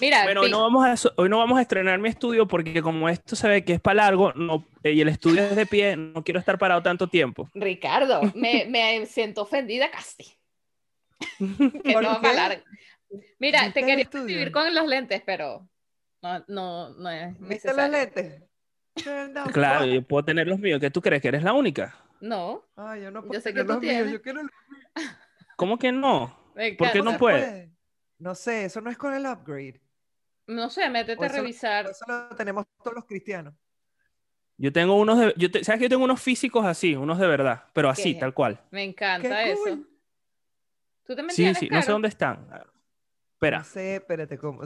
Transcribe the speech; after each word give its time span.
Mira, 0.00 0.24
Bueno, 0.24 0.40
hoy 0.42 0.50
no, 0.50 0.60
vamos 0.62 0.84
a, 1.06 1.12
hoy 1.16 1.28
no 1.28 1.38
vamos 1.38 1.58
a 1.58 1.62
estrenar 1.62 1.98
mi 1.98 2.08
estudio 2.08 2.46
porque 2.46 2.82
como 2.82 3.08
esto 3.08 3.34
se 3.36 3.48
ve 3.48 3.64
que 3.64 3.74
es 3.74 3.80
para 3.80 3.94
largo 4.04 4.32
no, 4.34 4.66
eh, 4.82 4.92
y 4.92 5.00
el 5.00 5.08
estudio 5.08 5.42
es 5.44 5.56
de 5.56 5.66
pie, 5.66 5.96
no 5.96 6.22
quiero 6.24 6.40
estar 6.40 6.58
parado 6.58 6.82
tanto 6.82 7.08
tiempo. 7.08 7.48
Ricardo, 7.54 8.20
me, 8.34 8.66
me 8.68 9.06
siento 9.06 9.42
ofendida 9.42 9.90
casi. 9.90 10.24
que 11.38 11.92
¿Por 11.92 12.02
no 12.02 12.20
para 12.20 12.34
largo. 12.34 12.64
Mira, 13.38 13.60
¿Viste 13.64 13.80
te 13.80 13.86
quería 13.86 14.04
estudio? 14.04 14.24
escribir 14.24 14.52
con 14.52 14.74
los 14.74 14.86
lentes, 14.86 15.22
pero 15.24 15.68
no, 16.22 16.44
no, 16.48 16.90
no 16.90 17.10
es 17.10 17.38
¿Viste 17.40 17.72
los 17.74 17.88
lentes? 17.88 18.42
Claro, 19.52 19.84
yo 19.84 20.00
puedo 20.02 20.24
tener 20.24 20.46
los 20.48 20.58
míos. 20.58 20.80
¿Qué 20.80 20.90
tú 20.90 21.02
crees 21.02 21.20
que 21.20 21.28
eres 21.28 21.42
la 21.42 21.52
única? 21.52 21.94
No, 22.20 22.64
Ay, 22.76 23.02
yo 23.02 23.10
no 23.10 23.20
Yo 23.20 23.26
puedo 23.28 23.40
sé 23.42 23.52
que 23.52 23.62
tener 23.62 23.66
tú 23.66 23.72
los 23.74 23.82
míos, 23.82 23.92
tienes. 23.94 24.12
yo 24.14 24.22
quiero 24.22 24.42
los 24.42 24.50
¿Cómo 25.56 25.78
que 25.78 25.92
no? 25.92 26.34
¿Por 26.54 26.90
qué 26.92 27.00
encanta. 27.00 27.02
no 27.02 27.12
se 27.12 27.18
puede? 27.18 27.70
No 28.18 28.34
sé, 28.34 28.64
eso 28.64 28.80
no 28.80 28.90
es 28.90 28.96
con 28.96 29.12
el 29.12 29.26
upgrade. 29.26 29.80
No 30.46 30.70
sé, 30.70 30.88
métete 30.90 31.24
a 31.24 31.28
revisar. 31.28 31.86
Eso 31.86 32.04
lo 32.06 32.36
tenemos 32.36 32.64
todos 32.82 32.94
los 32.94 33.04
cristianos. 33.04 33.54
Yo 34.58 34.72
tengo 34.72 34.94
unos 34.98 35.18
de, 35.18 35.34
yo 35.36 35.50
te- 35.50 35.62
¿sabes 35.64 35.78
que 35.80 35.84
yo 35.84 35.90
tengo 35.90 36.04
unos 36.04 36.20
físicos 36.20 36.64
así, 36.64 36.94
unos 36.94 37.18
de 37.18 37.26
verdad, 37.26 37.64
pero 37.74 37.90
así, 37.90 38.14
¿Qué? 38.14 38.20
tal 38.20 38.32
cual. 38.32 38.60
Me 38.70 38.84
encanta 38.84 39.44
¡Qué 39.44 39.52
eso. 39.52 39.62
cool! 39.64 39.88
¿Tú 41.04 41.14
también 41.14 41.30
Sí, 41.30 41.42
tienes, 41.42 41.58
sí, 41.58 41.68
no 41.70 41.82
sé 41.82 41.92
dónde 41.92 42.08
están. 42.08 42.48
Espera. 43.34 43.58
No 43.58 43.64
sé, 43.64 43.96
espérate, 43.96 44.38
¿cómo? 44.38 44.62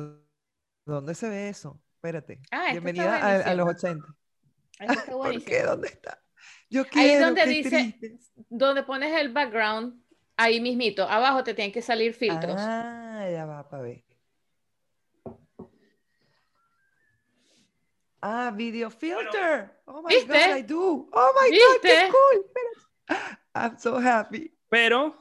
¿dónde 0.86 1.14
se 1.14 1.28
ve 1.28 1.48
eso? 1.48 1.80
Espérate. 1.96 2.40
Ah, 2.50 2.70
este 2.72 2.78
está 2.78 2.80
Bienvenida 2.80 3.16
a, 3.16 3.50
a 3.50 3.54
los 3.54 3.64
buenísimo. 3.66 4.04
80. 4.04 4.14
Ay, 4.78 4.88
está 4.96 5.12
¿Por 5.12 5.44
qué? 5.44 5.62
¿Dónde 5.62 5.88
está? 5.88 6.22
Yo 6.70 6.82
Ahí 6.82 6.88
quiero, 6.90 7.26
donde 7.26 7.42
qué 7.42 7.48
dice-. 7.50 8.18
Donde 8.48 8.82
pones 8.84 9.14
el 9.20 9.32
background, 9.32 10.00
ahí 10.36 10.60
mismito, 10.60 11.02
abajo 11.02 11.42
te 11.44 11.52
tienen 11.52 11.72
que 11.72 11.82
salir 11.82 12.14
filtros. 12.14 12.54
Ah, 12.58 13.28
ya 13.30 13.44
va 13.44 13.68
para 13.68 13.82
ver. 13.82 14.04
Ah, 18.22 18.52
video 18.54 18.90
filter. 18.90 19.70
Oh 19.86 20.02
my 20.02 20.14
¿Viste? 20.14 20.26
God, 20.28 20.58
I 20.58 20.62
do. 20.62 21.08
Oh 21.12 21.32
my 21.40 21.50
God, 21.50 21.80
qué 21.82 21.88
¿Viste? 21.88 22.10
cool. 22.10 23.16
I'm 23.54 23.78
so 23.78 23.98
happy. 23.98 24.52
Pero 24.68 25.16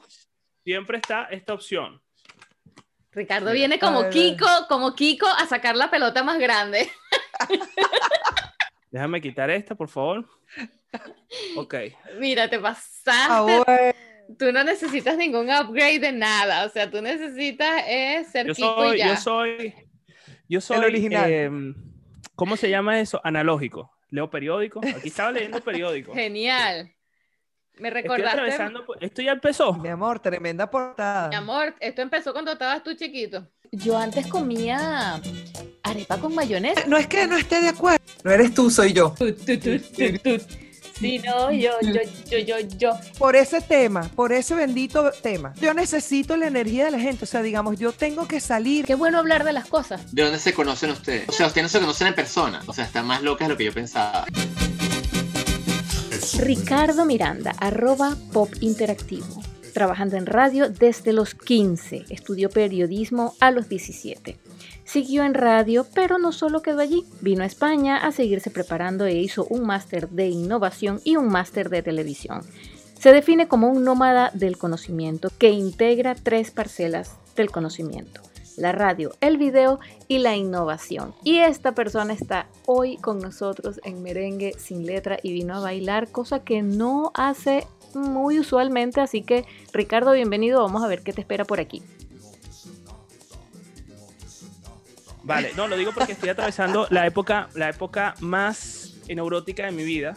siempre 0.62 0.98
está 0.98 1.24
esta 1.30 1.54
opción. 1.54 2.00
Ricardo 3.12 3.50
viene 3.52 3.78
como 3.80 4.08
Kiko, 4.08 4.46
como 4.68 4.94
Kiko 4.94 5.26
a 5.26 5.46
sacar 5.46 5.76
la 5.76 5.90
pelota 5.90 6.22
más 6.22 6.38
grande. 6.38 6.88
Déjame 8.90 9.20
quitar 9.20 9.50
esta, 9.50 9.74
por 9.74 9.88
favor. 9.88 10.28
Ok. 11.56 11.74
Mira, 12.18 12.48
te 12.48 12.58
pasaste. 12.58 13.10
Ahora, 13.28 13.94
Tú 14.38 14.52
no 14.52 14.62
necesitas 14.62 15.16
ningún 15.16 15.50
upgrade 15.50 15.98
de 15.98 16.12
nada. 16.12 16.64
O 16.64 16.68
sea, 16.68 16.88
tú 16.88 17.02
necesitas 17.02 17.82
es 17.88 18.28
ser 18.28 18.46
Yo 18.46 18.54
Kiko 18.54 18.74
soy, 18.76 18.96
y 18.96 18.98
ya. 18.98 19.08
yo 19.08 19.16
soy, 19.16 19.74
yo 20.48 20.60
soy, 20.60 20.78
original. 20.78 21.32
em, 21.32 21.74
¿cómo 22.40 22.56
se 22.56 22.70
llama 22.70 22.98
eso? 23.00 23.20
Analógico. 23.22 23.92
Leo 24.08 24.30
periódico. 24.30 24.80
Aquí 24.80 25.08
estaba 25.08 25.30
leyendo 25.30 25.60
periódico. 25.60 26.14
Genial. 26.14 26.90
Me 27.78 27.88
Estoy 27.88 28.02
recordaste, 28.02 28.28
atravesando, 28.30 28.86
por- 28.86 29.02
esto 29.04 29.20
ya 29.20 29.32
empezó. 29.32 29.74
mi 29.74 29.88
amor, 29.90 30.20
tremenda 30.20 30.70
portada. 30.70 31.28
mi 31.28 31.34
amor, 31.34 31.74
esto 31.80 32.00
empezó 32.00 32.32
cuando 32.32 32.52
estabas 32.52 32.82
tú 32.82 32.94
chiquito. 32.94 33.46
Yo 33.72 33.96
antes 33.98 34.26
comía 34.26 35.20
arepa 35.82 36.18
con 36.18 36.34
mayonesa. 36.34 36.84
No 36.86 36.96
es 36.96 37.06
que 37.06 37.26
no 37.26 37.36
esté 37.36 37.60
de 37.60 37.68
acuerdo. 37.68 38.02
No 38.24 38.30
eres 38.32 38.54
tú, 38.54 38.70
soy 38.70 38.92
yo. 38.94 39.14
Sí, 41.00 41.18
no, 41.18 41.50
yo, 41.50 41.70
yo, 41.80 42.02
yo, 42.30 42.38
yo, 42.38 42.56
yo. 42.76 42.92
Por 43.16 43.34
ese 43.34 43.62
tema, 43.62 44.02
por 44.14 44.34
ese 44.34 44.54
bendito 44.54 45.10
tema. 45.22 45.54
Yo 45.58 45.72
necesito 45.72 46.36
la 46.36 46.46
energía 46.46 46.84
de 46.84 46.90
la 46.90 47.00
gente. 47.00 47.24
O 47.24 47.26
sea, 47.26 47.40
digamos, 47.40 47.78
yo 47.78 47.92
tengo 47.92 48.28
que 48.28 48.38
salir. 48.38 48.84
Qué 48.84 48.94
bueno 48.94 49.18
hablar 49.18 49.44
de 49.44 49.54
las 49.54 49.66
cosas. 49.66 50.14
¿De 50.14 50.22
dónde 50.22 50.38
se 50.38 50.52
conocen 50.52 50.90
ustedes? 50.90 51.26
O 51.30 51.32
sea, 51.32 51.46
ustedes 51.46 51.62
no 51.64 51.68
se 51.70 51.80
conocen 51.80 52.08
en 52.08 52.14
persona. 52.14 52.60
O 52.66 52.74
sea, 52.74 52.84
está 52.84 53.02
más 53.02 53.22
loca 53.22 53.46
de 53.46 53.50
lo 53.50 53.56
que 53.56 53.64
yo 53.64 53.72
pensaba. 53.72 54.26
Ricardo 56.38 57.06
Miranda, 57.06 57.54
arroba 57.58 58.14
pop 58.32 58.52
interactivo. 58.60 59.42
Trabajando 59.72 60.18
en 60.18 60.26
radio 60.26 60.68
desde 60.68 61.14
los 61.14 61.34
15, 61.34 62.04
estudió 62.10 62.50
periodismo 62.50 63.34
a 63.40 63.50
los 63.50 63.70
17. 63.70 64.36
Siguió 64.90 65.22
en 65.22 65.34
radio, 65.34 65.86
pero 65.94 66.18
no 66.18 66.32
solo 66.32 66.62
quedó 66.62 66.80
allí, 66.80 67.06
vino 67.20 67.44
a 67.44 67.46
España 67.46 67.96
a 67.96 68.10
seguirse 68.10 68.50
preparando 68.50 69.06
e 69.06 69.14
hizo 69.14 69.44
un 69.44 69.64
máster 69.64 70.08
de 70.08 70.26
innovación 70.26 71.00
y 71.04 71.14
un 71.14 71.28
máster 71.28 71.70
de 71.70 71.84
televisión. 71.84 72.40
Se 72.98 73.12
define 73.12 73.46
como 73.46 73.68
un 73.68 73.84
nómada 73.84 74.32
del 74.34 74.58
conocimiento 74.58 75.30
que 75.38 75.50
integra 75.50 76.16
tres 76.16 76.50
parcelas 76.50 77.14
del 77.36 77.52
conocimiento, 77.52 78.20
la 78.56 78.72
radio, 78.72 79.12
el 79.20 79.36
video 79.36 79.78
y 80.08 80.18
la 80.18 80.34
innovación. 80.34 81.14
Y 81.22 81.38
esta 81.38 81.70
persona 81.70 82.12
está 82.12 82.48
hoy 82.66 82.96
con 82.96 83.20
nosotros 83.20 83.80
en 83.84 84.02
merengue 84.02 84.54
sin 84.58 84.86
letra 84.86 85.20
y 85.22 85.32
vino 85.32 85.54
a 85.54 85.60
bailar, 85.60 86.10
cosa 86.10 86.42
que 86.42 86.62
no 86.62 87.12
hace 87.14 87.64
muy 87.94 88.40
usualmente, 88.40 89.00
así 89.00 89.22
que 89.22 89.44
Ricardo, 89.72 90.10
bienvenido, 90.14 90.60
vamos 90.60 90.82
a 90.82 90.88
ver 90.88 91.02
qué 91.02 91.12
te 91.12 91.20
espera 91.20 91.44
por 91.44 91.60
aquí. 91.60 91.80
Vale, 95.34 95.52
no, 95.56 95.68
lo 95.68 95.76
digo 95.76 95.92
porque 95.92 96.12
estoy 96.12 96.28
atravesando 96.28 96.86
la 96.90 97.06
época, 97.06 97.48
la 97.54 97.68
época 97.70 98.14
más 98.20 98.94
neurótica 99.08 99.64
de 99.66 99.72
mi 99.72 99.84
vida. 99.84 100.16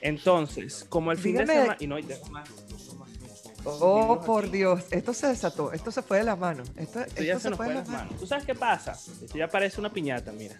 Entonces, 0.00 0.84
como 0.88 1.12
el 1.12 1.18
fin 1.18 1.36
de 1.36 1.46
semana... 1.46 1.76
Y 1.80 1.86
no, 1.86 1.98
y 1.98 2.02
tengo 2.02 2.26
más. 2.26 2.48
Oh, 3.64 4.22
por 4.24 4.50
Dios. 4.50 4.84
Esto 4.90 5.12
se 5.12 5.26
desató. 5.26 5.72
Esto 5.72 5.90
se 5.90 6.00
fue 6.02 6.18
de 6.18 6.24
las 6.24 6.38
manos. 6.38 6.70
Esto, 6.76 7.00
Esto 7.00 7.22
ya 7.22 7.32
esto 7.32 7.40
se 7.42 7.50
nos 7.50 7.56
fue 7.58 7.68
de 7.68 7.74
las 7.74 7.88
manos. 7.88 8.16
¿Tú 8.18 8.26
sabes 8.26 8.46
qué 8.46 8.54
pasa? 8.54 8.92
Esto 8.92 9.36
ya 9.36 9.48
parece 9.48 9.78
una 9.80 9.92
piñata, 9.92 10.32
mira. 10.32 10.56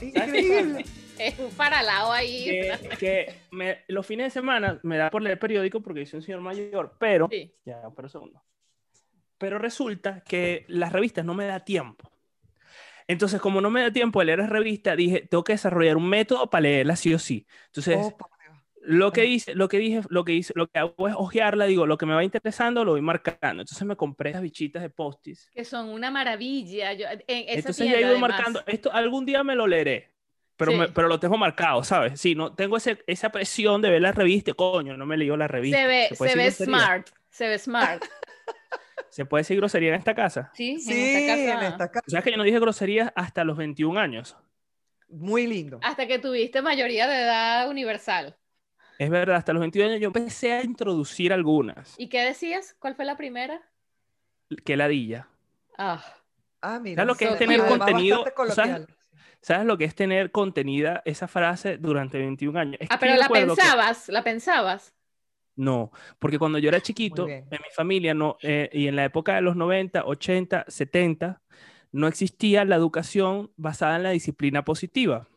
Increíble. 0.00 0.84
Es 1.18 1.38
un 1.38 1.50
paralao 1.52 2.10
ahí. 2.10 2.44
Que, 2.44 2.88
que 2.98 3.34
me- 3.52 3.78
los 3.88 4.04
fines 4.04 4.26
de 4.26 4.30
semana 4.30 4.80
me 4.82 4.96
da 4.96 5.08
por 5.10 5.22
leer 5.22 5.38
periódico 5.38 5.80
porque 5.80 6.00
yo 6.04 6.10
soy 6.10 6.16
un 6.18 6.22
señor 6.24 6.40
mayor, 6.40 6.96
pero... 6.98 7.28
Sí. 7.30 7.54
Ya, 7.64 7.80
pero 7.94 8.06
un 8.06 8.10
segundo. 8.10 8.42
Pero 9.38 9.58
resulta 9.58 10.20
que 10.22 10.64
las 10.68 10.92
revistas 10.92 11.24
no 11.24 11.34
me 11.34 11.46
da 11.46 11.60
tiempo. 11.64 12.10
Entonces, 13.12 13.40
como 13.40 13.60
no 13.60 13.70
me 13.70 13.82
da 13.82 13.92
tiempo 13.92 14.20
de 14.20 14.26
leer 14.26 14.38
las 14.40 14.50
revistas, 14.50 14.96
dije, 14.96 15.26
tengo 15.28 15.44
que 15.44 15.52
desarrollar 15.54 15.96
un 15.96 16.08
método 16.08 16.50
para 16.50 16.62
leerlas 16.62 17.00
sí 17.00 17.14
o 17.14 17.18
sí. 17.18 17.46
Entonces, 17.66 17.98
Oh, 17.98 18.16
lo 18.84 19.12
que 19.12 19.26
hice, 19.26 19.54
lo 19.54 19.68
que 19.68 19.78
dije, 19.78 20.00
lo 20.08 20.24
que 20.24 20.32
hice, 20.32 20.52
lo 20.56 20.66
que 20.66 20.78
hago 20.80 21.08
es 21.08 21.14
ojearla, 21.16 21.66
digo, 21.66 21.86
lo 21.86 21.96
que 21.98 22.06
me 22.06 22.14
va 22.14 22.24
interesando 22.24 22.84
lo 22.84 22.92
voy 22.92 23.00
marcando. 23.00 23.62
Entonces 23.62 23.86
me 23.86 23.94
compré 23.96 24.30
esas 24.30 24.42
bichitas 24.42 24.82
de 24.82 24.90
postis. 24.90 25.48
Que 25.54 25.64
son 25.64 25.88
una 25.88 26.10
maravilla. 26.10 26.92
Yo, 26.94 27.06
en 27.06 27.20
esa 27.28 27.52
Entonces 27.58 27.76
ya 27.78 27.84
he 27.84 27.86
tienda, 27.86 28.00
ido 28.00 28.10
además. 28.10 28.30
marcando, 28.30 28.62
esto 28.66 28.92
algún 28.92 29.24
día 29.24 29.44
me 29.44 29.54
lo 29.54 29.66
leeré. 29.66 30.10
Pero, 30.56 30.72
Sí. 30.72 30.78
me- 30.78 30.88
pero 30.88 31.08
lo 31.08 31.18
tengo 31.20 31.36
marcado, 31.38 31.82
¿sabes? 31.84 32.20
Sí, 32.20 32.34
no 32.34 32.54
tengo 32.54 32.76
ese, 32.76 32.98
esa 33.06 33.30
presión 33.30 33.82
de 33.82 33.90
ver 33.90 34.02
la 34.02 34.12
revista. 34.12 34.52
Coño, 34.52 34.96
no 34.96 35.06
me 35.06 35.16
leyó 35.16 35.36
la 35.36 35.48
revista. 35.48 35.78
Se 35.78 35.86
ve, 35.86 36.08
se 36.16 36.36
ve 36.36 36.50
smart. 36.50 37.08
Se 37.30 37.48
ve 37.48 37.58
smart. 37.58 38.04
¿Se 39.10 39.24
puede 39.24 39.40
decir 39.42 39.56
grosería 39.58 39.90
en 39.90 39.94
esta 39.96 40.14
casa? 40.14 40.50
Sí, 40.54 40.78
Sí, 40.80 40.92
en 40.92 41.16
esta 41.16 41.34
casa. 41.54 41.66
en 41.66 41.72
esta 41.72 41.90
casa. 41.90 42.04
¿Sabes 42.08 42.24
que 42.24 42.30
yo 42.30 42.36
no 42.36 42.42
dije 42.44 42.58
groserías 42.60 43.12
hasta 43.14 43.44
los 43.44 43.56
21 43.56 43.98
años? 43.98 44.36
Muy 45.08 45.46
lindo. 45.46 45.78
Hasta 45.82 46.06
que 46.06 46.18
tuviste 46.18 46.62
mayoría 46.62 47.06
de 47.06 47.22
edad 47.22 47.68
universal. 47.68 48.36
Es 48.98 49.10
verdad, 49.10 49.36
hasta 49.36 49.52
los 49.52 49.60
21 49.60 49.88
años 49.90 50.00
yo 50.00 50.06
empecé 50.08 50.52
a 50.52 50.62
introducir 50.62 51.32
algunas. 51.32 51.94
¿Y 51.98 52.08
qué 52.08 52.20
decías? 52.22 52.74
¿Cuál 52.78 52.94
fue 52.94 53.04
la 53.04 53.16
primera? 53.16 53.60
Que 54.64 54.76
ladilla. 54.76 55.28
Ah, 55.78 56.02
Ah, 56.64 56.78
mira. 56.78 57.02
¿Sabes 57.02 57.08
lo 57.08 57.18
que 57.18 57.24
es 57.32 57.38
tener 57.38 57.66
contenido? 57.66 58.18
¿Sabes? 58.18 58.34
coloquial. 58.34 58.86
¿Sabes 59.40 59.66
lo 59.66 59.76
que 59.76 59.84
es 59.84 59.96
tener 59.96 60.30
contenida 60.30 61.02
esa 61.04 61.26
frase 61.26 61.76
durante 61.76 62.18
21 62.18 62.56
años? 62.56 62.76
Es 62.78 62.88
ah 62.88 62.98
pero 63.00 63.16
la 63.16 63.26
que- 63.26 63.32
pensabas, 63.46 64.08
la 64.08 64.22
pensabas. 64.22 64.94
No, 65.54 65.92
porque 66.18 66.38
cuando 66.38 66.58
yo 66.58 66.68
era 66.68 66.80
chiquito, 66.80 67.28
en 67.28 67.46
mi 67.50 67.70
familia, 67.74 68.14
no, 68.14 68.36
eh, 68.42 68.70
y 68.72 68.86
en 68.88 68.96
la 68.96 69.04
época 69.04 69.34
de 69.34 69.42
los 69.42 69.54
90, 69.54 70.04
80, 70.04 70.64
70, 70.66 71.42
no 71.92 72.06
existía 72.06 72.64
la 72.64 72.76
educación 72.76 73.50
basada 73.56 73.96
en 73.96 74.02
la 74.02 74.10
disciplina 74.10 74.64
positiva. 74.64 75.28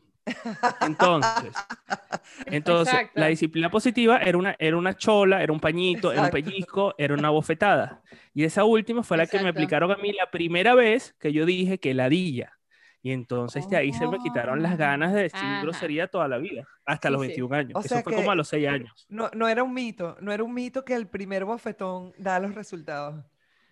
Entonces, 0.82 1.54
entonces 2.48 2.94
Exacto. 2.94 3.20
la 3.20 3.28
disciplina 3.28 3.70
positiva 3.70 4.18
era 4.18 4.38
una, 4.38 4.56
era 4.58 4.78
una 4.78 4.96
chola, 4.96 5.44
era 5.44 5.54
un 5.54 5.60
pañito, 5.60 6.12
era 6.12 6.24
un 6.24 6.30
pellizco, 6.30 6.96
era 6.98 7.14
una 7.14 7.30
bofetada. 7.30 8.02
Y 8.34 8.44
esa 8.44 8.64
última 8.64 9.04
fue 9.04 9.18
la 9.18 9.28
que 9.28 9.40
me 9.40 9.50
aplicaron 9.50 9.92
a 9.92 9.98
mí 9.98 10.14
la 10.14 10.32
primera 10.32 10.76
vez 10.76 11.16
que 11.20 11.32
yo 11.32 11.46
dije 11.46 11.78
que 11.78 11.94
ladilla. 11.94 12.58
Y 13.06 13.12
entonces 13.12 13.70
de 13.70 13.78
ahí 13.78 13.94
se 13.94 14.08
me 14.08 14.18
quitaron 14.20 14.64
las 14.64 14.78
ganas 14.80 15.14
de 15.14 15.24
decir 15.24 15.40
Ajá. 15.40 15.62
grosería 15.62 16.08
toda 16.08 16.28
la 16.28 16.40
vida, 16.40 16.68
hasta 16.86 17.10
Sí, 17.10 17.12
los 17.12 17.22
sí. 17.22 17.28
21 17.28 17.54
años. 17.56 17.72
O 17.76 17.82
Eso 17.82 18.00
fue 18.00 18.14
como 18.16 18.32
a 18.32 18.36
los 18.36 18.48
6 18.48 18.68
años. 18.68 19.08
No, 19.10 19.30
no 19.34 19.48
era 19.48 19.64
un 19.64 19.74
mito, 19.76 20.18
no 20.22 20.32
era 20.32 20.44
un 20.44 20.54
mito 20.56 20.84
que 20.84 20.96
el 20.96 21.08
primer 21.08 21.46
bofetón 21.46 22.14
da 22.18 22.40
los 22.40 22.56
resultados. 22.56 23.24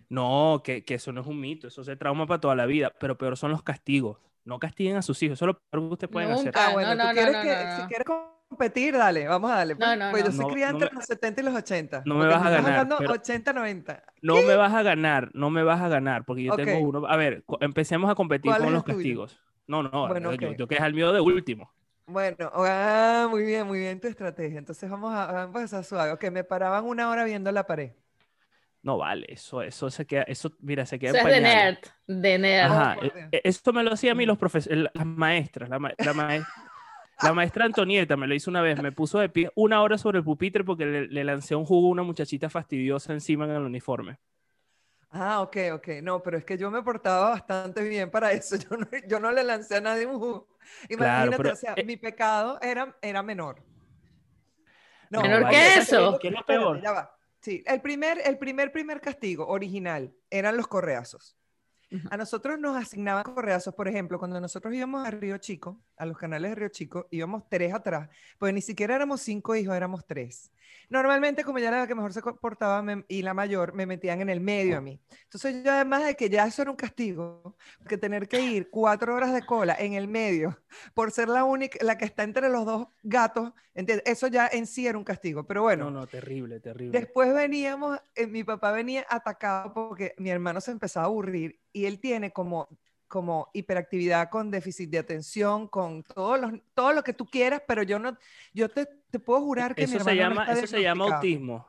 No, 0.08 0.60
que, 0.64 0.84
que 0.84 0.94
eso 0.94 1.12
no 1.12 1.22
es 1.22 1.26
un 1.26 1.40
mito, 1.40 1.66
eso 1.68 1.82
se 1.82 1.96
trauma 1.96 2.26
para 2.26 2.40
toda 2.40 2.54
la 2.54 2.66
vida, 2.66 2.92
pero 3.00 3.18
peor 3.18 3.36
son 3.36 3.50
los 3.50 3.62
castigos. 3.62 4.18
No 4.44 4.58
castiguen 4.58 4.96
a 4.96 5.02
sus 5.02 5.22
hijos, 5.22 5.38
eso 5.38 5.46
es 5.46 5.48
lo 5.48 5.58
peor 5.70 5.88
que 5.88 5.92
ustedes 5.94 6.12
pueden 6.12 6.30
hacer. 6.30 6.52
Ah, 6.56 6.70
bueno, 6.72 6.94
no, 6.94 7.02
tú 7.02 7.08
no, 7.08 7.12
quieres 7.14 7.32
no, 7.32 7.42
que, 7.42 7.56
no, 7.56 7.64
no. 7.64 7.76
si 7.76 7.82
quieres 7.88 8.06
competir, 8.48 8.94
dale, 8.96 9.26
vamos 9.26 9.50
a 9.50 9.56
darle. 9.56 9.74
No, 9.74 9.78
pues, 9.86 9.98
no, 9.98 10.18
yo 10.18 10.32
soy 10.32 10.40
No, 10.46 10.48
criada 10.48 10.72
no 10.72 10.78
entre 10.78 10.94
los 10.94 11.04
70 11.06 11.40
y 11.40 11.44
los 11.44 11.54
80. 11.54 12.02
no 12.06 12.14
me 12.16 12.26
vas 12.26 12.42
a 12.46 12.50
ganar, 12.50 12.70
hablando 12.72 12.96
pero- 12.98 13.12
80, 13.12 13.52
90. 13.52 14.02
No 14.22 14.42
me 14.42 14.56
vas 14.56 14.72
a 14.72 14.82
ganar, 14.82 15.30
no 15.34 15.50
me 15.50 15.62
vas 15.62 15.80
a 15.80 15.88
ganar, 15.88 16.24
porque 16.24 16.44
yo 16.44 16.56
tengo 16.56 16.78
uno. 16.78 17.06
A 17.06 17.16
ver, 17.16 17.44
empecemos 17.60 18.10
a 18.10 18.14
competir 18.14 18.50
¿Cuál 18.50 18.62
con 18.64 18.72
los 18.72 18.84
tuyo? 18.84 18.96
castigos. 18.96 19.40
No, 19.66 19.82
no, 19.82 20.08
Bueno, 20.08 20.32
yo, 20.34 20.68
que 20.68 20.74
es 20.74 20.80
el 20.82 20.94
mío 20.94 21.12
de 21.12 21.20
último. 21.20 21.72
Bueno, 22.06 22.50
ah, 22.54 23.26
muy 23.30 23.44
bien, 23.44 23.66
muy 23.66 23.78
bien 23.78 23.98
tu 23.98 24.08
estrategia. 24.08 24.58
Entonces 24.58 24.90
vamos 24.90 25.12
a, 25.14 25.26
vamos 25.26 25.56
a 25.56 25.58
empezar 25.60 25.84
suave. 25.84 26.12
Ok, 26.12 26.24
me 26.30 26.44
paraban 26.44 26.84
una 26.84 27.08
hora 27.08 27.24
viendo 27.24 27.50
la 27.50 27.66
pared. 27.66 27.92
No 28.82 28.98
vale, 28.98 29.24
eso, 29.30 29.62
eso 29.62 29.88
se 29.88 30.04
queda, 30.06 30.24
eso, 30.24 30.52
mira, 30.60 30.84
se 30.84 30.98
queda 30.98 31.18
Eso 31.18 31.26
en 31.26 31.28
es 31.28 31.34
de 31.36 31.40
nerd, 31.40 31.78
de 32.06 32.38
nerd. 32.38 32.70
Ajá, 32.70 32.96
e- 33.00 33.28
e- 33.32 33.40
esto 33.44 33.72
me 33.72 33.82
lo 33.82 33.94
hacía 33.94 34.12
a 34.12 34.14
mí 34.14 34.26
los 34.26 34.36
profesores, 34.36 34.84
las 34.92 35.06
maestras, 35.06 35.70
la, 35.70 35.78
ma- 35.78 35.94
la, 35.96 36.12
maes- 36.12 36.46
la 37.24 37.34
maestra 37.34 37.64
Antonieta 37.64 38.16
me 38.16 38.26
lo 38.26 38.34
hizo 38.34 38.50
una 38.50 38.62
vez, 38.62 38.80
me 38.80 38.92
puso 38.92 39.18
de 39.18 39.28
pie 39.28 39.50
una 39.54 39.82
hora 39.82 39.98
sobre 39.98 40.18
el 40.18 40.24
pupitre 40.24 40.64
porque 40.64 40.86
le, 40.86 41.06
le 41.08 41.24
lancé 41.24 41.54
un 41.56 41.64
jugo 41.64 41.88
a 41.88 41.90
una 41.90 42.02
muchachita 42.02 42.48
fastidiosa 42.48 43.12
encima 43.12 43.44
en 43.44 43.52
el 43.52 43.62
uniforme. 43.62 44.18
Ah, 45.16 45.42
ok, 45.42 45.56
ok. 45.74 45.88
No, 46.02 46.22
pero 46.22 46.38
es 46.38 46.44
que 46.44 46.58
yo 46.58 46.72
me 46.72 46.82
portaba 46.82 47.30
bastante 47.30 47.84
bien 47.88 48.10
para 48.10 48.32
eso. 48.32 48.56
Yo 48.70 48.76
no, 48.76 48.86
yo 49.06 49.20
no 49.20 49.30
le 49.30 49.44
lancé 49.44 49.76
a 49.76 49.80
nadie 49.80 50.06
un 50.06 50.18
jugo. 50.18 50.48
Imagínate, 50.88 51.36
pero, 51.36 51.52
o 51.52 51.56
sea, 51.56 51.74
eh, 51.76 51.84
mi 51.84 51.96
pecado 51.96 52.58
era, 52.60 52.96
era 53.00 53.22
menor. 53.22 53.62
No, 55.10 55.22
¿Menor 55.22 55.48
que 55.48 55.76
eso? 55.76 56.18
¿Qué 56.20 56.28
es 56.28 56.34
lo 56.34 56.44
peor? 56.44 56.82
ya 56.82 56.90
va. 56.90 57.16
Sí, 57.40 57.62
el 57.66 57.80
primer, 57.80 58.20
el 58.24 58.38
primer, 58.38 58.72
primer 58.72 59.00
castigo 59.00 59.46
original 59.46 60.12
eran 60.30 60.56
los 60.56 60.66
correazos. 60.66 61.36
A 62.10 62.16
nosotros 62.16 62.58
nos 62.58 62.76
asignaban 62.76 63.22
correazos, 63.24 63.74
por 63.74 63.88
ejemplo, 63.88 64.18
cuando 64.18 64.40
nosotros 64.40 64.74
íbamos 64.74 65.06
a 65.06 65.10
Río 65.10 65.38
Chico, 65.38 65.80
a 65.96 66.06
los 66.06 66.16
canales 66.18 66.50
de 66.50 66.54
Río 66.56 66.68
Chico, 66.68 67.06
íbamos 67.10 67.48
tres 67.48 67.72
atrás, 67.74 68.08
pues 68.38 68.52
ni 68.54 68.60
siquiera 68.62 68.94
éramos 68.96 69.20
cinco 69.22 69.54
hijos, 69.56 69.74
éramos 69.76 70.06
tres. 70.06 70.50
Normalmente, 70.88 71.44
como 71.44 71.58
ya 71.58 71.68
era 71.68 71.80
la 71.80 71.86
que 71.86 71.94
mejor 71.94 72.12
se 72.12 72.22
comportaba 72.22 72.82
me- 72.82 73.04
y 73.08 73.22
la 73.22 73.34
mayor, 73.34 73.74
me 73.74 73.86
metían 73.86 74.20
en 74.20 74.28
el 74.30 74.40
medio 74.40 74.78
a 74.78 74.80
mí. 74.80 75.00
Entonces, 75.24 75.62
yo 75.64 75.72
además 75.72 76.04
de 76.04 76.14
que 76.16 76.28
ya 76.28 76.46
eso 76.46 76.62
era 76.62 76.70
un 76.70 76.76
castigo, 76.76 77.56
que 77.88 77.96
tener 77.98 78.28
que 78.28 78.40
ir 78.40 78.70
cuatro 78.70 79.14
horas 79.14 79.32
de 79.32 79.44
cola 79.44 79.76
en 79.78 79.94
el 79.94 80.08
medio 80.08 80.58
por 80.94 81.10
ser 81.10 81.28
la 81.28 81.44
única, 81.44 81.78
la 81.84 81.96
que 81.98 82.04
está 82.04 82.22
entre 82.22 82.48
los 82.48 82.64
dos 82.66 82.88
gatos, 83.02 83.52
¿entiendes? 83.74 84.04
Eso 84.06 84.26
ya 84.28 84.48
en 84.52 84.66
sí 84.66 84.86
era 84.86 84.98
un 84.98 85.04
castigo. 85.04 85.46
Pero 85.46 85.62
bueno, 85.62 85.86
No, 85.90 86.00
no, 86.00 86.06
terrible, 86.06 86.60
terrible. 86.60 86.98
Después 86.98 87.32
veníamos, 87.34 87.98
eh, 88.14 88.26
mi 88.26 88.44
papá 88.44 88.72
venía 88.72 89.06
atacado 89.08 89.72
porque 89.74 90.14
mi 90.18 90.30
hermano 90.30 90.60
se 90.60 90.70
empezaba 90.70 91.04
a 91.04 91.08
aburrir 91.08 91.60
y 91.74 91.84
él 91.84 92.00
tiene 92.00 92.32
como, 92.32 92.68
como 93.08 93.50
hiperactividad 93.52 94.30
con 94.30 94.50
déficit 94.50 94.88
de 94.88 94.98
atención, 94.98 95.68
con 95.68 96.02
todos 96.02 96.40
los, 96.40 96.52
todo 96.72 96.94
lo 96.94 97.02
que 97.02 97.12
tú 97.12 97.26
quieras, 97.26 97.62
pero 97.66 97.82
yo 97.82 97.98
no, 97.98 98.16
yo 98.54 98.70
te, 98.70 98.86
te 99.10 99.18
puedo 99.18 99.42
jurar 99.42 99.74
que 99.74 99.86
mi 99.86 99.96
Eso 99.96 100.04
se 100.04 100.10
hermano 100.10 100.16
no 100.16 100.28
llama, 100.30 100.42
está 100.44 100.64
eso 100.64 100.66
se 100.68 100.82
llama 100.82 101.16
autismo. 101.16 101.66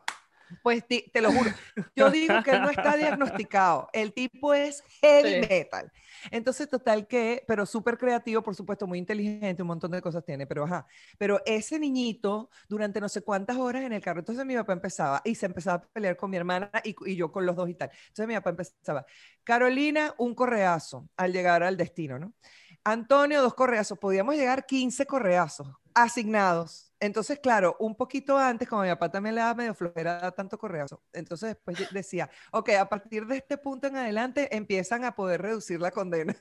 Pues 0.61 0.85
te 0.87 1.21
lo 1.21 1.31
juro. 1.31 1.49
Yo 1.95 2.11
digo 2.11 2.41
que 2.43 2.51
él 2.51 2.61
no 2.61 2.69
está 2.69 2.95
diagnosticado. 2.97 3.89
El 3.93 4.13
tipo 4.13 4.53
es 4.53 4.83
heavy 5.01 5.41
Sí. 5.41 5.47
metal. 5.49 5.91
Entonces, 6.31 6.69
total 6.69 7.07
que, 7.07 7.43
pero 7.47 7.65
súper 7.65 7.97
creativo, 7.97 8.41
por 8.41 8.55
supuesto, 8.55 8.85
muy 8.87 8.99
inteligente, 8.99 9.61
un 9.61 9.67
montón 9.67 9.91
de 9.91 10.01
cosas 10.01 10.23
tiene, 10.23 10.45
pero 10.47 10.63
ajá. 10.65 10.85
Pero 11.17 11.41
ese 11.45 11.79
niñito, 11.79 12.49
durante 12.69 13.01
no 13.01 13.09
sé 13.09 13.21
cuántas 13.21 13.57
horas 13.57 13.83
en 13.83 13.93
el 13.93 14.01
carro, 14.01 14.19
entonces 14.19 14.45
mi 14.45 14.55
papá 14.55 14.73
empezaba 14.73 15.21
y 15.23 15.35
se 15.35 15.45
empezaba 15.47 15.77
a 15.77 15.81
pelear 15.81 16.15
con 16.17 16.29
mi 16.29 16.37
hermana 16.37 16.69
y, 16.83 16.95
y 17.05 17.15
yo 17.15 17.31
con 17.31 17.45
los 17.45 17.55
dos 17.55 17.69
y 17.69 17.75
tal. 17.75 17.89
Entonces 18.07 18.27
mi 18.27 18.35
papá 18.35 18.51
empezaba, 18.51 19.05
Carolina, 19.43 20.13
un 20.17 20.35
correazo 20.35 21.09
al 21.17 21.33
llegar 21.33 21.63
al 21.63 21.77
destino, 21.77 22.19
¿no? 22.19 22.33
Antonio, 22.85 23.41
dos 23.41 23.55
correazos. 23.55 23.99
Podíamos 23.99 24.35
llegar 24.35 24.65
15 24.67 25.05
correazos 25.07 25.67
asignados. 25.95 26.93
Entonces, 26.99 27.39
claro, 27.39 27.75
un 27.79 27.95
poquito 27.95 28.37
antes, 28.37 28.67
como 28.69 28.81
a 28.83 28.85
mi 28.85 28.91
papá 28.91 29.11
también 29.11 29.35
le 29.35 29.41
daba 29.41 29.55
medio 29.55 29.75
flojera 29.75 30.31
tanto 30.33 30.57
correazo, 30.57 31.03
entonces 31.13 31.49
después 31.55 31.77
de- 31.77 31.87
decía, 31.91 32.29
ok, 32.51 32.69
a 32.79 32.89
partir 32.89 33.27
de 33.27 33.37
este 33.37 33.57
punto 33.57 33.87
en 33.87 33.97
adelante 33.97 34.55
empiezan 34.55 35.03
a 35.05 35.15
poder 35.15 35.41
reducir 35.41 35.81
la 35.81 35.91
condena. 35.91 36.35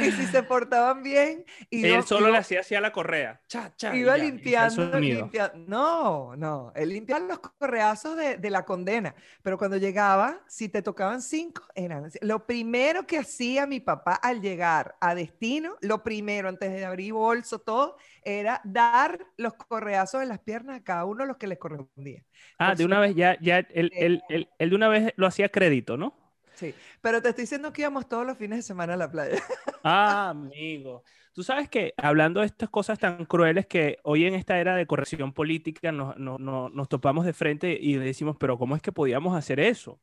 Y 0.00 0.10
si 0.12 0.26
se 0.26 0.42
portaban 0.44 1.02
bien, 1.02 1.44
Él 1.70 1.86
iba, 1.86 2.02
solo 2.02 2.26
iba- 2.28 2.32
le 2.32 2.38
hacía 2.38 2.60
así 2.60 2.74
a 2.74 2.80
la 2.80 2.92
correa. 2.92 3.40
Cha, 3.48 3.74
cha, 3.76 3.94
y 3.94 4.00
iba 4.00 4.16
ya, 4.16 4.22
limpiando, 4.24 4.98
limpia- 5.00 5.52
No, 5.54 6.36
no, 6.36 6.72
él 6.76 6.90
limpiaba 6.90 7.26
los 7.26 7.38
correazos 7.40 8.16
de, 8.16 8.36
de 8.36 8.50
la 8.50 8.64
condena, 8.64 9.14
pero 9.42 9.58
cuando 9.58 9.76
llegaba, 9.76 10.40
si 10.46 10.68
te 10.68 10.82
tocaban 10.82 11.20
cinco, 11.20 11.62
eran... 11.74 12.10
Lo 12.20 12.46
primero 12.46 13.06
que 13.06 13.18
hacía 13.18 13.66
mi 13.66 13.80
papá 13.80 14.14
al 14.14 14.40
llegar 14.40 14.94
a 15.00 15.14
destino, 15.14 15.76
lo 15.80 16.02
primero, 16.02 16.48
antes 16.48 16.70
de 16.72 16.84
abrir 16.84 17.12
bolso, 17.12 17.58
todo, 17.58 17.96
era 18.24 18.60
dar 18.64 19.18
los 19.36 19.54
correazos 19.54 20.22
en 20.22 20.28
las 20.28 20.38
piernas 20.38 20.80
a 20.80 20.84
cada 20.84 21.04
uno 21.04 21.26
los 21.26 21.36
que 21.38 21.48
les 21.48 21.58
correspondía. 21.58 22.22
Ah, 22.58 22.74
de 22.76 22.84
una 22.84 23.00
vez 23.00 23.16
ya, 23.16 23.36
ya, 23.40 23.58
él, 23.58 23.90
él- 23.96 24.22
él- 24.28 24.48
él 24.58 24.70
de 24.70 24.76
una 24.76 24.88
vez 24.88 25.12
lo 25.16 25.26
hacía 25.26 25.48
crédito, 25.48 25.96
¿no? 25.96 26.21
Sí, 26.62 26.76
pero 27.00 27.20
te 27.22 27.30
estoy 27.30 27.42
diciendo 27.42 27.72
que 27.72 27.82
íbamos 27.82 28.08
todos 28.08 28.24
los 28.26 28.38
fines 28.38 28.58
de 28.58 28.62
semana 28.62 28.94
a 28.94 28.96
la 28.96 29.10
playa. 29.10 29.42
Ah, 29.84 30.28
amigo. 30.30 31.02
Tú 31.32 31.42
sabes 31.42 31.68
que 31.68 31.94
hablando 31.96 32.38
de 32.40 32.46
estas 32.46 32.70
cosas 32.70 32.98
tan 33.00 33.24
crueles 33.24 33.66
que 33.66 33.98
hoy 34.04 34.26
en 34.26 34.34
esta 34.34 34.58
era 34.60 34.76
de 34.76 34.86
corrección 34.86 35.32
política 35.32 35.90
nos, 35.90 36.16
no- 36.18 36.38
no- 36.38 36.68
nos 36.68 36.88
topamos 36.88 37.24
de 37.26 37.32
frente 37.32 37.76
y 37.80 37.94
decimos, 37.96 38.36
pero 38.38 38.58
¿cómo 38.58 38.76
es 38.76 38.82
que 38.82 38.92
podíamos 38.92 39.36
hacer 39.36 39.58
eso? 39.58 40.00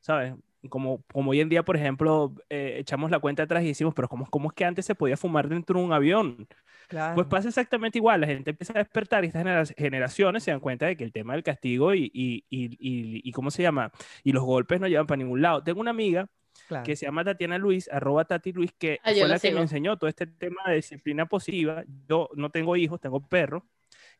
¿Sabes? 0.00 0.34
Como, 0.68 1.02
como 1.12 1.30
hoy 1.32 1.40
en 1.40 1.48
día, 1.48 1.64
por 1.64 1.76
ejemplo, 1.76 2.34
eh, 2.50 2.76
echamos 2.78 3.10
la 3.10 3.18
cuenta 3.20 3.42
atrás 3.44 3.62
y 3.64 3.68
decimos, 3.68 3.94
pero 3.94 4.08
¿cómo, 4.08 4.26
¿cómo 4.30 4.48
es 4.48 4.54
que 4.54 4.64
antes 4.64 4.84
se 4.86 4.94
podía 4.94 5.16
fumar 5.16 5.48
dentro 5.48 5.78
de 5.78 5.84
un 5.84 5.92
avión? 5.92 6.46
Claro. 6.88 7.14
Pues 7.14 7.26
pasa 7.26 7.48
exactamente 7.48 7.98
igual, 7.98 8.20
la 8.22 8.26
gente 8.26 8.50
empieza 8.50 8.72
a 8.74 8.78
despertar 8.78 9.24
y 9.24 9.28
estas 9.28 9.40
genera- 9.42 9.64
generaciones 9.76 10.42
se 10.42 10.50
dan 10.50 10.60
cuenta 10.60 10.86
de 10.86 10.96
que 10.96 11.04
el 11.04 11.12
tema 11.12 11.34
del 11.34 11.42
castigo 11.42 11.94
y, 11.94 12.10
y, 12.14 12.44
y, 12.48 12.66
y- 12.80 13.20
y 13.28 13.32
¿cómo 13.32 13.50
se 13.50 13.62
llama? 13.62 13.92
Y 14.24 14.32
los 14.32 14.44
golpes 14.44 14.80
no 14.80 14.88
llevan 14.88 15.06
para 15.06 15.18
ningún 15.18 15.42
lado. 15.42 15.62
Tengo 15.62 15.80
una 15.80 15.90
amiga 15.90 16.28
claro. 16.66 16.84
que 16.84 16.96
se 16.96 17.04
llama 17.06 17.24
Tatiana 17.24 17.58
Luis, 17.58 17.88
arroba 17.92 18.24
Tati 18.24 18.52
Luis, 18.52 18.72
que 18.78 19.00
Ah, 19.02 19.12
yo 19.12 19.18
fue 19.20 19.28
la 19.28 19.34
la 19.34 19.40
que 19.40 19.48
sigo. 19.48 19.56
me 19.58 19.62
enseñó 19.62 19.96
todo 19.98 20.08
este 20.08 20.26
tema 20.26 20.62
de 20.68 20.76
disciplina 20.76 21.26
positiva. 21.26 21.84
Yo 22.08 22.30
no 22.36 22.50
tengo 22.50 22.74
hijos, 22.76 23.00
tengo 23.00 23.20
perros. 23.26 23.62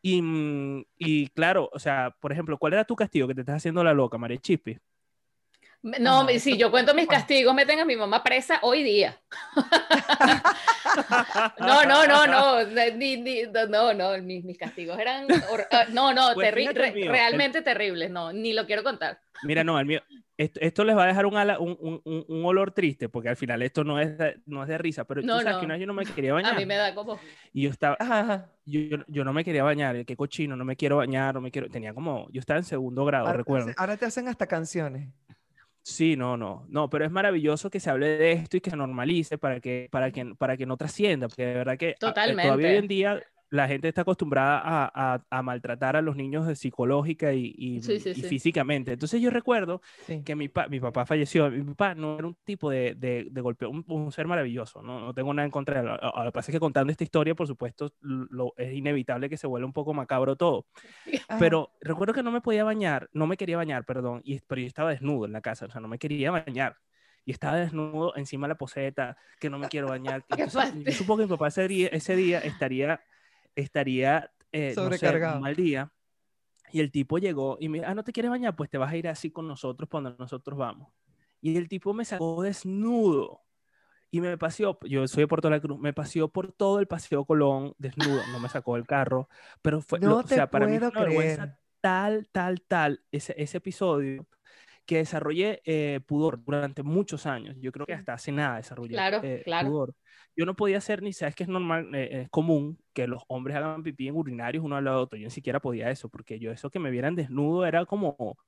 Y, 0.03 0.23
mm, 0.23 0.85
y 0.99 1.29
claro, 1.29 1.71
o 1.73 1.79
sea, 1.79 2.15
por 2.21 2.33
ejemplo, 2.33 2.59
¿cuál 2.59 2.75
era 2.75 2.85
tu 2.85 2.95
castigo 2.97 3.27
que 3.29 3.35
te 3.35 3.41
estás 3.41 3.57
haciendo 3.57 3.83
la 3.83 3.95
loca, 3.95 4.19
María 4.19 4.39
Chispi? 4.39 4.79
No, 5.81 6.23
Ajá, 6.23 6.39
si 6.41 6.57
yo 6.57 6.71
cuento 6.73 6.93
mis 6.93 7.07
bueno. 7.07 7.21
castigos, 7.21 7.55
meten 7.55 7.79
a 7.79 7.85
mi 7.85 7.95
mamá 7.95 8.23
presa 8.23 8.59
hoy 8.63 8.83
día. 8.83 9.17
No, 11.59 11.85
no, 11.85 12.07
no, 12.07 12.27
no, 12.27 12.65
ni- 12.97 13.17
ni- 13.19 13.43
no, 13.69 13.95
no, 13.95 14.19
mis, 14.23 14.45
mis 14.45 14.59
castigos 14.59 14.99
eran, 14.99 15.27
ah, 15.71 15.85
no, 15.93 16.13
no, 16.13 16.31
Pues 16.35 16.49
terri- 16.53 16.69
el 16.69 16.75
re- 16.75 16.93
mío, 16.93 17.05
el- 17.05 17.11
realmente 17.11 17.63
terribles, 17.63 18.11
no, 18.11 18.33
ni 18.33 18.53
lo 18.53 18.67
quiero 18.67 18.83
contar. 18.83 19.21
Mira, 19.43 19.63
no, 19.63 19.79
el 19.79 19.87
mío, 19.87 20.01
esto, 20.37 20.59
esto 20.61 20.85
les 20.85 20.97
va 20.97 21.05
a 21.05 21.07
dejar 21.07 21.27
un, 21.27 21.37
ala- 21.37 21.59
un, 21.61 21.77
un- 21.81 22.25
un- 22.27 22.45
olor 22.45 22.73
triste, 22.73 23.09
porque 23.09 23.29
al 23.29 23.37
final 23.37 23.63
esto 23.63 23.85
no 23.85 24.01
es 24.01 24.17
de, 24.19 24.41
no 24.47 24.63
es 24.63 24.69
de 24.69 24.79
risa, 24.79 25.05
pero 25.05 25.21
No, 25.23 25.35
tú 25.37 25.41
sabes 25.43 25.55
no. 25.55 25.61
que 25.61 25.67
una 25.67 25.75
vez 25.75 25.81
yo 25.83 25.87
no 25.87 25.95
me 25.95 26.05
quería 26.07 26.31
A 26.31 26.35
bañar. 26.35 26.57
mí 26.57 26.67
me 26.67 26.77
da 26.77 26.95
como, 26.95 27.19
Y 27.53 27.63
yo 27.63 27.71
estaba, 27.71 27.97
ajá. 28.01 28.49
yo, 28.65 28.81
yo- 29.07 29.25
no 29.25 29.33
me 29.33 29.45
quería 29.45 29.63
bañar, 29.63 30.05
qué 30.05 30.17
cochino, 30.17 30.57
no 30.57 30.65
me 30.65 30.75
quiero 30.77 30.97
bañar, 30.97 31.35
no 31.35 31.41
me 31.41 31.51
quiero, 31.51 31.69
tenía 31.69 31.93
como, 31.95 32.29
yo 32.31 32.41
estaba 32.41 32.59
en 32.59 32.65
segundo 32.65 33.05
grado, 33.05 33.27
Ahora 33.27 33.39
recuerdo. 33.39 33.73
ahora 33.77 33.97
te 33.97 34.07
hacen 34.07 34.27
hasta 34.29 34.47
canciones. 34.47 35.09
Sí, 35.91 36.17
no, 36.17 36.37
no, 36.37 36.67
no, 36.69 36.91
pero 36.91 37.07
es 37.07 37.11
maravilloso 37.11 37.71
que 37.71 37.81
se 37.81 37.89
hable 37.89 38.09
de 38.19 38.33
esto 38.33 38.59
y 38.59 38.61
que 38.61 38.69
se 38.71 38.77
normalice 38.77 39.39
para 39.39 39.59
que, 39.61 39.89
para 39.91 40.11
que, 40.13 40.35
para 40.37 40.57
que 40.59 40.67
no 40.67 40.77
trascienda, 40.77 41.29
porque 41.29 41.47
de 41.47 41.55
verdad 41.55 41.79
que 41.79 41.97
a- 42.03 42.19
eh, 42.25 42.37
todavía 42.37 42.69
hoy 42.69 42.77
en 42.77 42.89
día 42.89 43.23
la 43.51 43.67
gente 43.69 43.89
está 43.89 44.03
acostumbrada 44.03 44.59
a, 44.63 45.15
a- 45.15 45.25
a 45.31 45.43
maltratar 45.43 45.97
a 45.97 46.03
los 46.03 46.17
niños 46.17 46.47
de 46.47 46.55
psicológica 46.55 47.33
y, 47.33 47.55
y- 47.57 47.83
Sí, 47.83 47.99
sí, 48.01 48.11
y 48.11 48.15
sí. 48.15 48.23
físicamente. 48.23 48.93
Entonces 48.93 49.21
yo 49.23 49.31
recuerdo 49.31 49.81
Sí. 50.07 50.23
que 50.23 50.37
mi, 50.37 50.49
pa- 50.49 50.69
mi 50.69 50.81
papá 50.81 51.07
falleció, 51.07 51.51
mi 51.51 51.63
papá 51.65 51.95
no 51.95 52.19
era 52.19 52.27
un 52.27 52.37
tipo 52.45 52.69
de, 52.71 52.95
de, 52.95 53.29
de 53.31 53.41
golpeo, 53.41 53.71
un, 53.71 53.85
un 53.89 54.13
ser 54.13 54.27
maravilloso, 54.27 54.83
¿no? 54.83 55.01
no 55.01 55.15
tengo 55.15 55.33
nada 55.33 55.45
en 55.47 55.51
contra 55.51 55.75
de 55.83 55.89
él. 55.89 55.99
Lo 56.03 56.25
lo 56.25 56.31
que 56.31 56.33
pasa 56.33 56.51
es 56.51 56.57
que 56.57 56.61
contando 56.61 56.91
esta 56.91 57.05
historia, 57.05 57.35
por 57.35 57.47
supuesto, 57.47 57.93
lo, 58.01 58.53
es 58.57 58.73
inevitable 58.75 59.29
que 59.29 59.37
se 59.37 59.47
vuelva 59.47 59.67
un 59.67 59.73
poco 59.73 59.95
macabro 59.95 60.37
todo. 60.37 60.67
Ajá. 61.29 61.39
Pero 61.39 61.73
recuerdo 61.81 62.13
que 62.15 62.23
no 62.23 62.31
me 62.31 62.41
podía 62.41 62.65
bañar, 62.65 63.09
no 63.13 63.27
me 63.27 63.37
quería 63.37 63.57
bañar, 63.57 63.85
perdón, 63.85 64.21
y, 64.25 64.41
pero 64.41 64.61
yo 64.61 64.67
estaba 64.67 64.91
desnudo 64.91 65.25
en 65.27 65.33
la 65.33 65.41
casa, 65.41 65.67
o 65.67 65.71
sea, 65.71 65.81
no 65.81 65.89
me 65.89 65.99
quería 65.99 66.31
bañar. 66.31 66.77
Y 67.25 67.33
estaba 67.33 67.57
desnudo 67.57 68.17
encima 68.17 68.47
de 68.47 68.55
la 68.55 68.59
poseta, 68.59 69.17
que 69.39 69.51
no 69.51 69.59
me 69.59 69.69
quiero 69.69 69.89
bañar. 69.89 70.25
Entonces, 70.37 70.75
yo 70.85 70.93
supongo 70.93 71.19
que 71.21 71.25
mi 71.27 71.31
papá 71.31 71.49
ese 71.49 71.69
día, 71.69 71.89
ese 71.93 72.17
día 72.17 72.39
estaría, 72.41 73.01
estaría 73.63 74.31
eh, 74.53 74.69
no 74.71 74.75
sé, 74.75 74.75
Sobrecargado. 74.75 75.37
un 75.37 75.43
mal 75.43 75.57
día. 75.57 75.93
Y 76.73 76.81
el 76.81 76.91
tipo 76.91 77.19
llegó 77.19 77.57
y 77.61 77.69
me 77.69 77.79
dijo, 77.79 77.91
ah, 77.91 77.95
¿no 77.95 78.05
te 78.05 78.13
quieres 78.13 78.31
bañar? 78.31 78.57
Pues 78.57 78.71
te 78.71 78.79
vas 78.79 78.93
a 78.93 78.97
ir 78.97 79.09
así 79.09 79.31
con 79.31 79.49
nosotros 79.49 79.89
cuando 79.91 80.15
nosotros 80.19 80.59
vamos. 80.59 80.93
Y 81.41 81.57
el 81.57 81.69
tipo 81.69 81.95
me 81.95 82.05
sacó 82.05 82.43
desnudo. 82.43 83.43
Y 84.11 84.21
me 84.23 84.39
paseó, 84.39 84.79
yo 84.85 85.07
soy 85.07 85.25
de 85.25 85.29
Puerto 85.29 85.51
La 85.51 85.61
Cruz, 85.61 85.79
me 85.79 85.93
paseó 85.93 86.29
por 86.29 86.51
todo 86.53 86.81
el 86.81 86.87
Paseo 86.87 87.27
Colón 87.27 87.75
desnudo, 87.79 88.27
no 88.33 88.41
me 88.41 88.49
sacó 88.49 88.77
del 88.77 88.87
carro, 88.87 89.29
pero 89.61 89.83
fue, 89.83 90.01
No 90.01 90.09
lo- 90.09 90.17
o 90.17 90.23
te 90.23 90.35
sea, 90.37 90.51
para 90.51 90.67
mí 90.67 90.79
fue 90.79 90.91
vergüenza 90.91 91.59
tal, 91.83 92.29
tal, 92.33 92.63
tal, 92.63 93.05
ese, 93.13 93.35
ese 93.37 93.59
episodio, 93.59 94.27
que 94.89 94.97
desarrollé 94.97 95.61
eh, 95.67 96.01
pudor 96.07 96.43
durante 96.43 96.83
muchos 96.83 97.27
años. 97.27 97.55
Yo 97.61 97.73
creo 97.73 97.85
que 97.85 97.93
hasta 97.93 98.15
hace 98.15 98.33
nada 98.33 98.57
desarrollé 98.57 98.95
claro, 98.95 99.21
eh, 99.23 99.43
claro. 99.45 99.69
pudor. 99.69 99.95
Yo 100.35 100.47
no 100.47 100.57
podía 100.57 100.79
hacer 100.79 101.03
ni, 101.03 101.13
sabes 101.13 101.35
que 101.35 101.43
es 101.43 101.49
normal, 101.51 101.95
eh, 101.95 102.23
es 102.23 102.31
común 102.31 102.79
que 102.95 103.07
los 103.07 103.23
hombres 103.29 103.59
hagan 103.59 103.83
pipí 103.83 104.09
en 104.09 104.17
urinarios 104.17 104.65
uno 104.65 104.77
al 104.77 104.85
lado 104.87 104.97
de 104.97 105.03
otro. 105.03 105.19
Yo 105.19 105.27
ni 105.27 105.31
siquiera 105.31 105.61
podía 105.61 105.91
eso, 105.91 106.09
porque 106.09 106.39
yo 106.39 106.51
eso 106.53 106.71
que 106.71 106.79
me 106.79 106.91
vieran 106.91 107.15
desnudo 107.15 107.67
era 107.67 107.85
como, 107.85 108.39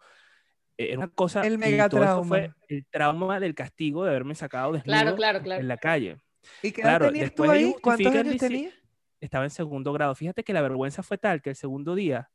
era 0.79 0.97
una 0.97 1.09
cosa... 1.09 1.43
El 1.43 1.59
mega 1.59 1.91
todo 1.91 2.03
eso 2.03 2.13
trauma. 2.13 2.29
fue 2.29 2.51
el 2.69 2.87
trauma 2.87 3.39
del 3.39 3.55
castigo 3.55 4.05
de 4.05 4.11
haberme 4.11 4.35
sacado 4.35 4.73
desnudo 4.73 4.99
Claro, 4.99 5.17
claro, 5.17 5.43
claro. 5.43 5.61
en 5.61 5.69
la 5.69 5.77
calle. 5.77 6.17
¿Y 6.63 6.73
qué 6.73 6.81
Claro, 6.81 7.09
tenías 7.09 7.35
tú 7.35 7.51
ahí? 7.51 7.75
¿Cuántos 7.83 8.15
años 8.15 8.39
tenías? 8.39 8.73
Estaba 9.21 9.45
en 9.45 9.51
segundo 9.51 9.93
grado. 9.93 10.15
Fíjate 10.15 10.43
que 10.43 10.55
la 10.55 10.63
vergüenza 10.63 11.03
fue 11.03 11.19
tal 11.19 11.43
que 11.43 11.51
el 11.51 11.57
segundo 11.57 11.95
día, 11.95 12.31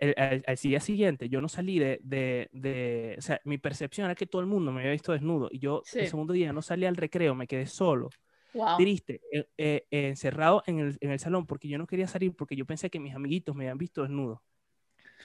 el, 0.00 0.14
el- 0.18 0.44
al- 0.46 0.56
día 0.56 0.80
siguiente, 0.80 1.28
yo 1.28 1.40
no 1.40 1.48
salí 1.48 1.78
de, 1.78 2.00
de, 2.02 2.48
de- 2.52 3.16
O 3.18 3.22
sea, 3.22 3.40
mi 3.44 3.58
percepción 3.58 4.06
era 4.06 4.14
que 4.14 4.26
todo 4.26 4.40
el 4.42 4.46
mundo 4.48 4.72
me 4.72 4.80
había 4.80 4.92
visto 4.92 5.12
desnudo. 5.12 5.48
Y 5.50 5.58
yo 5.60 5.88
Sí. 5.92 5.98
el 5.98 6.06
segundo 6.06 6.32
día 6.34 6.52
no 6.52 6.62
salí 6.62 6.86
al 6.86 6.96
recreo, 6.96 7.34
me 7.34 7.46
quedé 7.46 7.66
solo, 7.66 8.14
Wow. 8.52 8.88
triste, 8.88 9.22
eh, 9.32 9.48
eh, 9.58 9.86
eh, 9.90 10.08
encerrado 10.08 10.62
en 10.66 10.80
el, 10.80 10.98
en 11.00 11.10
el 11.12 11.20
salón, 11.20 11.46
porque 11.46 11.68
yo 11.68 11.78
no 11.78 11.86
quería 11.88 12.08
salir, 12.08 12.34
porque 12.36 12.56
yo 12.56 12.66
pensé 12.66 12.90
que 12.90 13.00
mis 13.00 13.14
amiguitos 13.14 13.56
me 13.56 13.64
habían 13.66 13.78
visto 13.78 14.02
desnudo. 14.02 14.42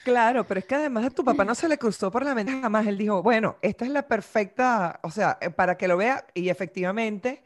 Claro, 0.02 0.46
pero 0.46 0.60
es 0.60 0.66
que 0.66 0.74
además 0.74 1.06
a 1.06 1.10
tu 1.10 1.24
papá 1.24 1.46
no 1.46 1.54
se 1.54 1.66
le 1.68 1.78
cruzó 1.78 2.10
por 2.10 2.24
la 2.24 2.34
mente 2.34 2.60
jamás. 2.60 2.86
Él 2.86 2.98
dijo, 2.98 3.22
bueno, 3.22 3.56
esta 3.62 3.86
es 3.86 3.90
la 3.90 4.06
perfecta, 4.06 5.00
o 5.02 5.10
sea, 5.10 5.38
eh, 5.40 5.48
para 5.50 5.76
que 5.78 5.88
lo 5.88 5.96
vea. 5.96 6.26
Y 6.34 6.50
efectivamente, 6.50 7.42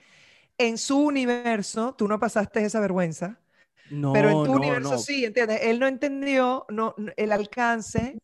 en 0.59 0.79
su 0.79 0.99
universo, 1.01 1.95
tú 1.97 2.09
no 2.09 2.19
pasaste 2.21 2.65
esa 2.65 2.81
vergüenza, 2.81 3.41
No, 3.91 4.13
pero 4.13 4.31
en 4.31 4.45
tu 4.45 4.53
no, 4.53 4.59
universo 4.59 4.93
no. 4.93 4.99
sí, 4.99 5.25
¿entiendes? 5.25 5.61
Él 5.63 5.79
no 5.81 5.87
entendió 5.87 6.67
no, 6.69 6.95
el 7.17 7.33
alcance 7.33 8.19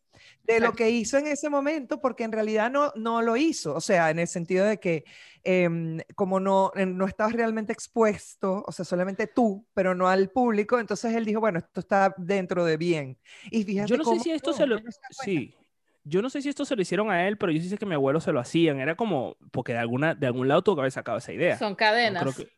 de 0.44 0.60
lo 0.60 0.72
que 0.72 0.90
hizo 0.90 1.16
en 1.16 1.26
ese 1.26 1.48
momento, 1.48 2.00
porque 2.00 2.24
en 2.24 2.32
realidad 2.32 2.70
no, 2.70 2.92
no 2.96 3.22
lo 3.22 3.36
hizo. 3.36 3.74
O 3.74 3.80
sea, 3.80 4.10
en 4.10 4.18
el 4.18 4.28
sentido 4.28 4.66
de 4.66 4.78
que 4.78 5.04
em, 5.42 6.00
como 6.14 6.38
no, 6.38 6.70
no 6.74 7.06
estabas 7.06 7.32
realmente 7.32 7.72
expuesto, 7.72 8.62
o 8.66 8.72
sea, 8.72 8.84
solamente 8.84 9.26
tú, 9.26 9.66
pero 9.74 9.94
no 9.94 10.08
al 10.08 10.30
público, 10.30 10.78
entonces 10.78 11.14
él 11.14 11.24
dijo, 11.24 11.40
bueno, 11.40 11.58
esto 11.60 11.80
está 11.80 12.14
dentro 12.18 12.64
de 12.64 12.76
bien. 12.76 13.18
Y 13.50 13.64
fíjate 13.64 13.88
Yo 13.88 13.96
no 13.96 14.04
sé 14.04 14.20
si 14.20 14.30
esto 14.30 14.52
se 14.52 14.66
lo... 14.66 14.78
Sí. 15.10 15.54
Yo 16.06 16.20
no 16.20 16.28
sé 16.28 16.42
si 16.42 16.50
esto 16.50 16.66
se 16.66 16.76
lo 16.76 16.82
hicieron 16.82 17.10
a 17.10 17.26
él, 17.26 17.38
pero 17.38 17.50
yo 17.50 17.62
sí 17.62 17.68
sé 17.70 17.78
que 17.78 17.86
mi 17.86 17.94
abuelo 17.94 18.20
se 18.20 18.30
lo 18.30 18.38
hacían. 18.38 18.78
Era 18.78 18.94
como, 18.94 19.38
porque 19.50 19.72
de, 19.72 19.78
alguna, 19.78 20.14
de 20.14 20.26
algún 20.26 20.48
lado 20.48 20.62
tuvo 20.62 20.76
que 20.76 20.80
haber 20.82 20.92
sacado 20.92 21.16
esa 21.16 21.32
idea. 21.32 21.56
Son 21.58 21.70
No 21.70 21.76
cadenas. 21.76 22.22
creo 22.22 22.34
que- 22.34 22.52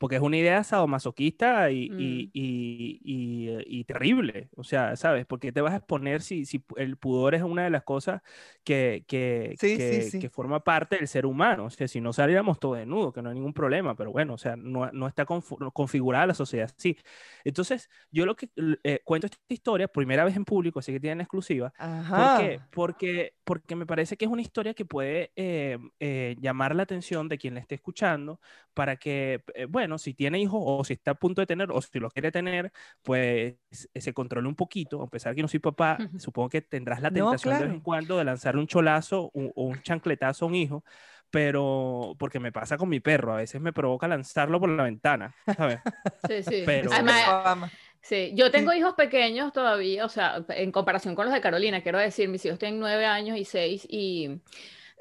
porque 0.00 0.16
es 0.16 0.22
una 0.22 0.38
idea 0.38 0.64
sadomasoquista 0.64 1.70
y, 1.70 1.90
Mm. 1.90 1.98
y, 1.98 2.30
y, 2.34 3.00
y, 3.04 3.48
eh, 3.50 3.64
y 3.68 3.84
terrible. 3.84 4.50
O 4.56 4.64
sea, 4.64 4.96
¿sabes? 4.96 5.26
Porque 5.26 5.52
te 5.52 5.60
vas 5.60 5.74
a 5.74 5.76
exponer 5.78 6.22
si, 6.22 6.46
si 6.46 6.64
el 6.76 6.96
pudor 6.96 7.36
es 7.36 7.42
una 7.42 7.64
de 7.64 7.70
las 7.70 7.84
cosas 7.84 8.22
que, 8.64 9.04
que, 9.06 9.60
Sí, 9.60 9.80
sí, 9.80 10.02
que, 10.02 10.02
sí. 10.02 10.18
que 10.18 10.30
forma 10.30 10.64
parte 10.64 10.96
del 10.96 11.08
ser 11.08 11.26
humano. 11.26 11.66
O 11.66 11.70
sea, 11.70 11.86
si 11.88 12.00
no 12.00 12.12
saliéramos 12.14 12.58
todos 12.58 12.78
desnudos, 12.78 13.12
que 13.14 13.22
no 13.22 13.28
hay 13.30 13.34
ningún 13.36 13.52
problema, 13.54 13.94
pero 13.94 14.10
bueno, 14.12 14.34
o 14.34 14.38
sea, 14.38 14.56
no, 14.56 14.90
no 14.92 15.06
está 15.06 15.26
configurada 15.26 16.26
la 16.26 16.34
sociedad 16.34 16.70
así. 16.76 16.96
Entonces, 17.44 17.88
yo 18.10 18.26
lo 18.26 18.36
que 18.36 18.50
eh, 18.84 19.00
cuento 19.04 19.26
esta 19.26 19.38
historia, 19.48 19.88
primera 19.88 20.24
vez 20.24 20.36
en 20.36 20.44
público, 20.44 20.78
así 20.78 20.92
que 20.92 21.00
tienen 21.00 21.20
exclusiva, 21.20 21.72
¿Por 22.12 22.30
Ajá. 22.30 22.32
qué? 22.32 22.60
Porque, 22.70 23.34
porque 23.44 23.76
me 23.76 23.86
parece 23.86 24.16
que 24.16 24.24
es 24.24 24.30
una 24.30 24.42
historia 24.42 24.74
que 24.74 24.84
puede 24.84 25.32
eh, 25.36 25.78
eh, 26.00 26.36
llamar 26.40 26.74
la 26.74 26.82
atención 26.82 27.28
de 27.28 27.38
quien 27.38 27.54
la 27.54 27.60
esté 27.60 27.76
escuchando 27.76 28.40
para 28.74 28.96
que, 28.96 29.42
eh, 29.54 29.66
bueno, 29.90 29.98
si 29.98 30.14
tiene 30.14 30.38
hijos 30.40 30.60
o 30.64 30.84
si 30.84 30.92
está 30.94 31.10
a 31.12 31.14
punto 31.14 31.40
de 31.40 31.46
tener 31.46 31.70
o 31.72 31.80
si 31.82 31.98
lo 31.98 32.10
quiere 32.10 32.30
tener, 32.30 32.70
pues 33.02 33.56
eh, 33.92 34.00
se 34.00 34.12
controle 34.14 34.46
un 34.48 34.54
poquito. 34.54 35.02
A 35.02 35.08
pesar 35.10 35.32
de 35.32 35.36
que 35.36 35.42
no 35.42 35.48
soy 35.48 35.58
papá, 35.60 35.98
supongo 36.18 36.48
que 36.48 36.62
tendrás 36.62 37.00
la 37.02 37.10
No, 37.10 37.30
tentación 37.30 37.58
de 37.58 37.64
vez 37.64 37.74
en 37.74 37.80
cuando 37.80 38.16
de 38.18 38.24
lanzar 38.24 38.56
un 38.56 38.66
cholazo 38.66 39.30
o, 39.34 39.52
o 39.54 39.64
un 39.64 39.82
chancletazo 39.82 40.44
a 40.44 40.48
un 40.48 40.54
hijo, 40.54 40.84
pero 41.30 42.14
porque 42.18 42.38
me 42.40 42.52
pasa 42.52 42.76
con 42.76 42.88
mi 42.88 43.00
perro, 43.00 43.32
a 43.32 43.36
veces 43.38 43.60
me 43.60 43.72
provoca 43.72 44.06
lanzarlo 44.08 44.60
por 44.60 44.68
la 44.68 44.84
ventana, 44.84 45.34
¿sabes? 45.56 45.80
Sí, 46.28 46.42
sí. 46.42 46.62
Pero- 46.64 46.92
Además, 46.92 47.28
Obama. 47.28 47.70
Sí, 48.02 48.32
yo 48.34 48.50
tengo 48.50 48.72
hijos 48.72 48.94
pequeños 48.94 49.52
todavía, 49.52 50.04
o 50.04 50.08
sea, 50.08 50.42
en 50.48 50.72
comparación 50.72 51.14
con 51.14 51.26
los 51.26 51.34
de 51.34 51.40
Carolina, 51.40 51.82
quiero 51.82 51.98
decir, 51.98 52.28
mis 52.28 52.44
hijos 52.46 52.58
tienen 52.58 52.80
nueve 52.80 53.04
años 53.04 53.36
y 53.36 53.44
seis 53.44 53.86
y 53.88 54.40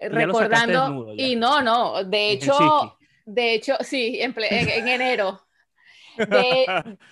recordando, 0.02 0.82
desnudo, 0.82 1.14
y 1.16 1.36
no, 1.36 1.62
no, 1.62 2.04
de 2.04 2.32
hecho. 2.32 2.98
De 3.34 3.54
hecho, 3.54 3.76
sí, 3.82 4.20
en, 4.22 4.34
en- 4.38 4.70
en 4.70 4.88
enero. 4.88 5.42
De, 6.18 6.66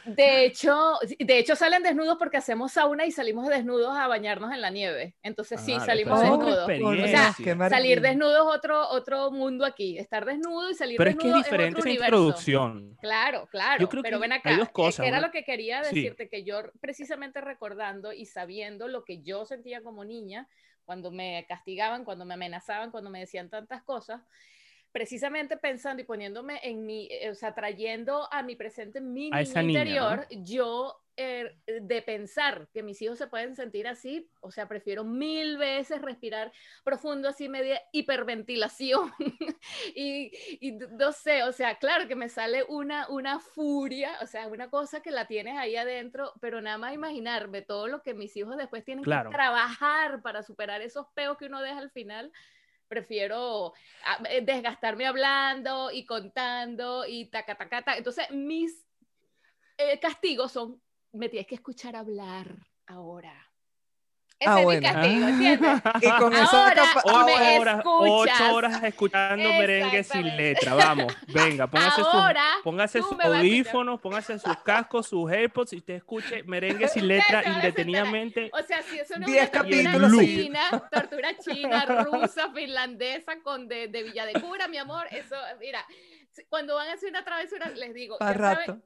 de 0.03 0.43
hecho, 0.45 0.75
de 1.17 1.37
hecho 1.39 1.55
salen 1.55 1.81
desnudos 1.81 2.17
porque 2.19 2.35
hacemos 2.35 2.73
sauna 2.73 3.05
y 3.05 3.11
salimos 3.13 3.47
desnudos 3.47 3.95
a 3.97 4.05
bañarnos 4.07 4.51
en 4.51 4.59
la 4.59 4.69
nieve. 4.69 5.15
Entonces 5.23 5.61
sí, 5.61 5.75
Ah, 5.77 5.85
salimos 5.85 6.21
es 6.21 6.29
otra 6.29 6.65
desnudos. 6.67 7.03
O 7.05 7.07
sea, 7.07 7.69
Salir 7.69 8.01
desnudos 8.01 8.53
otro 8.53 8.85
otro 8.89 9.31
mundo 9.31 9.63
aquí, 9.65 9.97
estar 9.97 10.25
desnudo 10.25 10.71
y 10.71 10.73
salir 10.73 10.97
Pero 10.97 11.11
es 11.11 11.15
que 11.15 11.19
es 11.21 11.23
desnudo 11.25 11.43
diferente 11.43 11.79
otro 11.79 11.79
esa 11.79 11.89
universo. 11.89 12.15
introducción. 12.17 12.97
Claro, 12.99 13.47
claro. 13.49 13.79
Yo 13.79 13.87
creo 13.87 14.03
pero 14.03 14.17
que 14.17 14.21
ven 14.23 14.31
hay 14.33 14.39
acá. 14.39 14.57
dos 14.57 14.67
eh, 14.67 14.71
cosas, 14.73 15.05
Era 15.07 15.19
una- 15.19 15.27
lo 15.27 15.31
que 15.31 15.43
quería 15.45 15.83
Sí. 15.85 15.95
decirte, 15.95 16.27
que 16.27 16.43
yo 16.43 16.57
precisamente 16.81 17.39
recordando 17.39 18.11
y 18.11 18.25
sabiendo 18.25 18.89
lo 18.89 19.05
que 19.05 19.21
yo 19.21 19.45
sentía 19.45 19.81
como 19.83 20.03
niña, 20.03 20.49
cuando 20.83 21.11
me 21.11 21.45
castigaban, 21.47 22.03
cuando 22.03 22.25
me 22.25 22.33
amenazaban, 22.33 22.91
cuando 22.91 23.09
me 23.09 23.19
decían 23.21 23.49
tantas 23.49 23.83
cosas, 23.83 24.21
precisamente 24.97 25.57
pensando 25.57 26.01
y 26.01 26.05
poniéndome 26.05 26.59
en 26.63 26.83
mi, 26.83 27.07
eh, 27.11 27.29
o 27.29 27.35
sea, 27.35 27.53
trayendo 27.53 28.27
a 28.33 28.41
mi 28.41 28.55
presente 28.55 28.99
mi 28.99 29.29
A 29.31 29.41
niña 29.41 29.41
esa 29.43 29.61
niña, 29.61 30.09
¿no? 30.09 30.23
interior, 30.23 30.27
yo 30.43 30.99
eh, 31.17 31.55
de 31.67 32.01
pensar 32.01 32.67
que 32.73 32.81
mis 32.81 32.99
hijos 33.03 33.19
se 33.19 33.27
pueden 33.27 33.55
sentir 33.55 33.87
así, 33.87 34.27
o 34.41 34.49
sea, 34.49 34.67
prefiero 34.67 35.03
mil 35.03 35.57
veces 35.57 36.01
respirar 36.01 36.51
profundo, 36.83 37.29
así 37.29 37.47
media 37.47 37.79
hiperventilación 37.91 39.11
y, 39.95 40.31
y 40.61 40.71
no 40.71 41.11
sé, 41.11 41.43
o 41.43 41.51
sea, 41.51 41.77
claro 41.77 42.07
que 42.07 42.15
me 42.15 42.27
sale 42.29 42.63
una, 42.67 43.07
una 43.09 43.39
furia, 43.39 44.13
o 44.23 44.25
sea, 44.25 44.47
una 44.47 44.71
cosa 44.71 45.01
que 45.01 45.11
la 45.11 45.27
tienes 45.27 45.57
ahí 45.59 45.75
adentro, 45.75 46.33
pero 46.41 46.59
nada 46.59 46.79
más 46.79 46.93
imaginarme 46.95 47.61
todo 47.61 47.87
lo 47.87 48.01
que 48.01 48.15
mis 48.15 48.35
hijos 48.35 48.57
después 48.57 48.83
tienen 48.83 49.03
Claro. 49.03 49.29
que 49.29 49.35
trabajar 49.35 50.23
para 50.23 50.41
superar 50.41 50.81
esos 50.81 51.05
peos 51.13 51.37
que 51.37 51.45
uno 51.45 51.61
deja 51.61 51.77
al 51.77 51.91
final. 51.91 52.31
Prefiero 52.87 53.73
ah, 54.05 54.23
eh, 54.29 54.41
desgastarme 54.41 55.05
hablando 55.05 55.91
y 55.91 56.05
contando 56.05 57.05
y 57.05 57.29
taca, 57.29 57.55
taca, 57.55 57.79
taca. 57.83 57.97
Entonces, 57.97 58.29
mis 58.31 58.85
eh, 59.77 59.99
castigos 59.99 60.51
son, 60.51 60.81
me 61.11 61.29
tienes 61.29 61.47
que 61.47 61.55
escuchar 61.55 61.95
hablar 61.95 62.55
ahora. 62.85 63.46
Ese 64.39 64.49
Ah, 64.51 64.59
es 64.59 64.63
bueno. 64.65 64.87
mi 64.87 64.93
castigo, 64.93 65.27
¿entiendes? 65.27 65.81
Y 66.01 66.09
con 66.19 66.35
Ahora, 66.35 66.75
capa- 66.75 67.01
ah, 67.07 67.23
me. 67.25 67.33
Ocho 67.33 67.59
horas, 67.61 67.83
ocho 67.85 68.53
horas 68.55 68.83
escuchando 68.83 69.49
merengue 69.49 70.03
sin 70.03 70.37
letra. 70.37 70.73
Vamos, 70.75 71.15
venga, 71.27 71.65
póngase, 71.65 71.95
sus- 72.03 72.13
Ahora, 72.13 72.45
póngase 72.63 72.99
sus 72.99 73.11
a 73.13 73.15
escuchar. 73.15 73.35
audífonos, 73.35 73.99
póngase 73.99 74.37
sus 74.39 74.57
cascos, 74.57 75.07
sus 75.07 75.31
AirPods 75.31 75.73
y 75.73 75.77
usted 75.77 75.95
escuche 75.95 76.43
merengue 76.43 76.87
sin 76.87 77.07
letra 77.07 77.43
indetenidamente. 77.47 78.51
O 78.53 78.61
sea, 78.61 78.83
si 78.83 78.99
eso 78.99 79.15
no 79.17 79.25
es 79.25 79.31
Diez 79.31 79.49
una 79.49 79.61
tortura 80.01 80.23
china, 80.25 80.61
tortura 80.91 81.29
china, 81.37 81.85
rusa, 82.05 82.51
finlandesa, 82.53 83.39
con 83.43 83.67
de, 83.67 83.87
de 83.87 84.03
Villa 84.03 84.25
de 84.27 84.33
Cura, 84.39 84.67
mi 84.67 84.77
amor, 84.77 85.07
eso, 85.11 85.35
mira, 85.59 85.83
cuando 86.49 86.75
van 86.75 86.89
a 86.89 86.93
hacer 86.93 87.09
una 87.09 87.23
travesura, 87.23 87.69
les 87.69 87.93
digo, 87.93 88.17
Pa' 88.17 88.33
ya 88.33 88.37
saben- 88.39 88.67
rato. 88.67 88.81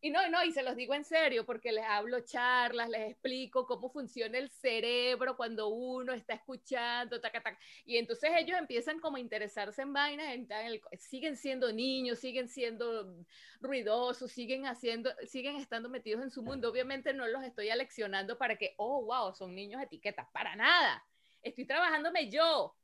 y 0.00 0.10
no, 0.10 0.28
no, 0.28 0.44
y 0.44 0.52
se 0.52 0.62
los 0.62 0.76
digo 0.76 0.94
en 0.94 1.04
serio, 1.04 1.44
porque 1.46 1.72
les 1.72 1.84
hablo 1.84 2.20
charlas, 2.20 2.88
les 2.88 3.10
explico 3.12 3.66
cómo 3.66 3.90
funciona 3.90 4.38
el 4.38 4.50
cerebro 4.50 5.36
cuando 5.36 5.68
uno 5.68 6.12
está 6.12 6.34
escuchando, 6.34 7.20
taca, 7.20 7.42
taca. 7.42 7.58
y 7.84 7.96
entonces 7.96 8.30
ellos 8.36 8.58
empiezan 8.58 9.00
como 9.00 9.16
a 9.16 9.20
interesarse 9.20 9.82
en 9.82 9.92
vainas, 9.92 10.32
en- 10.34 10.50
en 10.50 10.66
el- 10.66 10.82
siguen 10.98 11.36
siendo 11.36 11.72
niños, 11.72 12.18
siguen 12.18 12.48
siendo 12.48 13.14
ruidosos, 13.60 14.30
siguen 14.30 14.66
haciendo, 14.66 15.10
siguen 15.26 15.56
estando 15.56 15.88
metidos 15.88 16.22
en 16.22 16.30
su 16.30 16.42
mundo. 16.42 16.70
Obviamente 16.70 17.12
no 17.14 17.26
los 17.26 17.42
estoy 17.44 17.70
aleccionando 17.70 18.36
para 18.38 18.56
que, 18.56 18.74
oh, 18.76 19.04
wow, 19.04 19.34
son 19.34 19.54
niños 19.54 19.82
etiquetas, 19.82 20.26
para 20.32 20.54
nada. 20.56 21.04
Estoy 21.42 21.66
trabajándome 21.66 22.30
yo. 22.30 22.74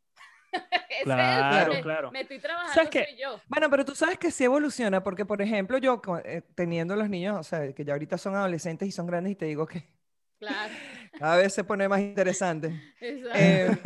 Claro, 1.04 1.72
me, 1.72 1.80
claro. 1.80 2.10
me 2.10 2.20
estoy 2.20 2.38
trabajando 2.38 2.74
¿Sabes 2.74 2.90
soy 3.08 3.16
yo. 3.16 3.40
Bueno, 3.48 3.70
pero 3.70 3.84
tú 3.86 3.94
sabes 3.94 4.18
que 4.18 4.30
sí 4.30 4.44
evoluciona, 4.44 5.02
porque 5.02 5.24
por 5.24 5.40
ejemplo 5.40 5.78
yo 5.78 6.02
eh, 6.24 6.42
teniendo 6.54 6.94
los 6.94 7.08
niños, 7.08 7.38
o 7.38 7.42
sea, 7.42 7.72
que 7.72 7.84
ya 7.84 7.94
ahorita 7.94 8.18
son 8.18 8.34
adolescentes 8.34 8.86
y 8.86 8.92
son 8.92 9.06
grandes 9.06 9.32
y 9.32 9.36
te 9.36 9.46
digo 9.46 9.66
que 9.66 9.88
Claro. 10.40 10.72
cada 11.18 11.36
vez 11.36 11.52
se 11.54 11.64
pone 11.64 11.88
más 11.88 12.00
interesante. 12.00 12.80
Exacto. 13.00 13.38
Eh, 13.38 13.78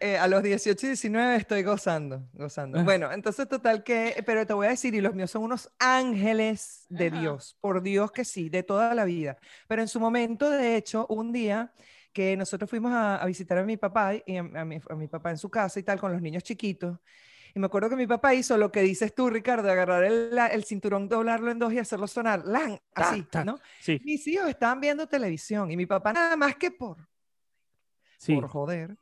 eh, 0.00 0.18
a 0.18 0.26
los 0.26 0.42
18 0.42 0.86
y 0.86 0.88
19 0.90 1.36
estoy 1.36 1.62
gozando, 1.62 2.28
gozando. 2.32 2.82
Bueno, 2.82 3.12
entonces 3.12 3.48
total 3.48 3.84
que, 3.84 4.22
pero 4.26 4.44
te 4.46 4.52
voy 4.52 4.66
a 4.66 4.70
decir, 4.70 4.94
y 4.94 5.00
los 5.00 5.14
míos 5.14 5.30
son 5.30 5.42
unos 5.44 5.70
ángeles 5.78 6.86
de 6.88 7.06
Ajá. 7.08 7.20
Dios, 7.20 7.56
por 7.60 7.82
Dios 7.82 8.10
que 8.10 8.24
sí, 8.24 8.48
de 8.48 8.64
toda 8.64 8.94
la 8.94 9.04
vida. 9.04 9.38
Pero 9.68 9.82
en 9.82 9.88
su 9.88 10.00
momento, 10.00 10.50
de 10.50 10.76
hecho, 10.76 11.06
un 11.08 11.32
día 11.32 11.72
que 12.12 12.36
nosotros 12.36 12.68
fuimos 12.68 12.92
a, 12.92 13.16
a 13.16 13.26
visitar 13.26 13.58
a 13.58 13.64
mi 13.64 13.76
papá 13.76 14.12
y 14.26 14.36
a, 14.36 14.40
a 14.40 14.64
mi, 14.64 14.78
a 14.88 14.94
mi 14.94 15.08
papá 15.08 15.30
en 15.30 15.38
su 15.38 15.48
casa 15.50 15.80
y 15.80 15.82
tal, 15.82 15.98
con 16.00 16.12
los 16.12 16.20
niños 16.22 16.42
chiquitos. 16.42 16.98
Y 17.54 17.58
me 17.58 17.66
acuerdo 17.66 17.90
que 17.90 17.96
mi 17.96 18.06
papá 18.06 18.32
hizo 18.34 18.56
lo 18.56 18.72
que 18.72 18.80
dices 18.80 19.14
tú, 19.14 19.28
Ricardo, 19.28 19.70
agarrar 19.70 20.04
el, 20.04 20.34
la- 20.34 20.46
el 20.46 20.64
cinturón, 20.64 21.08
doblarlo 21.08 21.50
en 21.50 21.58
dos 21.58 21.72
y 21.72 21.78
hacerlo 21.78 22.06
sonar, 22.06 22.44
¡lan! 22.46 22.80
Así. 22.94 23.26
¿no? 23.44 23.58
Sí, 23.80 24.00
Mis 24.04 24.26
hijos 24.26 24.48
estaban 24.48 24.80
viendo 24.80 25.06
televisión 25.06 25.70
y 25.70 25.76
mi 25.76 25.84
papá 25.86 26.12
nada 26.14 26.34
más 26.36 26.56
que 26.56 26.70
por, 26.70 26.96
sí. 28.16 28.34
por 28.34 28.48
joder, 28.48 28.96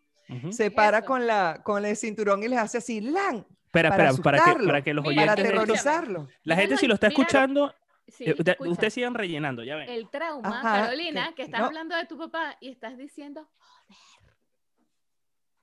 se 0.50 0.70
para 0.70 0.98
Eso. 0.98 1.06
con, 1.06 1.26
la, 1.26 1.60
con 1.64 1.84
el 1.84 1.96
cinturón 1.96 2.42
y 2.42 2.48
les 2.48 2.58
hace 2.58 2.78
así, 2.78 3.00
¡lan! 3.00 3.46
Espera, 3.66 3.90
para 3.90 4.10
espera, 4.10 4.22
para 4.44 4.54
que, 4.58 4.66
para 4.66 4.82
que 4.82 4.94
los 4.94 5.04
Para 5.04 5.16
oyentes 5.16 5.44
esto- 5.44 5.48
aterrorizarlo. 5.60 6.28
la 6.42 6.56
gente 6.56 6.76
si 6.76 6.86
lo 6.88 6.94
está 6.94 7.06
escuchando, 7.08 7.72
Sí, 8.10 8.24
eh, 8.26 8.32
usted- 8.38 8.52
escucha. 8.52 8.70
ustedes 8.70 8.94
sigan 8.94 9.14
rellenando, 9.14 9.62
ya 9.64 9.76
ven. 9.76 9.88
El 9.88 10.08
trauma, 10.10 10.60
Ajá, 10.60 10.82
Carolina, 10.84 11.28
que- 11.30 11.34
que 11.36 11.42
estás 11.42 11.60
no. 11.60 11.66
hablando 11.66 11.96
de 11.96 12.06
tu 12.06 12.18
papá 12.18 12.56
y 12.60 12.68
estás 12.70 12.96
diciendo, 12.98 13.48
joder, 13.88 14.36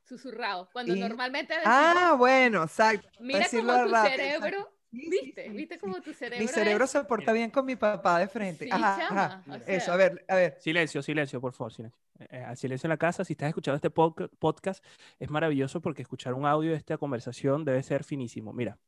susurrado, 0.05 0.69
cuando 0.71 0.95
Y- 0.95 0.99
normalmente 0.99 1.53
decimos, 1.53 1.73
Ah, 1.77 2.15
bueno, 2.17 2.63
exacto. 2.63 3.09
mira 3.19 3.45
cómo 3.51 3.61
tu 3.83 3.91
rápido, 3.91 4.15
cerebro, 4.15 4.47
exacto. 4.47 4.73
Sí, 4.89 5.01
sí, 5.01 5.09
¿viste? 5.25 5.43
sí, 5.43 5.49
¿Viste 5.49 5.77
cómo 5.79 6.01
tu 6.01 6.13
cerebro 6.13 6.41
Mi 6.41 6.47
cerebro 6.47 6.85
es? 6.85 6.91
se 6.91 7.03
porta 7.03 7.33
bien 7.33 7.51
con 7.51 7.65
mi 7.65 7.75
papá 7.75 8.19
de 8.19 8.27
frente. 8.29 8.65
Sí, 8.65 8.71
Ajá, 8.71 9.07
ajá. 9.07 9.43
o 9.51 9.55
Eso, 9.67 9.91
a 9.91 9.97
ver, 9.97 10.23
a 10.29 10.35
ver. 10.35 10.57
Silencio, 10.61 11.01
silencio, 11.03 11.41
por 11.41 11.51
favor, 11.53 11.73
silencio. 11.73 11.99
Eh, 12.19 12.27
eh, 12.31 12.55
silencio 12.55 12.87
en 12.87 12.91
la 12.91 12.97
casa. 12.97 13.25
Si 13.25 13.33
estás 13.33 13.49
escuchando 13.49 13.75
este 13.75 13.89
podca- 13.91 14.29
podcast, 14.39 14.83
es 15.19 15.29
maravilloso 15.29 15.81
porque 15.81 16.01
escuchar 16.03 16.33
un 16.33 16.45
audio 16.45 16.71
de 16.71 16.77
esta 16.77 16.97
conversación 16.97 17.65
debe 17.65 17.83
ser 17.83 18.05
finísimo. 18.05 18.53
Mira, 18.53 18.79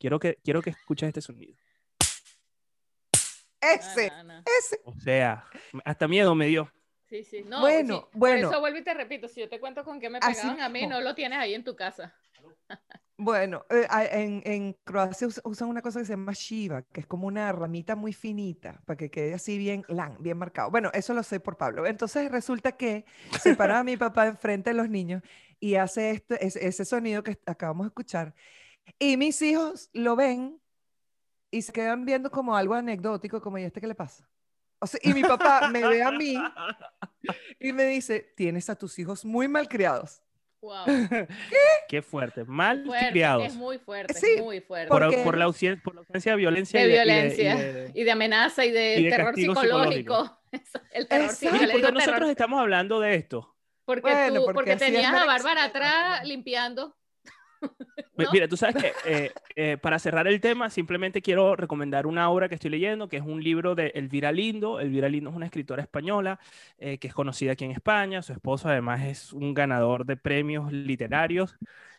quiero 0.00 0.18
que, 0.18 0.36
quiero 0.42 0.60
que 0.62 0.70
escuches 0.70 1.06
este 1.06 1.20
sonido. 1.20 1.54
Ese, 3.74 4.08
No, 4.10 4.22
no, 4.24 4.34
no. 4.34 4.44
ese. 4.58 4.80
O 4.84 4.92
sea, 5.00 5.44
hasta 5.84 6.08
miedo 6.08 6.34
me 6.34 6.46
dio. 6.46 6.70
Sí, 7.08 7.22
sí. 7.22 7.42
No, 7.44 7.60
Bueno, 7.60 8.08
sí, 8.12 8.18
bueno. 8.18 8.48
Por 8.48 8.52
eso 8.54 8.60
vuelvo 8.60 8.78
y 8.78 8.82
te 8.84 8.94
repito, 8.94 9.28
si 9.28 9.40
yo 9.40 9.48
te 9.48 9.60
cuento 9.60 9.84
con 9.84 10.00
qué 10.00 10.10
me 10.10 10.18
Así 10.18 10.40
pegaban 10.40 10.60
a 10.60 10.68
mí, 10.68 10.86
no 10.86 11.00
lo 11.00 11.14
tienes 11.14 11.38
ahí 11.38 11.54
en 11.54 11.64
tu 11.64 11.76
casa. 11.76 12.14
Bueno, 13.18 13.64
eh, 13.70 13.86
en, 14.10 14.42
en 14.44 14.74
Croacia 14.84 15.26
us- 15.26 15.40
usan 15.42 15.68
una 15.68 15.80
cosa 15.80 16.00
que 16.00 16.04
se 16.04 16.12
llama 16.12 16.32
shiva, 16.34 16.82
que 16.82 17.00
es 17.00 17.06
como 17.06 17.26
una 17.26 17.50
ramita 17.50 17.96
muy 17.96 18.12
finita, 18.12 18.82
para 18.84 18.98
que 18.98 19.10
quede 19.10 19.32
así 19.32 19.56
bien, 19.56 19.84
lan, 19.88 20.18
bien 20.20 20.36
marcado. 20.36 20.70
Bueno, 20.70 20.90
eso 20.92 21.14
lo 21.14 21.22
sé 21.22 21.40
por 21.40 21.56
Pablo. 21.56 21.86
Entonces 21.86 22.30
resulta 22.30 22.72
que 22.72 23.06
se 23.40 23.56
para 23.56 23.78
a 23.78 23.84
mi 23.84 23.96
papá 23.96 24.26
enfrente 24.26 24.68
de 24.68 24.74
los 24.74 24.90
niños 24.90 25.22
y 25.58 25.76
hace 25.76 26.10
este, 26.10 26.44
ese, 26.46 26.66
ese 26.68 26.84
sonido 26.84 27.22
que 27.22 27.38
acabamos 27.46 27.86
de 27.86 27.88
escuchar. 27.88 28.34
Y 28.98 29.16
mis 29.16 29.40
hijos 29.40 29.88
lo 29.94 30.14
ven 30.14 30.60
y 31.50 31.62
se 31.62 31.72
quedan 31.72 32.04
viendo 32.04 32.30
como 32.30 32.56
algo 32.56 32.74
anecdótico, 32.74 33.40
como, 33.40 33.58
¿y 33.58 33.64
este 33.64 33.80
qué 33.80 33.86
le 33.86 33.94
pasa? 33.94 34.28
O 34.78 34.86
sea, 34.86 35.00
y 35.02 35.12
mi 35.14 35.22
papá 35.22 35.68
me 35.70 35.86
ve 35.86 36.02
a 36.02 36.10
mí 36.10 36.34
y 37.60 37.72
me 37.72 37.84
dice, 37.86 38.32
tienes 38.36 38.68
a 38.70 38.76
tus 38.76 38.98
hijos 38.98 39.24
muy 39.24 39.48
malcriados. 39.48 40.22
Wow. 40.60 40.84
Qué 41.88 42.02
fuerte. 42.02 42.44
Mal 42.44 42.84
Fuerte, 42.84 43.10
criados. 43.10 43.44
es 43.46 43.54
muy 43.54 43.78
fuerte, 43.78 44.14
Sí, 44.14 44.26
es 44.36 44.42
muy 44.42 44.60
fuerte. 44.60 44.88
Por, 44.88 45.02
porque- 45.02 45.22
por 45.22 45.36
la 45.38 45.44
ausencia, 45.44 45.80
por 45.82 45.94
la 45.94 46.00
ausencia 46.00 46.32
de 46.32 46.38
violencia. 46.38 46.80
de 46.80 46.86
y 46.86 46.88
y 46.88 46.92
violencia 46.92 47.54
y 47.54 47.58
de- 47.72 47.90
y 47.94 48.04
de 48.04 48.10
amenaza 48.10 48.64
y 48.64 48.70
de, 48.72 48.96
y 49.00 49.04
de 49.04 49.10
terror 49.10 49.34
psicológico. 49.34 50.38
Eso, 50.50 50.80
el 50.92 51.06
terror 51.06 51.24
Exacto. 51.26 51.36
sí, 51.38 51.46
yo 51.46 51.52
Mira, 51.52 51.66
le 51.66 51.72
¿por 51.72 51.80
qué 51.80 51.86
digo 51.86 51.92
nosotros 51.92 52.14
terror 52.16 52.30
estamos 52.30 52.60
hablando 52.60 53.00
de 53.00 53.14
esto? 53.14 53.56
porque 53.84 54.00
Bueno, 54.02 54.34
tú 54.40 54.44
porque 54.46 54.54
porque 54.54 54.76
tenías 54.76 55.14
a 55.14 55.24
Bárbara 55.26 55.64
atrás 55.64 56.24
limpiando. 56.26 56.96
¿no? 58.16 58.30
Mira, 58.32 58.48
tú 58.48 58.56
sabes 58.56 58.76
que 58.82 58.92
eh, 59.04 59.32
eh, 59.56 59.76
para 59.78 59.98
cerrar 59.98 60.26
el 60.26 60.40
tema, 60.40 60.70
simplemente 60.70 61.22
quiero 61.22 61.56
recomendar 61.56 62.06
una 62.06 62.30
obra 62.30 62.48
que 62.48 62.54
estoy 62.54 62.70
leyendo, 62.70 63.08
que 63.08 63.18
es 63.18 63.22
un 63.22 63.42
libro 63.42 63.74
de 63.74 63.88
Elvira 63.94 64.32
Lindo. 64.32 64.80
Elvira 64.80 65.08
Lindo 65.08 65.30
es 65.30 65.36
una 65.36 65.46
escritora 65.46 65.82
española 65.82 66.38
eh, 66.78 66.98
que 66.98 67.08
es 67.08 67.14
conocida 67.14 67.52
aquí 67.52 67.64
en 67.64 67.72
España. 67.72 68.22
Su 68.22 68.32
esposo 68.32 68.68
además 68.68 69.04
es 69.04 69.32
un 69.32 69.54
ganador 69.54 70.06
de 70.06 70.16
premios 70.16 70.72
literarios. 70.72 71.56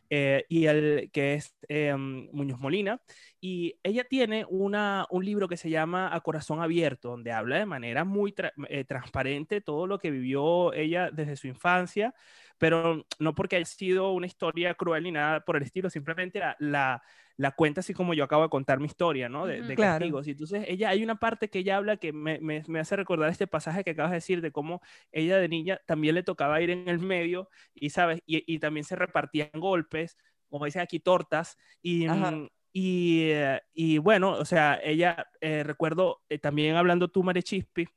Eh, 0.09 0.45
y 0.49 0.65
el 0.65 1.09
que 1.11 1.33
es 1.35 1.55
eh, 1.67 1.95
Muñoz 1.95 2.59
Molina. 2.59 3.01
Y 3.39 3.75
ella 3.83 4.03
tiene 4.03 4.45
una, 4.49 5.05
un 5.09 5.25
libro 5.25 5.47
que 5.47 5.57
se 5.57 5.69
llama 5.69 6.13
A 6.13 6.21
Corazón 6.21 6.61
Abierto, 6.61 7.09
donde 7.09 7.31
habla 7.31 7.57
de 7.57 7.65
manera 7.65 8.03
muy 8.03 8.33
eh, 8.69 8.83
transparente 8.85 9.61
todo 9.61 9.87
lo 9.87 9.99
que 9.99 10.11
vivió 10.11 10.73
ella 10.73 11.11
desde 11.11 11.35
su 11.35 11.47
infancia, 11.47 12.13
pero 12.57 13.05
no 13.19 13.35
porque 13.35 13.57
haya 13.57 13.65
sido 13.65 14.11
una 14.13 14.25
historia 14.27 14.73
cruel 14.73 15.03
ni 15.03 15.11
nada 15.11 15.41
por 15.41 15.57
el 15.57 15.63
estilo, 15.63 15.89
simplemente 15.89 16.41
la, 16.59 17.01
la 17.37 17.51
cuenta 17.51 17.81
así 17.81 17.93
como 17.93 18.13
yo 18.15 18.23
acabo 18.23 18.43
de 18.43 18.49
contar 18.49 18.79
mi 18.79 18.87
historia, 18.87 19.29
¿no? 19.29 19.45
De, 19.45 19.61
de 19.63 19.75
Claro. 19.75 19.99
castigos. 19.99 20.27
Y 20.27 20.31
entonces 20.31 20.65
ella, 20.67 20.89
hay 20.89 21.03
una 21.03 21.15
parte 21.17 21.49
que 21.49 21.59
ella 21.59 21.77
habla 21.77 21.97
que 21.97 22.11
me, 22.13 22.39
me, 22.39 22.63
me 22.67 22.79
hace 22.79 22.95
recordar 22.95 23.29
este 23.29 23.47
pasaje 23.47 23.83
que 23.83 23.91
acabas 23.91 24.11
de 24.11 24.17
decir, 24.17 24.41
de 24.41 24.51
cómo 24.51 24.81
ella 25.11 25.37
de 25.37 25.47
niña 25.49 25.79
también 25.85 26.15
le 26.15 26.23
tocaba 26.23 26.61
ir 26.61 26.69
en 26.71 26.87
el 26.89 26.99
medio 26.99 27.49
y, 27.73 27.91
¿sabes? 27.91 28.21
Y, 28.25 28.43
y 28.53 28.59
también 28.59 28.83
se 28.85 28.95
repartían 28.95 29.49
golpes, 29.53 30.17
como 30.49 30.65
dicen 30.65 30.81
aquí, 30.81 30.99
tortas. 30.99 31.57
Y, 31.81 32.07
mm, 32.09 32.47
y, 32.73 33.29
eh, 33.31 33.61
y 33.73 33.97
bueno, 33.99 34.31
o 34.33 34.45
sea, 34.45 34.79
ella, 34.83 35.27
eh, 35.41 35.63
recuerdo 35.63 36.21
eh, 36.29 36.39
también 36.39 36.75
hablando 36.75 37.07
tú, 37.09 37.23
Mare 37.23 37.43
Chispi, 37.43 37.87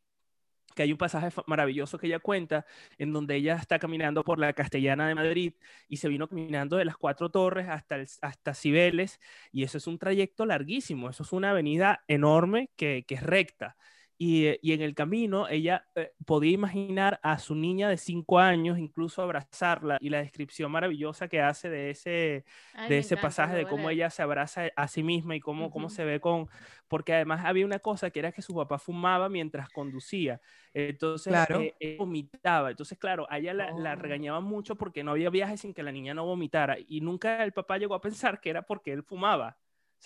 que 0.74 0.82
hay 0.82 0.92
un 0.92 0.98
pasaje 0.98 1.28
maravilloso 1.46 1.98
que 1.98 2.06
ella 2.06 2.18
cuenta, 2.20 2.66
en 2.98 3.12
donde 3.12 3.36
ella 3.36 3.56
está 3.56 3.78
caminando 3.78 4.24
por 4.24 4.38
la 4.38 4.52
Castellana 4.52 5.08
de 5.08 5.14
Madrid 5.14 5.54
y 5.88 5.96
se 5.98 6.08
vino 6.08 6.28
caminando 6.28 6.76
de 6.76 6.84
las 6.84 6.96
Cuatro 6.96 7.30
Torres 7.30 7.68
hasta, 7.68 7.96
el- 7.96 8.08
hasta 8.22 8.54
Cibeles, 8.54 9.20
y 9.52 9.64
eso 9.64 9.78
es 9.78 9.86
un 9.86 9.98
trayecto 9.98 10.46
larguísimo, 10.46 11.10
eso 11.10 11.22
es 11.22 11.32
una 11.32 11.50
avenida 11.50 12.04
enorme 12.08 12.70
que, 12.76 13.04
que 13.06 13.14
es 13.16 13.22
recta. 13.22 13.76
Y, 14.22 14.46
eh, 14.46 14.58
y 14.62 14.72
en 14.74 14.82
el 14.82 14.94
camino 14.94 15.48
ella 15.48 15.88
eh, 15.94 16.12
podía 16.26 16.52
imaginar 16.52 17.20
a 17.22 17.38
su 17.38 17.54
niña 17.54 17.88
de 17.88 17.96
cinco 17.96 18.38
años, 18.38 18.78
incluso 18.78 19.22
abrazarla, 19.22 19.96
y 19.98 20.10
la 20.10 20.18
descripción 20.18 20.70
maravillosa 20.70 21.26
que 21.28 21.40
hace 21.40 21.70
de 21.70 21.88
ese, 21.90 22.44
Ay, 22.72 22.86
de 22.86 22.98
ese 22.98 23.16
encanta, 23.16 23.16
pasaje 23.16 23.54
de 23.56 23.66
cómo 23.66 23.88
ella 23.88 24.10
se 24.10 24.20
abraza 24.22 24.68
a 24.76 24.88
sí 24.88 25.02
misma 25.02 25.36
y 25.36 25.40
cómo, 25.40 25.70
cómo 25.70 25.88
se 25.88 26.04
ve 26.04 26.20
con, 26.20 26.48
porque 26.86 27.14
además 27.14 27.44
había 27.46 27.64
una 27.64 27.78
cosa 27.78 28.10
que 28.10 28.18
era 28.20 28.32
que 28.32 28.42
su 28.42 28.54
papá 28.54 28.78
fumaba 28.78 29.30
mientras 29.30 29.70
conducía, 29.70 30.40
entonces 30.74 31.46
Claro. 31.46 31.58
eh, 31.58 31.76
él 31.80 31.96
vomitaba, 31.98 32.70
entonces 32.70 32.98
claro, 32.98 33.26
a 33.30 33.38
ella 33.38 33.54
la, 33.54 33.72
la 33.74 33.94
Oh. 33.94 33.96
regañaban 33.96 34.44
mucho 34.44 34.76
porque 34.76 35.02
no 35.02 35.12
había 35.12 35.30
viaje 35.30 35.56
sin 35.56 35.72
que 35.74 35.82
la 35.82 35.92
niña 35.92 36.12
no 36.14 36.26
vomitara 36.26 36.76
y 36.86 37.00
nunca 37.00 37.42
el 37.42 37.52
papá 37.52 37.78
llegó 37.78 37.94
a 37.94 38.00
pensar 38.02 38.40
que 38.40 38.50
era 38.50 38.62
porque 38.66 38.92
él 38.92 39.02
fumaba, 39.02 39.58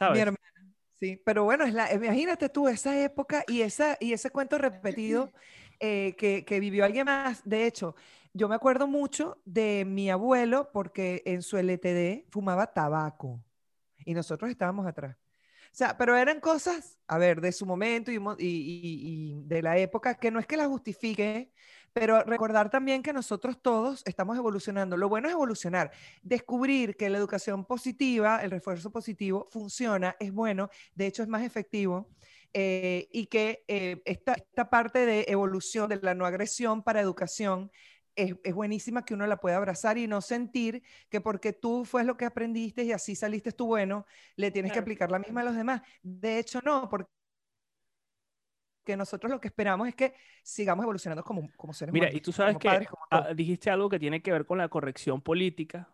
Mi 0.06 0.18
¿sabes? 0.18 0.20
hermana, 0.20 0.73
sí, 1.04 1.16
pero 1.24 1.44
bueno, 1.44 1.64
es 1.64 1.74
la, 1.74 1.92
imagínate 1.92 2.48
tú 2.48 2.68
esa 2.68 2.98
época 3.02 3.44
y, 3.48 3.62
esa, 3.62 3.96
y 4.00 4.12
ese 4.12 4.30
cuento 4.30 4.58
repetido 4.58 5.32
eh, 5.80 6.14
que, 6.18 6.44
que 6.44 6.60
vivió 6.60 6.84
alguien 6.84 7.06
más. 7.06 7.42
De 7.44 7.66
hecho, 7.66 7.94
yo 8.32 8.48
me 8.48 8.54
acuerdo 8.54 8.86
mucho 8.86 9.40
de 9.44 9.84
mi 9.86 10.10
abuelo 10.10 10.70
porque 10.72 11.22
en 11.26 11.42
su 11.42 11.56
LTD 11.58 12.26
fumaba 12.30 12.72
tabaco 12.72 13.42
y 14.04 14.14
nosotros 14.14 14.50
estábamos 14.50 14.86
atrás. 14.86 15.16
O 15.72 15.76
sea, 15.76 15.96
pero 15.98 16.16
eran 16.16 16.40
cosas, 16.40 16.98
a 17.08 17.18
ver, 17.18 17.40
de 17.40 17.52
su 17.52 17.66
momento 17.66 18.12
y, 18.12 18.18
mo- 18.20 18.36
y- 18.38 18.46
y- 18.46 19.38
y 19.40 19.42
de 19.44 19.62
la 19.62 19.78
época, 19.78 20.14
que 20.16 20.30
no 20.30 20.38
es 20.40 20.46
que 20.46 20.56
la 20.56 20.68
justifique, 20.68 21.52
pero 21.94 22.22
recordar 22.24 22.70
también 22.70 23.02
que 23.02 23.12
nosotros 23.12 23.62
todos 23.62 24.02
estamos 24.04 24.36
evolucionando. 24.36 24.96
Lo 24.96 25.08
bueno 25.08 25.28
es 25.28 25.32
evolucionar 25.32 25.92
descubrir 26.22 26.96
que 26.96 27.08
la 27.08 27.18
educación 27.18 27.64
positiva, 27.64 28.42
el 28.42 28.50
refuerzo 28.50 28.90
positivo, 28.90 29.48
funciona, 29.50 30.16
es 30.18 30.32
bueno, 30.32 30.68
de 30.94 31.06
hecho 31.06 31.22
es 31.22 31.28
más 31.28 31.42
efectivo, 31.42 32.10
eh, 32.52 33.08
y 33.12 33.26
que 33.26 33.64
eh, 33.68 34.02
esta, 34.04 34.34
esta 34.34 34.68
parte 34.68 35.06
de 35.06 35.24
evolución 35.28 35.88
de 35.88 36.00
la 36.02 36.14
no 36.14 36.26
agresión 36.26 36.82
para 36.82 37.00
educación 37.00 37.70
es, 38.16 38.34
es 38.42 38.54
buenísima 38.54 39.04
que 39.04 39.14
uno 39.14 39.26
la 39.26 39.38
pueda 39.38 39.56
abrazar 39.56 39.96
y 39.96 40.06
no 40.08 40.20
sentir 40.20 40.82
que 41.08 41.20
porque 41.20 41.52
tú 41.52 41.84
fue 41.84 42.04
lo 42.04 42.16
que 42.16 42.24
aprendiste 42.24 42.84
y 42.84 42.92
así 42.92 43.14
saliste 43.14 43.52
tú 43.52 43.66
bueno, 43.66 44.04
le 44.36 44.50
tienes 44.50 44.72
que 44.72 44.78
aplicar 44.80 45.10
la 45.10 45.18
misma 45.20 45.42
a 45.42 45.44
los 45.44 45.56
demás. 45.56 45.82
De 46.02 46.38
hecho, 46.38 46.60
no, 46.64 46.88
porque 46.88 47.10
que 48.84 48.96
nosotros 48.96 49.30
lo 49.30 49.40
que 49.40 49.48
esperamos 49.48 49.88
es 49.88 49.94
que 49.94 50.14
sigamos 50.42 50.82
evolucionando 50.84 51.24
como, 51.24 51.48
como 51.56 51.72
seres 51.72 51.92
Mira, 51.92 52.06
humanos, 52.06 52.18
y 52.18 52.22
tú 52.22 52.32
sabes 52.32 52.56
que 52.58 52.68
padres, 52.68 52.88
todo. 52.88 52.98
ah, 53.10 53.34
dijiste 53.34 53.70
algo 53.70 53.88
que 53.88 53.98
tiene 53.98 54.22
que 54.22 54.32
ver 54.32 54.44
con 54.44 54.58
la 54.58 54.68
corrección 54.68 55.20
política. 55.20 55.88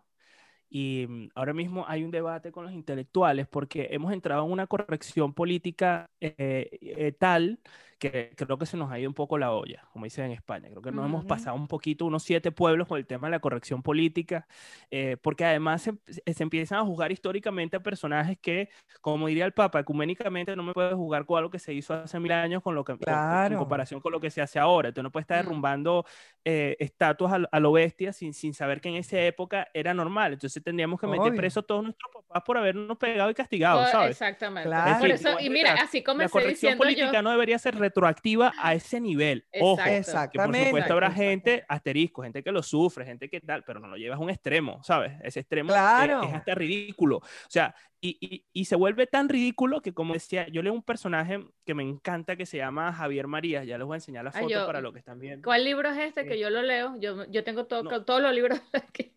Y 0.68 1.07
mm, 1.09 1.29
ahora 1.35 1.53
mismo 1.53 1.85
hay 1.88 2.05
un 2.05 2.11
debate 2.11 2.53
con 2.53 2.64
los 2.64 2.72
intelectuales 2.72 3.48
porque 3.48 3.88
hemos 3.90 4.12
entrado 4.12 4.44
en 4.44 4.53
una 4.53 4.66
corrección 4.66 5.35
política 5.35 6.11
eh, 6.20 6.68
eh, 6.81 7.12
tal 7.18 7.61
que 8.00 8.32
creo 8.34 8.58
que 8.58 8.66
se 8.66 8.76
nos 8.76 8.90
ha 8.90 8.98
ido 8.98 9.08
un 9.10 9.14
poco 9.14 9.38
la 9.38 9.52
olla, 9.52 9.84
como 9.92 10.04
dicen 10.06 10.24
en 10.24 10.32
España. 10.32 10.68
Creo 10.70 10.82
que 10.82 10.90
nos 10.90 11.04
hemos 11.06 11.20
Ujú. 11.20 11.28
pasado 11.28 11.54
un 11.54 11.68
poquito, 11.68 12.06
unos 12.06 12.22
siete 12.24 12.50
pueblos 12.50 12.88
con 12.88 12.98
el 12.98 13.06
tema 13.06 13.28
de 13.28 13.32
la 13.32 13.38
corrección 13.40 13.82
política, 13.82 14.48
eh, 14.90 15.16
porque 15.22 15.44
además 15.44 15.82
se, 15.82 15.92
se 16.32 16.42
empiezan 16.42 16.78
a 16.78 16.84
juzgar 16.84 17.12
históricamente 17.12 17.76
a 17.76 17.80
personajes 17.82 18.38
que, 18.40 18.70
como 19.02 19.28
diría 19.28 19.44
el 19.44 19.52
Papa, 19.52 19.80
ecuménicamente 19.80 20.56
no 20.56 20.62
me 20.62 20.72
puedes 20.72 20.94
jugar 20.94 21.26
con 21.26 21.38
algo 21.38 21.50
que 21.50 21.58
se 21.58 21.74
hizo 21.74 21.92
hace 21.94 22.18
mil 22.18 22.32
años 22.32 22.62
con 22.62 22.74
lo 22.74 22.82
que, 22.84 22.94
con- 22.94 23.00
en 23.00 23.04
Claro. 23.14 23.58
comparación 23.58 24.00
con 24.00 24.12
lo 24.12 24.18
que 24.20 24.30
se 24.30 24.40
hace 24.40 24.58
ahora. 24.58 24.88
Entonces 24.88 25.04
no 25.04 25.12
puedes 25.12 25.24
estar 25.24 25.38
Mm. 25.38 25.46
derrumbando 25.46 26.04
eh, 26.46 26.76
estatuas 26.80 27.34
a, 27.34 27.38
lo- 27.38 27.48
a 27.52 27.60
lo 27.60 27.70
bestia 27.72 28.14
sin, 28.14 28.32
sin 28.32 28.54
saber 28.54 28.80
que 28.80 28.88
en 28.88 28.94
esa 28.94 29.20
época 29.20 29.68
era 29.74 29.92
normal. 29.92 30.32
Entonces 30.32 30.62
tendríamos 30.64 30.98
que 30.98 31.06
meter 31.06 31.28
Obvio. 31.28 31.36
preso 31.36 31.60
a 31.60 31.62
todos 31.64 31.82
nuestros 31.84 32.10
papás 32.14 32.42
por 32.46 32.56
habernos 32.56 32.96
pegado 32.96 33.28
y 33.30 33.34
castigado, 33.34 33.86
¿sabes? 33.88 34.12
Exactamente. 34.12 34.66
Claro. 34.66 35.00
Por 35.00 35.10
eso, 35.10 35.38
y 35.38 35.50
mira, 35.50 35.74
así 35.74 35.98
La 35.98 36.04
comencé 36.04 36.32
corrección 36.32 36.54
diciendo 36.78 36.82
política 36.82 37.12
yo. 37.12 37.22
no 37.22 37.30
debería 37.30 37.58
ser 37.58 37.76
retroactiva 37.90 38.53
a 38.59 38.74
ese 38.74 39.00
nivel. 39.00 39.44
Ojo, 39.61 39.81
Exacto. 39.83 40.33
que 40.33 40.38
por 40.38 40.46
Exactamente. 40.46 40.64
supuesto 40.66 40.92
habrá 40.92 41.07
exactamente. 41.09 41.50
gente 41.53 41.64
asterisco, 41.68 42.22
gente 42.22 42.42
que 42.42 42.53
lo 42.53 42.62
sufre, 42.62 43.05
gente 43.05 43.29
que 43.29 43.40
tal, 43.40 43.64
pero 43.64 43.81
no 43.81 43.88
lo 43.88 43.96
llevas 43.96 44.18
a 44.18 44.22
un 44.22 44.31
extremo, 44.31 44.83
¿sabes? 44.83 45.12
Ese 45.22 45.40
extremo 45.40 45.70
eh, 45.70 45.74
Claro. 45.74 46.22
es 46.22 46.35
hasta 46.35 46.55
ridículo. 46.55 47.16
O 47.18 47.22
sea, 47.48 47.74
y, 48.00 48.16
y- 48.20 48.46
y 48.53 48.64
se 48.64 48.76
vuelve 48.76 49.07
tan 49.07 49.29
ridículo 49.29 49.83
que, 49.83 49.92
como 49.92 50.14
decía, 50.14 50.48
yo 50.48 50.62
leo 50.62 50.72
un 50.72 50.83
personaje 50.83 51.44
que 51.66 51.74
me 51.74 51.83
encanta 51.83 52.37
que 52.37 52.46
se 52.46 52.57
llama 52.57 52.92
Javier 52.94 53.26
Marías. 53.26 53.66
Ya 53.66 53.76
les 53.76 53.87
voy 53.87 53.94
a 53.94 53.98
enseñar 53.98 54.24
la 54.24 54.33
foto 54.33 54.48
yo- 54.48 54.66
para 54.66 54.81
lo 54.81 54.92
que 54.92 55.00
están 55.00 55.18
viendo. 55.18 55.44
¿Cuál 55.44 55.64
libro 55.64 55.88
es 55.90 55.98
este? 55.98 56.22
Sí. 56.22 56.29
Que 56.29 56.38
yo 56.38 56.48
lo 56.48 56.62
leo. 56.62 56.94
Yo, 56.98 57.26
yo 57.31 57.44
tengo 57.44 57.66
to- 57.66 57.83
No. 57.83 58.05
todos 58.05 58.22
los 58.22 58.33
libros 58.35 58.59
aquí. 58.72 59.12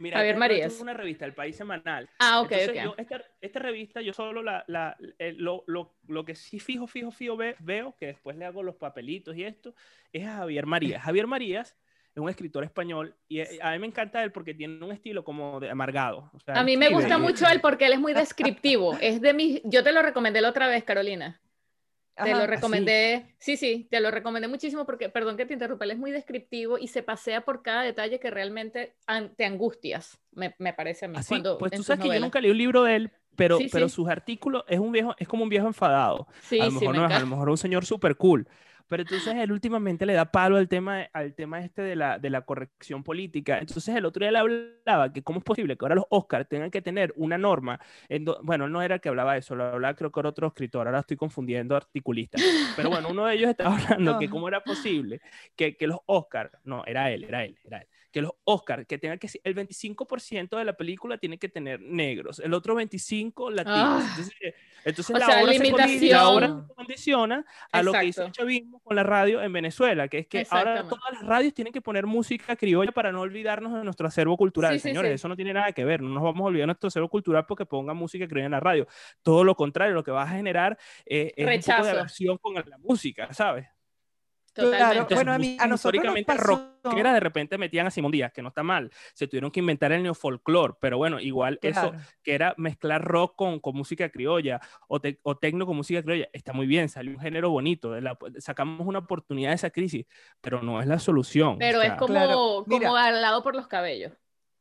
Mira, 0.00 0.16
Javier 0.16 0.34
yo 0.34 0.38
Marías. 0.40 0.72
tengo 0.72 0.82
una 0.82 0.94
revista, 0.94 1.24
El 1.26 1.34
País 1.34 1.54
Semanal. 1.56 2.08
Ah, 2.18 2.40
ok, 2.40 2.52
Entonces, 2.52 2.84
ok. 2.84 2.84
yo 2.84 2.94
esta, 2.98 3.22
esta 3.40 3.58
revista, 3.60 4.00
yo 4.00 4.12
solo 4.12 4.42
la, 4.42 4.64
la- 4.66 4.96
eh, 5.18 5.34
lo, 5.36 5.62
lo- 5.66 5.94
lo 6.08 6.24
que 6.24 6.34
sí 6.34 6.58
fijo, 6.58 6.86
fijo, 6.86 7.10
fijo 7.10 7.36
ve- 7.36 7.54
veo, 7.60 7.94
que 7.96 8.06
después 8.06 8.36
le 8.36 8.46
hago 8.46 8.62
los 8.62 8.76
papelitos 8.76 9.36
y 9.36 9.44
esto, 9.44 9.74
es 10.12 10.26
a 10.26 10.36
Javier 10.38 10.66
Marías. 10.66 11.02
Javier 11.02 11.26
Marías 11.26 11.76
es 12.14 12.20
un 12.20 12.28
escritor 12.28 12.64
español 12.64 13.14
y 13.28 13.40
eh, 13.40 13.58
a 13.62 13.72
mí 13.72 13.78
me 13.78 13.86
encanta 13.86 14.24
él 14.24 14.32
porque 14.32 14.54
tiene 14.54 14.84
un 14.84 14.90
estilo 14.90 15.22
como 15.22 15.60
de 15.60 15.70
amargado. 15.70 16.30
O 16.34 16.40
sea, 16.40 16.56
A 16.58 16.64
mí 16.64 16.76
me 16.76 16.88
gusta 16.88 17.18
mucho 17.18 17.46
él 17.48 17.60
porque 17.60 17.86
él 17.86 17.92
es 17.92 18.00
muy 18.00 18.14
descriptivo. 18.14 18.96
Es 19.00 19.20
de 19.20 19.34
mis, 19.34 19.60
yo 19.64 19.84
te 19.84 19.92
lo 19.92 20.02
recomendé 20.02 20.40
la 20.40 20.48
otra 20.48 20.66
vez, 20.66 20.82
Carolina. 20.82 21.40
Te 22.24 22.30
Ajá. 22.30 22.40
lo 22.40 22.46
recomendé, 22.46 23.34
sí, 23.38 23.56
sí, 23.56 23.88
te 23.90 24.00
lo 24.00 24.10
recomendé 24.10 24.48
muchísimo 24.48 24.84
porque, 24.86 25.08
perdón 25.08 25.36
que 25.36 25.46
te 25.46 25.54
interrumpa, 25.54 25.84
él 25.84 25.92
es 25.92 25.98
muy 25.98 26.10
descriptivo 26.10 26.78
y 26.78 26.88
se 26.88 27.02
pasea 27.02 27.42
por 27.42 27.62
cada 27.62 27.82
detalle 27.82 28.20
que 28.20 28.30
realmente 28.30 28.94
an- 29.06 29.34
te 29.36 29.44
angustias, 29.44 30.18
me, 30.32 30.54
me 30.58 30.72
parece 30.72 31.06
a 31.06 31.08
mí. 31.08 31.16
Así, 31.18 31.28
cuando, 31.28 31.58
pues 31.58 31.72
tú 31.72 31.82
sabes 31.82 32.02
que 32.02 32.08
yo 32.14 32.20
nunca 32.20 32.40
leí 32.40 32.50
un 32.50 32.58
libro 32.58 32.82
de 32.84 32.96
él, 32.96 33.10
pero, 33.36 33.58
Sí, 33.58 33.68
pero 33.72 33.88
sí. 33.88 33.94
sus 33.94 34.08
artículos 34.08 34.64
es 34.68 34.78
un 34.78 34.92
viejo, 34.92 35.14
es 35.18 35.26
como 35.28 35.44
un 35.44 35.48
viejo 35.48 35.66
enfadado. 35.66 36.26
Sí, 36.42 36.60
a 36.60 36.66
lo 36.66 36.72
mejor 36.72 36.94
me 36.94 36.98
no 37.00 37.06
a 37.06 37.20
lo 37.20 37.26
mejor 37.26 37.48
un 37.48 37.58
señor 37.58 37.86
súper 37.86 38.16
cool. 38.16 38.46
Pero 38.90 39.02
entonces 39.04 39.34
él 39.36 39.52
últimamente 39.52 40.04
le 40.06 40.14
da 40.14 40.26
palo 40.30 40.58
al 40.58 40.68
tema, 40.68 41.02
al 41.14 41.34
tema 41.34 41.60
este 41.60 41.82
de 41.82 41.96
la, 41.96 42.18
de 42.18 42.30
la 42.30 42.42
corrección 42.42 43.04
política. 43.04 43.58
Entonces 43.58 43.94
el 43.96 44.04
otro 44.04 44.20
día 44.24 44.32
le 44.32 44.38
hablaba 44.38 45.12
que 45.12 45.22
cómo 45.22 45.38
es 45.38 45.44
posible 45.44 45.76
que 45.76 45.84
ahora 45.84 45.94
los 45.94 46.06
Oscars 46.10 46.48
tengan 46.48 46.70
que 46.70 46.82
tener 46.82 47.12
una 47.16 47.38
norma. 47.38 47.80
En 48.08 48.24
do- 48.26 48.40
bueno, 48.42 48.68
no 48.68 48.82
era 48.82 48.96
el 48.96 49.00
que 49.00 49.08
hablaba 49.08 49.36
eso, 49.38 49.54
lo 49.54 49.64
hablaba 49.64 49.94
creo 49.94 50.10
que 50.12 50.20
era 50.20 50.28
otro 50.30 50.48
escritor, 50.48 50.86
ahora 50.86 51.00
estoy 51.00 51.16
confundiendo 51.16 51.76
articulistas. 51.76 52.42
Pero 52.74 52.90
bueno, 52.90 53.08
uno 53.10 53.26
de 53.26 53.34
ellos 53.36 53.50
estaba 53.50 53.76
hablando 53.78 54.16
que 54.16 54.28
cómo 54.28 54.48
era 54.48 54.62
posible 54.64 55.20
que, 55.56 55.76
que 55.76 55.86
los 55.86 55.98
Oscars, 56.06 56.52
no, 56.64 56.84
era 56.86 57.10
él, 57.10 57.24
era 57.24 57.44
él, 57.44 57.58
era 57.64 57.78
él, 57.78 57.88
que 58.10 58.22
los 58.22 58.32
Oscars, 58.44 58.86
que 58.86 58.98
tengan 58.98 59.18
que 59.18 59.28
el 59.44 59.54
25% 59.54 60.56
de 60.56 60.64
la 60.64 60.72
película 60.74 61.18
tiene 61.18 61.38
que 61.38 61.48
tener 61.48 61.80
negros, 61.80 62.40
el 62.40 62.54
otro 62.54 62.74
25% 62.74 63.52
latinos. 63.52 64.02
Ah. 64.02 64.06
Entonces, 64.10 64.34
eh, 64.42 64.54
entonces 64.84 65.18
la, 65.18 65.26
sea, 65.26 65.42
obra 65.42 65.52
se 65.52 66.08
la 66.08 66.28
obra 66.28 66.46
se 66.48 66.74
condiciona 66.74 67.44
a 67.70 67.82
lo 67.82 67.92
que 67.92 68.04
hizo 68.06 68.22
el 68.22 68.28
Exacto. 68.28 68.42
chavismo 68.42 68.80
con 68.80 68.96
la 68.96 69.02
radio 69.02 69.42
en 69.42 69.52
Venezuela, 69.52 70.08
que 70.08 70.18
es 70.18 70.26
que 70.26 70.46
ahora 70.50 70.84
todas 70.84 71.12
las 71.12 71.22
radios 71.26 71.54
tienen 71.54 71.72
que 71.72 71.80
poner 71.80 72.06
música 72.06 72.56
criolla 72.56 72.92
para 72.92 73.12
no 73.12 73.20
olvidarnos 73.20 73.74
de 73.74 73.84
nuestro 73.84 74.08
acervo 74.08 74.36
cultural. 74.36 74.72
Sí, 74.72 74.78
sí, 74.78 74.88
Señores, 74.88 75.10
sí. 75.10 75.14
eso 75.14 75.28
no 75.28 75.36
tiene 75.36 75.52
nada 75.52 75.72
que 75.72 75.84
ver, 75.84 76.02
no 76.02 76.08
nos 76.08 76.22
vamos 76.22 76.40
a 76.40 76.44
olvidar 76.44 76.62
de 76.62 76.66
nuestro 76.66 76.88
acervo 76.88 77.08
cultural 77.08 77.46
porque 77.46 77.66
pongan 77.66 77.96
música 77.96 78.26
criolla 78.26 78.46
en 78.46 78.52
la 78.52 78.60
radio. 78.60 78.86
Todo 79.22 79.44
lo 79.44 79.54
contrario, 79.54 79.94
lo 79.94 80.04
que 80.04 80.10
va 80.10 80.22
a 80.22 80.28
generar 80.28 80.78
eh, 81.06 81.32
es 81.36 81.44
un 81.44 81.44
poco 81.44 81.50
Rechazo. 81.50 81.84
de 81.84 81.90
aversión 81.90 82.38
con 82.38 82.54
la 82.54 82.78
música, 82.78 83.32
¿sabes? 83.32 83.66
Claro, 84.52 84.70
Totalmente. 84.72 85.14
bueno, 85.14 85.32
a 85.32 85.38
mí- 85.38 85.46
a 85.46 85.50
música 85.50 85.66
nosotros 85.68 86.04
nos 86.04 86.18
históricamente 86.18 86.44
pasó- 86.46 86.70
rockera 86.82 87.14
de 87.14 87.20
repente 87.20 87.56
metían 87.58 87.86
a 87.86 87.90
Simón 87.90 88.10
Díaz, 88.10 88.32
que 88.32 88.42
no 88.42 88.48
está 88.48 88.62
mal. 88.62 88.90
Se 89.14 89.26
tuvieron 89.28 89.50
que 89.50 89.60
inventar 89.60 89.92
el 89.92 90.02
neofolclor, 90.02 90.78
pero 90.80 90.98
bueno, 90.98 91.20
igual 91.20 91.58
eso 91.62 91.90
Claro. 91.90 92.04
que 92.22 92.34
era 92.34 92.54
mezclar 92.56 93.02
rock 93.04 93.36
con, 93.36 93.60
con 93.60 93.76
música 93.76 94.08
criolla 94.08 94.60
o, 94.88 95.00
te- 95.00 95.20
o 95.22 95.36
tecno 95.36 95.66
con 95.66 95.76
música 95.76 96.02
criolla, 96.02 96.28
está 96.32 96.52
muy 96.52 96.66
bien, 96.66 96.88
salió 96.88 97.12
un 97.12 97.20
género 97.20 97.50
bonito, 97.50 97.98
la- 98.00 98.18
sacamos 98.38 98.86
una 98.86 98.98
oportunidad 99.00 99.50
de 99.50 99.54
esa 99.56 99.70
crisis, 99.70 100.06
pero 100.40 100.62
no 100.62 100.80
es 100.80 100.86
la 100.86 100.98
solución. 100.98 101.54
o 101.54 101.58
Pero 101.58 101.80
es 101.82 101.92
como, 101.92 102.06
Claro, 102.08 102.64
mira. 102.66 102.88
como 102.88 102.96
al 102.98 103.22
lado 103.22 103.42
por 103.42 103.54
los 103.54 103.68
cabellos. 103.68 104.12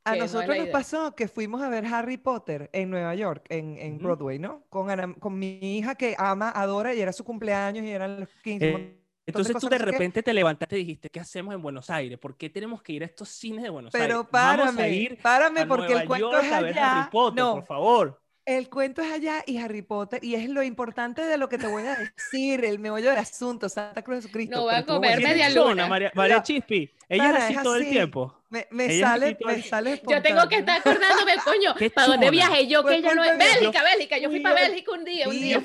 A 0.06 0.12
no 0.15 0.19
nosotros 0.23 0.58
nos 0.58 0.69
pasó 0.69 1.13
que 1.15 1.28
fuimos 1.28 1.62
a 1.62 1.69
ver 1.69 1.86
Harry 1.86 2.17
Potter 2.17 2.69
en 2.73 2.89
Nueva 2.89 3.13
York, 3.15 3.45
en, 3.49 3.78
en. 3.78 3.97
Broadway, 3.99 4.39
¿no? 4.39 4.63
Con, 4.69 4.89
Ana- 4.89 5.13
con 5.19 5.38
mi 5.38 5.60
hija 5.62 5.95
que 5.95 6.15
ama, 6.17 6.49
adora 6.49 6.93
y 6.95 7.02
era 7.02 7.12
su 7.12 7.23
cumpleaños 7.23 7.84
y 7.86 7.89
eran 7.91 8.21
los 8.21 8.30
15. 8.43 8.73
un 8.75 8.82
eh, 8.82 8.99
entonces 9.30 9.58
tú 9.58 9.70
de 9.70 9.78
repente 9.78 10.22
te 10.24 10.34
levantaste 10.34 10.76
y 10.78 10.80
dijiste, 10.80 11.10
¿qué 11.10 11.20
hacemos 11.20 11.54
en 11.56 11.62
Buenos 11.62 11.89
Aires? 11.89 12.18
¿Por 12.20 12.36
qué 12.38 12.50
tenemos 12.50 12.82
que 12.82 12.94
ir 12.94 13.04
a 13.04 13.06
estos 13.06 13.30
cines 13.30 13.63
de 13.63 13.70
Buenos 13.70 13.96
Aires? 13.96 14.08
Pero 14.08 14.28
Vamos 14.32 14.76
a 14.76 14.76
párame, 14.76 14.89
ir 14.92 15.22
párame 15.22 15.62
a 15.62 15.68
porque 15.68 15.86
Nueva 15.94 16.02
el 16.02 16.08
cuento 16.08 16.32
York 16.32 16.44
es 16.46 16.52
a 16.52 16.62
ver 16.62 16.78
allá. 16.78 17.02
Harry 17.02 17.10
Potter, 17.12 17.44
no, 17.44 17.54
por 17.56 17.65
favor. 17.65 18.22
el 18.46 18.70
cuento 18.70 19.02
es 19.02 19.12
allá 19.12 19.44
y 19.46 19.58
Harry 19.58 19.82
Potter, 19.84 20.24
y 20.24 20.36
es 20.36 20.50
lo 20.50 20.63
importante 20.63 21.22
de 21.24 21.38
lo 21.38 21.50
que 21.50 21.58
te 21.60 21.68
voy 21.68 21.84
a 21.86 21.96
decir, 21.96 22.65
el 22.65 22.80
meollo 22.80 23.10
del 23.12 23.20
asunto, 23.20 23.70
Santa 23.70 24.02
Cruz 24.04 24.18
de 24.18 24.22
Jesucristo. 24.24 24.56
No 24.58 24.63
voy 24.63 24.76
a 24.76 24.86
comer 24.86 25.22
media 25.22 25.50
luna. 25.50 25.88
María, 25.88 26.44
Chispi, 26.44 26.92
ella 27.08 27.30
es 27.30 27.32
Para, 27.34 27.46
así 27.46 27.54
es 27.54 27.62
todo 27.63 27.76
el 27.76 27.84
así. 27.84 27.92
tiempo. 27.92 28.38
Me, 28.52 28.68
me 28.72 28.86
Ella 28.86 29.08
sale, 29.10 29.38
me 29.46 29.62
sale 29.62 30.02
Yo 30.10 30.22
tengo 30.24 30.48
que 30.50 30.56
estar 30.58 30.80
acordándome, 30.80 31.34
coño, 31.46 31.76
¿para 31.94 32.08
dónde 32.08 32.32
viajé 32.32 32.68
yo? 32.68 32.84
Que 32.84 33.00
yo 33.02 33.14
no 33.14 33.24
es. 33.24 33.38
Bélgica, 33.38 33.84
Bélgica, 33.84 34.18
yo 34.18 34.30
fui 34.30 34.40
para 34.40 34.56
a- 34.60 34.68
Bélgica 34.68 34.92
un 34.92 35.04
día, 35.06 35.30
un 35.30 35.40
día. 35.40 35.62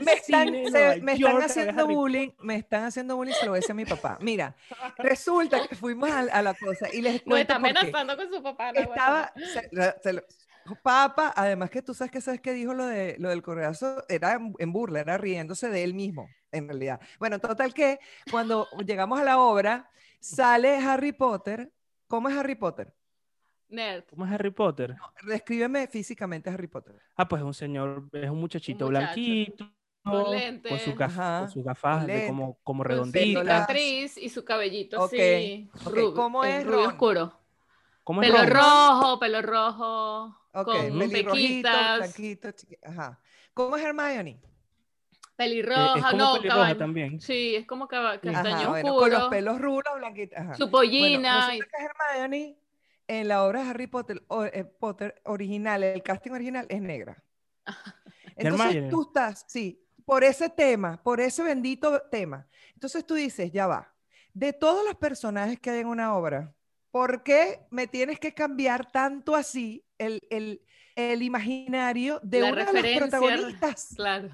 me 0.00 0.12
están, 0.12 0.48
se- 0.70 1.00
me 1.00 1.12
están 1.14 1.40
a 1.40 1.44
haciendo 1.46 1.86
bullying, 1.86 2.28
me 2.40 2.56
están 2.56 2.84
haciendo 2.84 3.16
bullying, 3.16 3.32
se 3.32 3.46
lo 3.46 3.52
decía 3.54 3.72
a 3.72 3.76
mi 3.76 3.86
papá. 3.86 4.18
Mira, 4.20 4.54
resulta 4.98 5.66
que 5.66 5.74
fuimos 5.74 6.10
a, 6.10 6.20
a 6.20 6.42
la 6.42 6.52
cosa 6.54 6.88
y 6.92 7.00
les 7.00 7.14
No 7.26 7.30
cuento 7.32 7.54
está 7.54 7.60
por 7.60 7.72
qué. 7.72 7.78
amenazando 7.78 8.16
con 8.16 8.30
su 8.30 8.42
papá. 8.42 8.72
no, 8.72 8.80
Estaba, 8.80 9.32
bueno. 9.34 9.48
se- 9.52 9.68
la- 9.72 9.96
se 10.02 10.12
lo- 10.12 10.22
Papa, 10.82 11.32
además 11.34 11.70
que 11.70 11.80
tú 11.80 11.94
sabes 11.94 12.10
que 12.10 12.20
sabes 12.20 12.42
que 12.42 12.52
dijo 12.52 12.74
lo 12.74 12.84
de 12.84 13.16
lo 13.18 13.30
del 13.30 13.40
correazo, 13.42 14.04
era 14.06 14.34
en, 14.34 14.52
en 14.58 14.70
burla, 14.70 15.00
era 15.00 15.16
riéndose 15.16 15.70
de 15.70 15.82
él 15.82 15.94
mismo, 15.94 16.28
en 16.52 16.68
realidad. 16.68 17.00
Bueno, 17.18 17.38
total 17.38 17.72
que 17.72 17.98
cuando 18.30 18.68
llegamos 18.86 19.18
a 19.18 19.24
la 19.24 19.38
obra, 19.38 19.90
sale 20.20 20.76
Harry 20.76 21.12
Potter. 21.12 21.70
¿Cómo 22.08 22.28
es 22.28 22.36
Harry 22.36 22.54
Potter? 22.54 22.92
Nerd. 23.68 24.04
¿Cómo 24.10 24.24
es 24.24 24.32
Harry 24.32 24.50
Potter? 24.50 24.96
Descríbeme 25.24 25.86
físicamente 25.88 26.48
a 26.48 26.54
Harry 26.54 26.66
Potter. 26.66 26.96
Ah, 27.16 27.28
pues 27.28 27.40
es 27.40 27.46
un 27.46 27.54
señor, 27.54 28.08
es 28.12 28.30
un 28.30 28.40
muchachito 28.40 28.86
Un 28.86 28.92
muchacho. 28.92 29.14
blanquito, 29.14 29.70
Con 30.02 30.78
su 30.78 31.02
Ajá, 31.02 31.40
con 31.40 31.50
sus 31.50 31.64
gafas 31.64 32.06
de 32.06 32.26
como, 32.26 32.58
como 32.64 32.82
cicatriz 33.04 34.16
y 34.16 34.28
su 34.30 34.44
cabellito 34.44 35.04
así. 35.04 35.70
rubio, 35.84 36.14
¿Cómo 36.14 36.44
es 36.44 36.64
rubio 36.64 36.78
Ron? 36.78 36.86
oscuro. 36.88 37.40
¿Cómo 38.04 38.22
es 38.22 38.28
Pelo 38.30 38.38
Ron? 38.46 38.54
rojo, 38.54 39.18
pelo 39.18 39.42
rojo. 39.42 40.24
Ok, 40.54 40.64
con 40.64 41.10
pequitas. 41.10 41.98
blanquito, 41.98 42.48
ajá. 42.84 43.20
¿Cómo 43.52 43.76
es 43.76 43.84
Hermione? 43.84 44.40
Pelirroja, 45.38 45.94
Eh, 45.94 45.98
es 45.98 46.04
como 46.04 46.16
no, 46.18 46.32
pelirroja 46.34 46.56
cabaño. 46.58 46.76
también. 46.76 47.20
Sí, 47.20 47.54
es 47.54 47.66
como 47.66 47.86
caba- 47.88 48.18
Sí. 48.20 48.28
Ajá, 48.28 48.42
castaño 48.42 48.68
bueno, 48.70 48.96
con 48.96 49.10
los 49.10 49.28
pelos 49.28 49.60
rulos, 49.60 49.94
blanquitos. 49.96 50.36
Ajá. 50.38 50.54
su 50.54 50.68
Bueno, 50.68 50.72
pollina. 50.72 51.46
resulta 51.48 51.66
que 51.78 51.84
Hermione 52.16 52.58
en 53.06 53.28
la 53.28 53.44
obra 53.44 53.62
de 53.62 53.70
Harry 53.70 53.86
Potter, 53.86 54.22
o- 54.28 54.44
eh, 54.44 54.64
Potter 54.64 55.22
original, 55.24 55.82
el 55.84 56.02
casting 56.02 56.32
original 56.32 56.66
es 56.68 56.82
negra. 56.82 57.22
Entonces 58.36 58.66
Hermione. 58.66 58.90
tú 58.90 59.02
estás, 59.02 59.44
sí, 59.48 59.80
por 60.04 60.24
ese 60.24 60.48
tema, 60.48 61.00
por 61.02 61.20
ese 61.20 61.42
bendito 61.42 62.02
tema. 62.10 62.46
Entonces 62.74 63.06
tú 63.06 63.14
dices, 63.14 63.52
ya 63.52 63.66
va, 63.66 63.94
de 64.34 64.52
todos 64.52 64.84
los 64.84 64.96
personajes 64.96 65.58
que 65.60 65.70
hay 65.70 65.80
en 65.80 65.86
una 65.86 66.14
obra, 66.16 66.52
¿por 66.90 67.22
qué 67.22 67.60
me 67.70 67.86
tienes 67.86 68.18
que 68.18 68.34
cambiar 68.34 68.90
tanto 68.90 69.34
así 69.36 69.84
el, 69.98 70.20
el, 70.30 70.62
el 70.96 71.22
imaginario 71.22 72.18
de 72.22 72.40
La 72.40 72.52
uno 72.52 72.64
de 72.72 72.82
los 72.82 72.96
protagonistas? 72.98 73.94
Claro. 73.96 74.30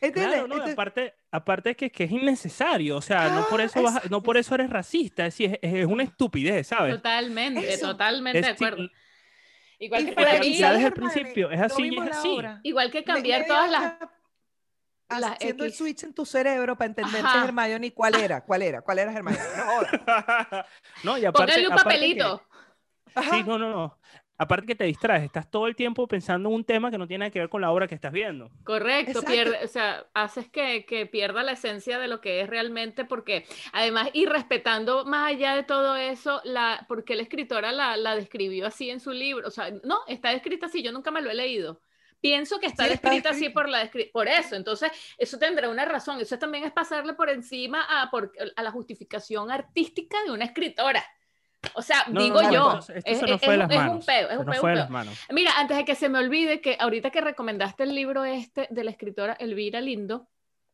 ¿Entiendes? 0.00 0.32
Claro, 0.34 0.46
no, 0.48 0.54
Entonces- 0.54 0.72
aparte, 0.74 1.14
aparte 1.30 1.70
es 1.70 1.76
que, 1.76 1.90
que 1.92 2.04
es 2.04 2.10
innecesario, 2.10 2.96
o 2.96 3.02
sea, 3.02 3.28
no 3.30 3.46
por 3.48 3.60
Ah, 3.60 3.64
eso 3.64 3.82
vas 3.82 4.10
no 4.10 4.22
por 4.22 4.36
eso 4.38 4.54
eres 4.54 4.70
racista, 4.70 5.26
es, 5.26 5.34
decir, 5.34 5.58
es, 5.60 5.74
es 5.74 5.86
una 5.86 6.02
estupidez, 6.04 6.68
¿sabes? 6.68 6.94
Totalmente, 6.94 7.72
Eso. 7.72 7.88
totalmente 7.90 8.38
Es 8.38 8.46
de 8.46 8.52
acuerdo. 8.52 8.88
Igual 9.78 10.02
Y 10.02 10.06
que 10.06 10.12
para 10.12 10.38
mí, 10.40 10.56
ya 10.56 10.72
desde 10.72 10.86
el 10.88 10.92
principio, 10.92 11.50
es 11.50 11.60
así 11.60 11.82
y 11.88 11.98
es 11.98 12.10
así. 12.16 12.36
igual 12.64 12.90
que 12.90 13.02
cambiar 13.04 13.46
todas 13.46 13.70
las 13.70 13.94
las 15.20 15.32
haciendo 15.32 15.64
el 15.64 15.70
X. 15.70 15.78
switch 15.78 16.02
en 16.04 16.14
tu 16.14 16.24
cerebro 16.24 16.76
para 16.76 16.86
entender 16.86 17.22
que 17.22 17.38
Hermione, 17.38 17.92
¿cuál 17.92 18.14
era? 18.14 18.42
¿Cuál 18.44 18.62
era? 18.62 18.80
¿Cuál 18.82 18.98
era 19.00 19.12
Hermione? 19.12 19.38
No 19.56 19.80
no, 21.04 21.18
y 21.18 21.24
aparte, 21.24 21.52
Póngale 21.52 21.68
un 21.68 21.76
que- 21.76 21.82
papelito. 21.82 22.42
Ajá. 23.14 23.30
sí, 23.36 23.42
no, 23.44 23.58
no, 23.58 23.70
no. 23.70 23.98
Aparte 24.42 24.66
que 24.66 24.74
te 24.74 24.84
distraes, 24.84 25.22
estás 25.24 25.50
todo 25.50 25.66
el 25.66 25.76
tiempo 25.76 26.08
pensando 26.08 26.48
en 26.48 26.54
un 26.56 26.64
tema 26.64 26.90
que 26.90 26.98
no 26.98 27.06
tiene 27.06 27.20
nada 27.24 27.30
que 27.30 27.40
ver 27.40 27.48
con 27.48 27.60
la 27.60 27.70
obra 27.70 27.86
que 27.88 27.94
estás 27.94 28.12
viendo. 28.12 28.50
Correcto, 28.62 29.24
pierde, 29.24 29.64
o 29.64 29.68
sea, 29.68 30.06
haces 30.14 30.48
que, 30.48 30.84
que 30.86 31.06
pierda 31.06 31.42
la 31.42 31.52
esencia 31.52 31.98
de 31.98 32.08
lo 32.08 32.20
que 32.20 32.40
es 32.42 32.48
realmente, 32.48 33.04
porque 33.04 33.46
además, 33.72 34.10
y 34.12 34.26
respetando 34.26 35.04
más 35.06 35.28
allá 35.32 35.56
de 35.56 35.64
todo 35.64 35.96
eso, 35.96 36.40
la, 36.44 36.84
porque 36.86 37.16
la 37.16 37.22
escritora 37.22 37.72
la, 37.72 37.96
la 37.96 38.14
describió 38.14 38.66
así 38.66 38.90
en 38.90 39.00
su 39.00 39.12
libro, 39.12 39.48
o 39.48 39.50
sea, 39.50 39.70
no, 39.82 40.00
está 40.06 40.32
escrita 40.32 40.66
así, 40.66 40.82
yo 40.82 40.92
nunca 40.92 41.10
me 41.10 41.22
lo 41.22 41.30
he 41.30 41.34
leído. 41.34 41.82
Pienso 42.20 42.60
que 42.60 42.66
está 42.66 42.84
Sí, 42.84 42.90
está 42.90 42.98
descrita 43.08 43.30
así 43.30 43.48
por, 43.48 43.68
la, 43.68 43.90
por 44.12 44.28
eso, 44.28 44.54
entonces 44.54 44.92
eso 45.18 45.38
tendrá 45.38 45.68
una 45.70 45.86
razón, 45.86 46.20
eso 46.20 46.38
también 46.38 46.64
es 46.64 46.72
pasarle 46.72 47.14
por 47.14 47.30
encima 47.30 47.82
a, 47.88 48.10
por- 48.10 48.30
a 48.54 48.62
la 48.62 48.70
justificación 48.70 49.50
artística 49.50 50.22
de 50.24 50.30
una 50.32 50.44
escritora. 50.44 51.02
O 51.74 51.82
sea, 51.82 52.04
No, 52.08 52.22
digo 52.22 52.42
no, 52.42 52.52
yo, 52.52 52.78
esto- 52.78 52.92
esto 52.94 53.10
es, 53.10 53.18
se 53.18 53.26
nos 53.26 53.34
es- 53.36 53.40
fue 53.46 53.56
de 53.56 53.62
es 53.64 53.68
las 53.68 53.68
un- 53.68 53.72
es 53.72 53.78
un 53.80 53.86
manos. 53.88 54.06
peo, 54.06 54.30
es 54.30 54.38
un 54.38 54.46
peo, 54.46 55.08
un. 55.30 55.34
Mira, 55.34 55.52
antes 55.58 55.76
de 55.76 55.84
que 55.84 55.94
se 55.94 56.08
me 56.08 56.18
olvide 56.18 56.60
que 56.60 56.76
ahorita 56.80 57.10
que 57.10 57.20
recomendaste 57.20 57.82
el 57.82 57.94
libro 57.94 58.24
este 58.24 58.66
de 58.70 58.82
la 58.84 58.90
escritora 58.90 59.34
Elvira 59.34 59.80
Lindo, 59.80 60.26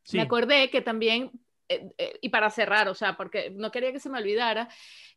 Sí. 0.05 0.16
me 0.16 0.22
acordé 0.22 0.70
que 0.70 0.83
también, 0.83 1.33
eh, 1.68 1.90
eh, 1.99 2.18
y 2.20 2.29
para 2.29 2.51
cerrar, 2.51 2.88
o 2.88 2.94
sea, 2.94 3.16
porque 3.16 3.51
no 3.51 3.72
quería 3.72 3.90
que 3.90 3.99
se 3.99 4.09
me 4.09 4.18
olvidara, 4.18 4.68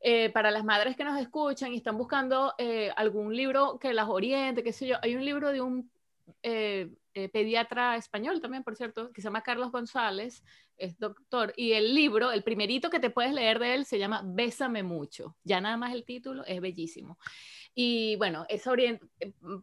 eh, 0.01 0.31
para 0.31 0.49
las 0.49 0.63
madres 0.63 0.95
que 0.95 1.03
nos 1.03 1.19
escuchan 1.21 1.71
y 1.71 1.77
están 1.77 1.97
buscando 1.97 2.55
algún 2.95 3.35
libro 3.35 3.77
que 3.79 3.93
las 3.93 4.07
oriente, 4.09 4.63
qué 4.63 4.73
sé 4.73 4.87
yo, 4.87 4.97
hay 5.03 5.15
un 5.15 5.23
libro 5.23 5.51
de 5.51 5.61
un 5.61 5.91
pediatra 7.31 7.95
español 7.97 8.41
también, 8.41 8.63
por 8.63 8.75
cierto, 8.75 9.11
que 9.11 9.21
se 9.21 9.25
llama 9.27 9.41
Carlos 9.43 9.71
González, 9.71 10.43
es 10.79 10.97
doctor. 10.97 11.53
Y 11.55 11.73
el 11.73 11.93
libro, 11.93 12.31
el 12.31 12.43
primerito 12.43 12.89
que 12.89 12.99
te 12.99 13.09
puedes 13.09 13.33
leer 13.33 13.59
de 13.59 13.75
él, 13.75 13.85
se 13.85 13.99
llama 13.99 14.21
Bésame 14.25 14.83
mucho. 14.83 15.35
Ya 15.43 15.61
nada 15.61 15.77
más 15.77 15.93
el 15.93 16.05
título 16.05 16.43
es 16.45 16.61
bellísimo. 16.61 17.17
Y 17.75 18.15
bueno, 18.17 18.45
esa 18.49 18.73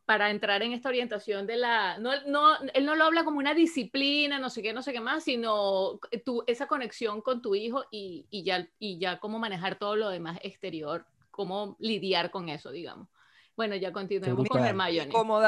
para 0.05 0.31
entrar 0.31 0.63
en 0.63 0.73
esta 0.73 0.89
orientación 0.89 1.47
de 1.47 1.57
la, 1.57 1.99
no, 1.99 2.13
no, 2.27 2.57
él 2.73 2.87
no 2.87 2.95
lo 2.95 3.05
habla 3.05 3.25
como 3.25 3.39
una 3.39 3.53
disciplina, 3.53 4.39
no 4.39 4.49
sé 4.49 4.63
qué, 4.63 4.73
no 4.73 4.83
sé 4.83 4.93
qué 4.93 5.01
más, 5.01 5.25
sino 5.25 5.99
tu, 6.25 6.43
esa 6.47 6.67
conexión 6.67 7.21
con 7.21 7.43
tu 7.43 7.55
hijo 7.55 7.85
y, 7.91 8.27
y, 8.31 8.43
ya, 8.45 8.69
y 8.79 8.99
ya 8.99 9.19
cómo 9.19 9.39
manejar 9.39 9.79
todo 9.79 9.97
lo 9.97 10.09
demás 10.09 10.39
exterior, 10.43 11.07
cómo 11.31 11.77
lidiar 11.79 12.31
con 12.31 12.49
eso, 12.49 12.71
digamos. 12.71 13.09
Bueno, 13.57 13.75
ya 13.77 13.93
continuemos 13.93 14.49
con 14.49 14.65
Hermione. 14.65 15.09
Y 15.09 15.13
como, 15.13 15.41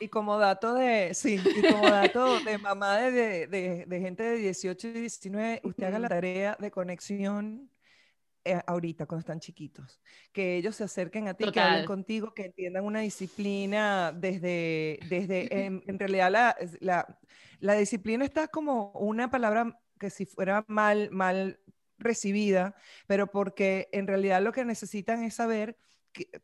y 0.00 0.08
como 0.08 0.38
dato 0.38 0.74
de, 0.74 1.14
sí, 1.14 1.40
y 1.44 1.72
como 1.72 1.88
dato 1.88 2.40
de 2.40 2.58
mamá 2.58 2.96
de, 2.98 3.46
de, 3.46 3.84
de, 3.86 4.00
gente 4.00 4.24
de 4.24 4.36
18 4.36 4.88
y 4.88 4.92
19, 4.92 5.60
usted 5.64 5.84
haga 5.84 5.98
la 5.98 6.08
tarea 6.08 6.56
de 6.58 6.70
conexión 6.70 7.70
eh, 8.44 8.60
ahorita, 8.66 9.06
cuando 9.06 9.20
están 9.20 9.40
chiquitos. 9.40 10.00
Que 10.32 10.56
ellos 10.56 10.76
se 10.76 10.84
acerquen 10.84 11.28
a 11.28 11.34
ti, 11.34 11.50
que 11.50 11.60
hablen 11.60 11.84
contigo, 11.84 12.34
que 12.34 12.46
entiendan 12.46 12.84
una 12.84 13.00
disciplina 13.00 14.12
desde, 14.12 14.98
desde 15.08 15.48
en, 15.66 15.82
en 15.86 15.98
realidad 15.98 16.30
la, 16.30 16.56
la, 16.80 17.18
la, 17.60 17.74
disciplina 17.74 18.24
está 18.24 18.48
como 18.48 18.90
una 18.92 19.30
palabra 19.30 19.80
que 19.98 20.10
si 20.10 20.26
fuera 20.26 20.64
mal, 20.68 21.10
mal 21.10 21.60
recibida, 21.98 22.74
pero 23.06 23.28
porque 23.28 23.88
en 23.92 24.06
realidad 24.06 24.42
lo 24.42 24.52
que 24.52 24.64
necesitan 24.64 25.22
es 25.22 25.34
saber 25.34 25.76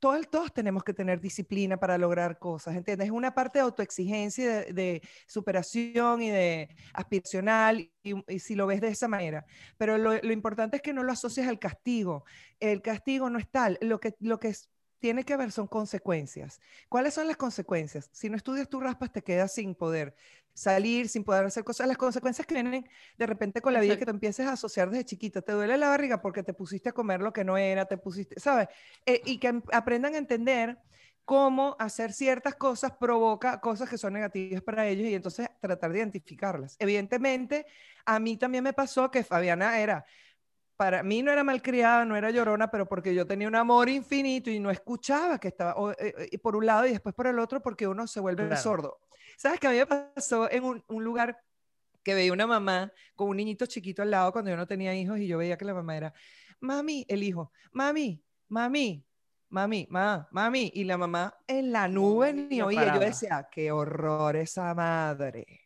todos, 0.01 0.29
todos 0.31 0.53
tenemos 0.53 0.85
que 0.85 0.95
tener 0.95 1.21
disciplina 1.21 1.79
para 1.79 1.99
lograr 1.99 2.39
cosas, 2.39 2.77
¿entiendes? 2.77 3.07
Es 3.07 3.13
una 3.13 3.35
parte 3.35 3.59
de 3.59 3.65
autoexigencia, 3.65 4.65
de, 4.65 5.03
superación 5.27 6.23
y 6.23 6.31
de 6.31 6.69
aspiracional, 6.93 7.91
y, 8.03 8.39
si 8.39 8.55
lo 8.55 8.67
ves 8.67 8.81
de 8.81 8.89
esa 8.89 9.09
manera. 9.09 9.45
Pero 9.79 9.99
lo, 9.99 10.15
lo, 10.21 10.33
importante 10.33 10.77
es 10.77 10.83
que 10.83 10.93
no 10.93 11.03
lo 11.03 11.13
asocies 11.13 11.47
al 11.49 11.59
castigo. 11.59 12.25
El 12.61 12.83
castigo 12.83 13.31
no 13.31 13.39
es 13.39 13.51
tal. 13.51 13.79
Lo 13.81 14.01
que, 14.01 14.15
lo 14.21 14.39
que 14.39 14.55
tiene 15.03 15.25
que 15.25 15.37
ver 15.37 15.51
son 15.51 15.67
consecuencias. 15.67 16.61
¿Cuáles 16.89 17.15
son 17.15 17.27
las 17.27 17.37
consecuencias? 17.37 18.09
Si 18.13 18.31
no 18.31 18.37
estudias 18.37 18.69
tú 18.69 18.79
raspas, 18.79 19.11
te 19.11 19.21
quedas 19.21 19.53
sin 19.53 19.75
poder 19.75 20.15
salir, 20.55 21.09
sin 21.09 21.25
poder 21.25 21.45
hacer 21.45 21.65
cosas. 21.65 21.89
Las 21.89 21.97
consecuencias 21.97 22.47
que 22.47 22.55
vienen 22.55 22.89
de 23.19 23.27
repente 23.27 23.61
con 23.61 23.73
la 23.73 23.81
vida 23.81 23.99
que 23.99 24.05
te 24.05 24.13
empieces 24.13 24.47
a 24.47 24.53
asociar 24.53 24.91
desde 24.91 25.05
chiquita. 25.05 25.43
Te 25.43 25.53
duele 25.53 25.77
la 25.77 25.89
barriga 25.89 26.23
porque 26.23 26.45
te 26.45 26.55
pusiste 26.55 26.91
a 26.91 26.93
comer 26.93 27.21
lo 27.21 27.33
que 27.33 27.43
no 27.43 27.59
era, 27.59 27.85
te 27.87 27.99
pusiste, 27.99 28.39
¿sabes? 28.39 28.69
Eh, 29.05 29.21
y 29.25 29.39
que 29.39 29.61
aprendan 29.73 30.15
a 30.15 30.19
entender 30.19 30.79
cómo 31.25 31.75
hacer 31.81 32.13
ciertas 32.13 32.55
cosas 32.55 32.93
provoca 32.93 33.61
cosas 33.61 33.91
que 33.91 33.99
son 33.99 34.13
negativas 34.13 34.63
para 34.63 34.87
ellos 34.87 35.09
y 35.09 35.15
entonces 35.15 35.49
tratar 35.61 35.93
de 35.93 35.99
identificarlas. 35.99 36.77
Evidentemente, 36.79 37.67
a 38.05 38.21
mí 38.21 38.37
también 38.37 38.63
me 38.63 38.73
pasó 38.73 39.11
que 39.11 39.25
Fabiana 39.25 39.81
era 39.81 40.05
para 40.83 41.05
mí 41.05 41.23
no 41.23 41.31
era 41.31 41.45
malcriada, 41.45 42.05
no 42.05 42.17
era 42.17 42.33
llorona, 42.33 42.69
pero 42.69 42.89
porque 42.89 43.15
yo 43.15 43.25
tenía 43.25 43.47
un 43.47 43.55
amor 43.55 43.89
infinito 43.89 44.51
y 44.51 44.59
no 44.59 44.69
escuchaba 44.69 45.39
que 45.39 45.47
estaba 45.47 45.93
eh, 45.93 46.29
eh, 46.33 46.39
por 46.39 46.57
un 46.57 46.67
lado 46.67 46.85
y 46.87 46.91
después 46.91 47.15
por 47.15 47.29
el 47.29 47.39
otro 47.39 47.63
porque 47.63 47.87
uno 47.87 48.09
se 48.09 48.19
vuelve 48.19 48.57
sordo. 48.57 48.99
¿Sabes 49.37 49.61
qué 49.61 49.69
a 49.69 49.71
mí 49.71 49.77
me 49.77 49.87
pasó 49.87 50.51
en 50.51 50.65
un, 50.65 50.85
un, 50.89 51.05
lugar 51.05 51.39
que 52.03 52.15
veía 52.15 52.33
una 52.33 52.49
mamá 52.49 52.93
con 53.15 53.29
un 53.29 53.37
niñito 53.37 53.65
chiquito 53.67 54.03
al 54.03 54.11
lado 54.11 54.33
cuando 54.33 54.51
yo 54.51 54.57
no 54.57 54.67
tenía 54.67 54.93
hijos 54.93 55.21
y 55.21 55.29
yo 55.29 55.39
veía 55.39 55.57
que 55.57 55.65
la 55.65 55.73
mamá 55.73 55.97
era, 55.97 56.13
mami, 56.59 57.07
el 57.09 57.23
hijo, 57.23 57.53
mami, 57.71 58.21
mami, 58.49 59.07
mami, 59.51 59.87
ma, 59.89 60.27
mami, 60.33 60.73
y 60.75 60.83
la 60.83 60.99
mamá 60.99 61.33
en 61.47 61.71
la 61.71 61.87
nube 61.87 62.33
ni 62.33 62.61
oía. 62.61 62.93
Yo 62.93 62.99
decía, 62.99 63.49
qué 63.53 63.71
horror 63.71 64.35
esa 64.35 64.75
madre. 64.75 65.61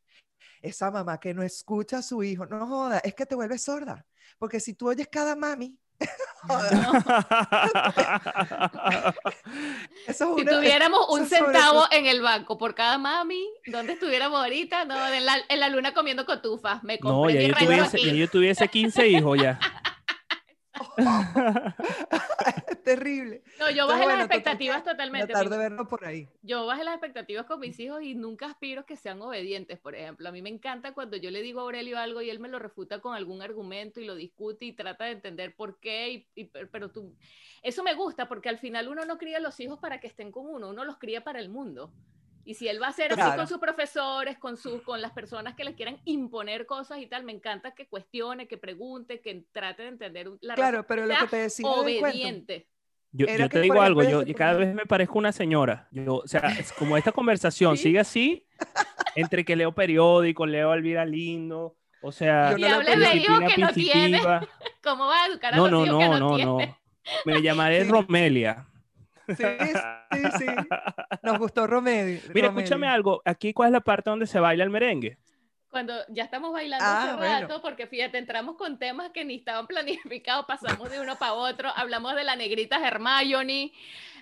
Esa 0.61 0.91
mamá 0.91 1.19
que 1.19 1.33
no 1.33 1.43
escucha 1.43 1.99
a 1.99 2.03
su 2.03 2.23
hijo, 2.23 2.45
no 2.45 2.67
joda, 2.67 2.99
es 2.99 3.15
que 3.15 3.25
te 3.25 3.35
vuelves 3.35 3.63
sorda. 3.63 4.05
Porque 4.39 4.61
si 4.61 4.75
tú 4.75 4.89
oyes 4.89 5.09
cada 5.11 5.37
mami, 5.37 5.79
si 10.09 10.45
tuviéramos 10.45 11.09
un 11.11 11.27
centavo 11.27 11.85
en 11.91 12.07
el 12.07 12.21
banco 12.21 12.59
por 12.59 12.75
cada 12.75 12.99
mami, 12.99 13.49
¿dónde 13.67 13.95
estuviéramos 13.95 14.41
ahorita? 14.41 14.85
No, 14.85 15.09
en 15.09 15.25
la, 15.25 15.37
en 15.49 15.61
la 15.61 15.69
luna 15.69 15.95
comiendo 15.95 16.27
cotufas. 16.27 16.83
Me 16.85 16.99
compré 16.99 17.35
no, 17.35 17.41
ya 17.41 17.49
yo, 17.49 17.55
tuviese, 17.55 18.03
ya 18.03 18.13
yo 18.13 18.29
tuviese 18.29 18.69
15 18.69 19.09
hijos 19.09 19.39
ya. 19.41 19.59
es 22.67 22.83
terrible. 22.83 23.43
No, 23.59 23.71
yo 23.71 23.87
bajé 23.87 24.07
las 24.07 24.21
expectativas 24.21 24.85
totalmente. 24.85 25.29
Tratar 25.29 25.51
de 25.51 25.59
verlo 25.59 25.89
por 25.89 26.05
ahí. 26.05 26.29
Yo 26.43 26.67
bajé 26.67 26.85
las 26.85 26.95
expectativas 26.95 27.47
con 27.47 27.61
mis 27.61 27.79
hijos 27.81 28.03
y 28.03 28.15
nunca 28.15 28.47
aspiro 28.47 28.87
que 28.87 28.97
sean 28.97 29.21
obedientes, 29.23 29.79
por 29.79 29.95
ejemplo. 29.95 30.29
A 30.29 30.33
mí 30.33 30.43
me 30.43 30.51
encanta 30.51 30.93
cuando 30.95 31.17
yo 31.17 31.31
le 31.31 31.43
digo 31.43 31.61
a 31.61 31.63
Aurelio 31.65 31.99
algo 31.99 32.23
y 32.23 32.31
él 32.31 32.39
me 32.39 32.49
lo 32.49 32.59
refuta 32.59 33.01
con 33.01 33.15
algún 33.15 33.43
argumento 33.43 34.01
y 34.01 34.05
lo 34.05 34.15
discute 34.15 34.65
y 34.67 34.73
trata 34.73 35.05
de 35.05 35.13
entender 35.13 35.55
por 35.55 35.79
qué. 35.81 36.27
Y, 36.35 36.45
pero 36.71 36.91
tú, 36.91 37.15
eso 37.63 37.83
me 37.83 37.95
gusta 37.95 38.29
porque 38.29 38.49
al 38.49 38.59
final 38.59 38.89
uno 38.89 39.05
no 39.05 39.19
cría 39.19 39.39
a 39.39 39.41
los 39.41 39.59
hijos 39.61 39.79
para 39.79 40.01
que 40.01 40.07
estén 40.07 40.31
con 40.31 40.47
uno, 40.47 40.71
uno 40.71 40.85
los 40.85 40.99
cría 40.99 41.25
para 41.25 41.41
el 41.41 41.49
mundo. 41.49 41.93
Y 42.47 42.55
si 42.55 42.69
él 42.69 42.81
va 42.81 42.87
a 42.87 42.93
ser 42.93 43.13
así 43.13 43.37
con 43.37 43.49
sus 43.49 43.59
profesores, 43.59 44.39
con, 44.39 44.57
sus, 44.57 44.81
con 44.83 45.03
las 45.03 45.11
personas 45.11 45.57
que 45.57 45.65
le 45.65 45.75
quieran 45.75 45.99
imponer 46.05 46.65
cosas 46.65 47.01
y 47.01 47.07
tal, 47.09 47.25
me 47.25 47.33
encanta 47.33 47.75
que 47.75 47.89
cuestione, 47.89 48.47
que 48.47 48.57
pregunte, 48.57 49.21
que 49.21 49.45
trate 49.51 49.83
de 49.83 49.89
entender 49.89 50.31
la 50.41 50.55
Claro, 50.55 50.87
pero 50.87 51.07
lo 51.07 51.15
que 51.19 51.27
te 51.27 51.37
decía 51.39 51.67
obediente. 51.69 52.69
Yo, 53.11 53.27
yo 53.27 53.49
te 53.49 53.61
digo 53.61 53.83
algo, 53.83 54.03
yo 54.05 54.23
cada 54.37 54.55
vez 54.55 54.75
me 54.75 54.87
parezco 54.87 55.19
una 55.19 55.33
señora. 55.33 55.89
Yo, 55.91 56.19
o 56.19 56.29
sea, 56.29 56.41
es 56.61 56.73
como 56.73 56.97
esta 56.97 57.11
conversación 57.11 57.77
sigue 57.77 57.99
así, 57.99 58.47
entre 59.17 59.45
que 59.45 59.57
leo 59.57 59.75
periódico, 59.75 60.47
leo 60.47 60.71
Alvira 60.71 61.05
Lindo, 61.05 61.77
o 62.01 62.13
sea, 62.13 62.55
y 62.57 62.63
hable 62.63 62.97
de 62.97 63.17
hijos 63.17 63.41
que 63.53 63.61
no 63.61 63.73
tiene. 63.73 64.21
¿Cómo 64.85 65.07
va 65.07 65.25
a 65.25 65.27
educar 65.27 65.53
a 65.53 65.57
no, 65.57 65.69
los 65.69 65.89
no, 65.89 66.01
hijos 66.01 66.01
no, 66.01 66.11
que 66.13 66.21
no, 66.21 66.29
no, 66.29 66.37
tiene? 66.37 66.67
no. 66.67 66.79
Me 67.25 67.43
llamaré 67.43 67.83
Romelia. 67.89 68.69
Sí, 69.29 69.45
sí, 70.13 70.23
sí. 70.39 70.47
Nos 71.23 71.39
gustó 71.39 71.67
Romedi. 71.67 72.21
Mira, 72.35 72.49
escúchame 72.49 72.87
algo. 72.89 73.23
Aquí, 73.25 73.53
¿cuál 73.53 73.69
es 73.69 73.73
la 73.73 73.81
parte 73.81 74.11
donde 74.11 74.27
se 74.27 74.39
baila 74.41 74.65
el 74.65 74.71
merengue? 74.71 75.19
Cuando 75.69 75.95
ya 76.09 76.25
estamos 76.25 76.53
bailando 76.53 76.85
Ah, 76.89 77.03
hace 77.05 77.17
bueno. 77.17 77.41
rato, 77.49 77.61
porque 77.61 77.87
fíjate, 77.87 78.17
entramos 78.17 78.57
con 78.57 78.79
temas 78.79 79.11
que 79.11 79.25
ni 79.25 79.35
estaban 79.37 79.67
planificados, 79.67 80.47
pasamos 80.47 80.91
de 80.91 81.01
uno 81.01 81.17
para 81.17 81.35
otro, 81.35 81.71
hablamos 81.75 82.15
de 82.15 82.25
la 82.25 82.35
negrita 82.37 82.79
Hermione, 82.87 83.73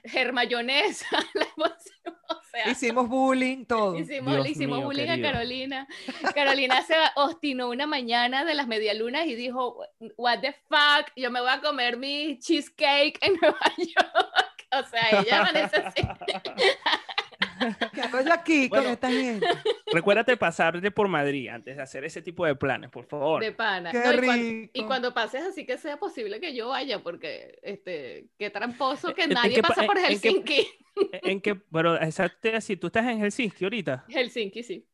Hermayonesa, 0.02 1.06
la 1.34 1.46
emoción, 1.56 2.18
o 2.28 2.40
sea, 2.50 2.68
Hicimos 2.70 3.08
bullying, 3.08 3.66
todo. 3.66 3.94
Hicimos, 3.96 4.32
Dios 4.34 4.44
le 4.44 4.50
hicimos 4.50 4.78
mío, 4.78 4.86
bullying 4.86 5.06
querido. 5.06 5.28
a 5.28 5.32
Carolina. 5.32 5.88
Carolina 6.34 6.82
se 6.82 6.94
obstinó 7.16 7.68
una 7.68 7.86
mañana 7.86 8.44
de 8.44 8.54
las 8.54 8.66
medialunas 8.66 9.26
y 9.26 9.34
dijo, 9.34 9.78
what 10.16 10.40
the 10.40 10.52
fuck, 10.68 11.12
yo 11.14 11.30
me 11.30 11.40
voy 11.40 11.50
a 11.50 11.60
comer 11.60 11.96
mi 11.98 12.38
cheesecake 12.38 13.18
en 13.20 13.34
Nueva 13.40 13.58
York. 13.76 14.53
O 14.80 14.84
sea, 14.88 15.20
ella 15.20 15.40
amanece 15.40 15.76
así. 15.76 16.02
¿Qué 17.94 18.02
hago 18.02 18.20
yo 18.20 18.32
aquí 18.32 18.68
Bueno. 18.68 18.84
con 18.84 18.92
esta 18.92 19.10
gente? 19.10 19.46
Recuérdate 19.92 20.36
pasarte 20.36 20.90
por 20.90 21.08
Madrid 21.08 21.48
antes 21.48 21.76
de 21.76 21.82
hacer 21.82 22.04
ese 22.04 22.20
tipo 22.20 22.44
de 22.44 22.54
planes, 22.56 22.90
por 22.90 23.06
favor. 23.06 23.40
De 23.42 23.52
pana. 23.52 23.90
Qué 23.92 23.98
No, 23.98 24.70
y, 24.72 24.82
cuando 24.86 25.14
pases 25.14 25.42
así 25.44 25.64
que 25.64 25.78
sea 25.78 25.96
posible 25.98 26.40
que 26.40 26.54
yo 26.54 26.68
vaya, 26.68 27.02
porque 27.02 27.58
este, 27.62 28.26
qué 28.38 28.50
tramposo 28.50 29.14
que 29.14 29.22
¿En- 29.22 29.30
en 29.30 29.34
nadie 29.34 29.54
qué 29.54 29.62
pasa 29.62 29.84
por 29.84 29.96
en- 29.98 30.04
en 30.04 30.20
qué- 30.20 30.28
Helsinki. 30.28 30.68
En 31.22 31.40
que, 31.40 31.54
pero 31.56 32.00
exacto, 32.00 32.60
si 32.60 32.76
tú 32.76 32.86
estás 32.88 33.06
en 33.06 33.18
Helsinki 33.20 33.64
ahorita, 33.64 34.04
Helsinki, 34.08 34.62
sí. 34.62 34.86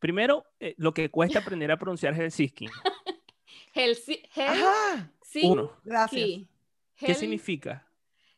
primero, 0.00 0.44
eh, 0.60 0.74
lo 0.78 0.92
que 0.94 1.08
cuesta 1.10 1.38
aprender 1.40 1.70
a 1.70 1.76
pronunciar 1.76 2.14
Helsinki. 2.14 2.66
Helsi 3.74 4.22
Ajá, 4.36 5.10
Uno. 5.42 5.72
gracias. 5.84 6.20
Helsinki. 6.22 6.48
¿Qué 6.96 7.06
Hel- 7.12 7.14
significa? 7.16 7.83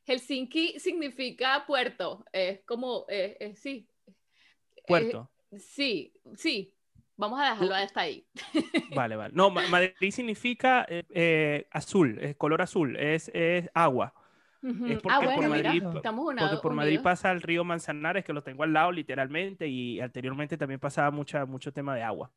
Helsinki 0.06 0.78
significa 0.78 1.64
puerto. 1.66 2.24
Es 2.32 2.60
como, 2.64 3.06
eh, 3.08 3.36
eh, 3.40 3.54
sí. 3.56 3.88
Puerto. 4.86 5.30
Eh, 5.50 5.58
sí, 5.58 6.12
sí. 6.36 6.72
Vamos 7.16 7.40
a 7.40 7.50
dejarlo 7.50 7.74
hasta 7.74 8.00
ahí. 8.02 8.26
Vale, 8.94 9.16
vale. 9.16 9.34
No, 9.34 9.50
Ma- 9.50 9.66
Madrid 9.68 10.10
significa 10.10 10.86
eh, 10.88 11.02
eh, 11.10 11.66
azul, 11.72 12.18
es 12.20 12.36
color 12.36 12.62
azul, 12.62 12.96
es, 12.96 13.30
es 13.34 13.68
agua. 13.74 14.12
Es 14.62 15.02
porque 15.02 15.08
ah, 15.08 15.20
por 15.20 15.34
bueno, 15.34 15.54
mira, 15.54 15.70
Madrid, 15.70 15.82
estamos 15.96 16.24
porque 16.24 16.32
unados. 16.34 16.60
por 16.62 16.72
Madrid 16.74 17.00
pasa 17.02 17.32
el 17.32 17.42
río 17.42 17.64
Manzanares, 17.64 18.24
que 18.24 18.32
lo 18.32 18.42
tengo 18.42 18.62
al 18.62 18.72
lado 18.72 18.92
literalmente, 18.92 19.66
y 19.66 19.98
anteriormente 20.00 20.56
también 20.56 20.78
pasaba 20.78 21.10
mucha, 21.10 21.44
mucho 21.46 21.72
tema 21.72 21.94
de 21.96 22.02
agua. 22.02 22.30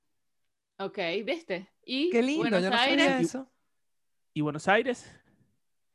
Ok, 0.80 0.98
¿viste? 1.26 1.68
Y 1.86 2.10
Qué 2.10 2.22
lindo, 2.24 2.40
Buenos 2.40 2.64
yo 2.64 2.72
no 2.72 2.78
Aires. 2.78 3.06
sabía 3.06 3.20
eso. 3.20 3.52
¿Y 4.34 4.42
Buenos 4.42 4.68
Aires? 4.68 5.20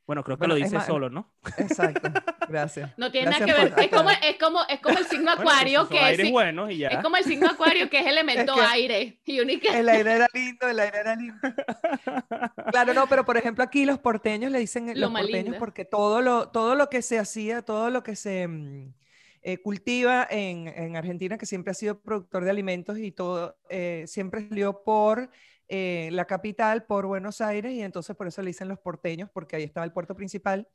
Bueno, 0.06 0.22
creo 0.22 0.36
que 0.36 0.40
Bueno, 0.40 0.54
lo 0.54 0.60
dice 0.60 0.74
más- 0.76 0.86
solo, 0.86 1.08
¿no? 1.08 1.32
Exacto, 1.56 2.10
gracias. 2.48 2.90
No 2.98 3.10
tiene 3.10 3.30
nada 3.30 3.46
que 3.46 3.52
ver. 3.54 3.70
por 3.72 3.80
Es 3.82 3.88
como, 3.90 4.10
es, 4.10 4.36
como, 4.38 4.58
es 4.68 4.80
como 4.80 4.98
el 4.98 5.06
signo 5.06 5.30
acuario, 5.30 5.88
que 5.88 6.10
es, 6.12 6.18
y 6.20 6.76
ya. 6.78 6.88
es 6.88 6.98
como 7.02 7.16
el 7.16 7.24
signo 7.24 7.48
acuario, 7.48 7.88
que 7.88 7.98
es 8.00 8.06
elemento 8.06 8.54
que- 8.54 8.60
aire. 8.60 9.20
Y 9.24 9.40
única. 9.40 9.78
El 9.78 9.88
aire 9.88 10.12
era 10.12 10.26
lindo, 10.34 10.68
el 10.68 10.78
aire 10.80 10.98
era 10.98 11.16
lindo. 11.16 11.36
Claro, 12.70 12.92
no, 12.94 13.06
pero 13.06 13.24
por 13.24 13.36
ejemplo 13.36 13.62
aquí 13.62 13.84
los 13.84 13.98
porteños 13.98 14.50
le 14.50 14.58
dicen 14.58 14.86
los 14.88 14.96
Loma 14.96 15.20
porteños 15.20 15.44
Linda. 15.44 15.58
porque 15.58 15.84
todo 15.84 16.20
lo, 16.22 16.48
todo 16.48 16.74
lo 16.74 16.88
que 16.90 17.02
se 17.02 17.18
hacía, 17.18 17.62
todo 17.62 17.90
lo 17.90 18.02
que 18.02 18.16
se 18.16 18.48
mm, 18.48 18.94
eh, 19.42 19.58
cultiva 19.58 20.26
en, 20.28 20.68
en 20.68 20.96
Argentina, 20.96 21.38
que 21.38 21.46
siempre 21.46 21.70
ha 21.70 21.74
sido 21.74 22.00
productor 22.00 22.44
de 22.44 22.50
alimentos 22.50 22.98
y 22.98 23.12
todo, 23.12 23.56
eh, 23.68 24.04
siempre 24.06 24.48
salió 24.48 24.82
por 24.82 25.30
eh, 25.68 26.10
la 26.12 26.26
capital 26.26 26.84
por 26.84 27.06
Buenos 27.06 27.40
Aires 27.40 27.72
y 27.72 27.82
entonces 27.82 28.14
por 28.16 28.26
eso 28.26 28.42
le 28.42 28.48
dicen 28.48 28.68
los 28.68 28.78
porteños, 28.78 29.30
porque 29.30 29.56
ahí 29.56 29.62
estaba 29.62 29.84
el 29.84 29.92
puerto 29.92 30.14
principal. 30.14 30.68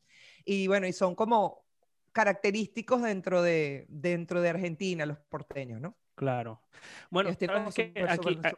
Y 0.46 0.68
bueno, 0.68 0.88
y 0.88 0.94
son 0.94 1.16
como 1.16 1.64
característicos 2.12 3.02
dentro 3.02 3.42
de, 3.42 3.86
dentro 3.90 4.42
de 4.42 4.50
Argentina, 4.50 5.06
los 5.06 5.20
porteños, 5.20 5.80
¿no? 5.80 5.96
Claro. 6.16 6.62
Bueno, 7.10 7.32
súper, 7.32 8.10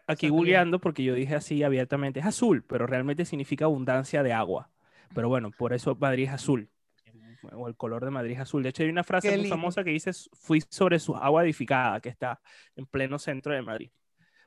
aquí, 0.08 0.30
googleando, 0.30 0.82
porque 0.82 1.04
yo 1.04 1.14
dije 1.14 1.36
así 1.36 1.62
abiertamente, 1.62 2.20
es 2.20 2.26
azul, 2.26 2.64
pero 2.64 2.88
realmente 2.88 3.24
significa 3.24 3.66
abundancia 3.66 4.24
de 4.24 4.34
agua. 4.34 4.72
Pero 5.14 5.30
bueno, 5.30 5.52
por 5.52 5.74
eso 5.74 5.96
Madrid 6.00 6.24
es 6.24 6.32
azul. 6.32 6.72
O 7.52 7.68
el 7.68 7.76
color 7.76 8.04
de 8.04 8.10
Madrid 8.10 8.34
es 8.34 8.40
azul. 8.40 8.64
De 8.64 8.70
hecho, 8.70 8.82
hay 8.82 8.90
una 8.90 9.04
frase 9.04 9.38
muy 9.38 9.48
famosa 9.48 9.84
que 9.84 9.92
dice, 9.92 10.12
fui 10.34 10.64
sobre 10.70 10.98
su 10.98 11.16
agua 11.16 11.44
edificada, 11.44 12.00
que 12.00 12.10
está 12.10 12.40
en 12.76 12.88
pleno 12.88 13.20
centro 13.20 13.54
de 13.54 13.62
Madrid. 13.62 13.92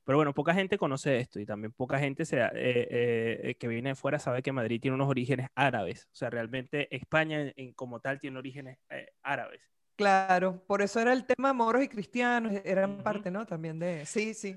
Pero 0.04 0.18
bueno, 0.18 0.34
poca 0.34 0.54
gente 0.54 0.76
conoce 0.78 1.18
esto 1.18 1.40
y 1.40 1.46
también 1.46 1.72
poca 1.72 1.98
gente 1.98 2.24
se, 2.24 2.38
eh, 2.38 2.50
eh, 2.54 3.40
eh, 3.42 3.54
que 3.56 3.68
viene 3.68 3.90
de 3.90 3.94
fuera 3.94 4.18
sabe 4.18 4.42
que 4.42 4.52
Madrid 4.52 4.80
tiene 4.80 4.94
unos 4.94 5.08
orígenes 5.08 5.48
árabes. 5.54 6.04
O 6.12 6.14
sea, 6.14 6.30
realmente 6.30 6.94
España 6.94 7.40
en, 7.40 7.52
en 7.56 7.72
como 7.72 8.00
tal 8.00 8.20
tiene 8.20 8.38
orígenes 8.38 8.78
eh, 8.90 9.08
árabes. 9.22 9.60
Claro, 9.96 10.62
por 10.66 10.82
eso 10.82 11.00
era 11.00 11.12
el 11.12 11.24
tema 11.24 11.52
moros 11.52 11.82
y 11.82 11.88
cristianos, 11.88 12.52
eran 12.64 12.98
parte, 12.98 13.30
¿no? 13.30 13.46
También 13.46 13.78
de... 13.78 14.04
Sí, 14.04 14.34
sí. 14.34 14.56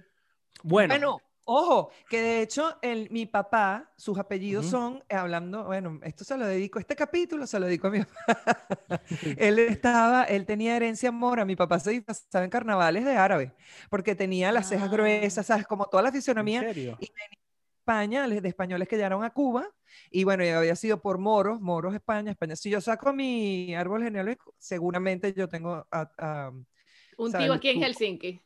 Bueno, 0.64 0.94
Bueno, 0.94 1.22
ojo, 1.50 1.92
que 2.10 2.22
de 2.22 2.42
hecho 2.42 2.78
el, 2.82 3.10
mi 3.10 3.26
papá, 3.26 3.92
sus 3.98 4.18
apellidos 4.20 4.66
Ujú. 4.66 4.72
son, 4.72 5.04
eh, 5.10 5.16
hablando, 5.16 5.64
bueno, 5.66 6.00
esto 6.04 6.24
se 6.24 6.38
lo 6.38 6.46
dedico, 6.46 6.78
este 6.80 6.96
capítulo 6.96 7.48
se 7.48 7.60
lo 7.60 7.66
dedico 7.66 7.88
a 7.88 7.92
mi 7.92 8.00
papá. 8.26 9.02
él 9.38 9.60
estaba, 9.60 10.24
él 10.26 10.46
tenía 10.46 10.76
herencia 10.76 11.12
mora, 11.12 11.46
mi 11.46 11.56
papá 11.56 11.80
se 11.80 11.92
disfrazaba 11.92 12.44
en 12.44 12.50
carnavales 12.52 13.06
de 13.06 13.16
árabe, 13.16 13.54
porque 13.90 14.14
tenía 14.16 14.52
las 14.52 14.68
cejas 14.70 14.90
Ah. 14.90 14.92
gruesas, 14.92 15.46
¿sabes? 15.46 15.66
Como 15.66 15.86
toda 15.86 16.04
la 16.04 16.10
¿en 16.10 16.16
fisionomía 16.16 16.62
serio? 16.64 16.98
España, 17.80 18.28
les- 18.28 18.42
de 18.42 18.50
españoles 18.50 18.88
que 18.88 18.98
llegaron 18.98 19.24
a 19.24 19.30
Cuba, 19.30 19.66
y 20.12 20.26
bueno, 20.26 20.44
y 20.44 20.50
había 20.50 20.76
sido 20.76 21.02
por 21.02 21.18
moros, 21.18 21.62
moros 21.62 21.96
España, 21.96 22.32
España. 22.32 22.56
Si 22.58 22.70
yo 22.70 22.82
saco 22.82 23.14
mi 23.14 23.74
árbol 23.76 24.04
genealógico, 24.04 24.54
seguramente 24.58 25.34
yo 25.34 25.48
tengo 25.48 25.88
a- 25.90 26.12
a- 26.18 26.52
Un 27.18 27.32
tío 27.32 27.54
aquí 27.54 27.70
en 27.70 27.82
Helsinki. 27.82 28.42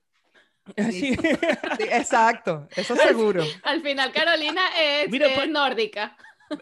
Sí. 0.91 1.15
sí, 1.15 1.83
exacto, 1.91 2.67
eso 2.75 2.95
seguro. 2.95 3.43
Al 3.63 3.81
final 3.81 4.11
Carolina 4.11 4.61
es, 4.79 5.09
Mira, 5.09 5.27
es 5.27 5.35
pues- 5.37 5.49
nórdica. 5.49 6.15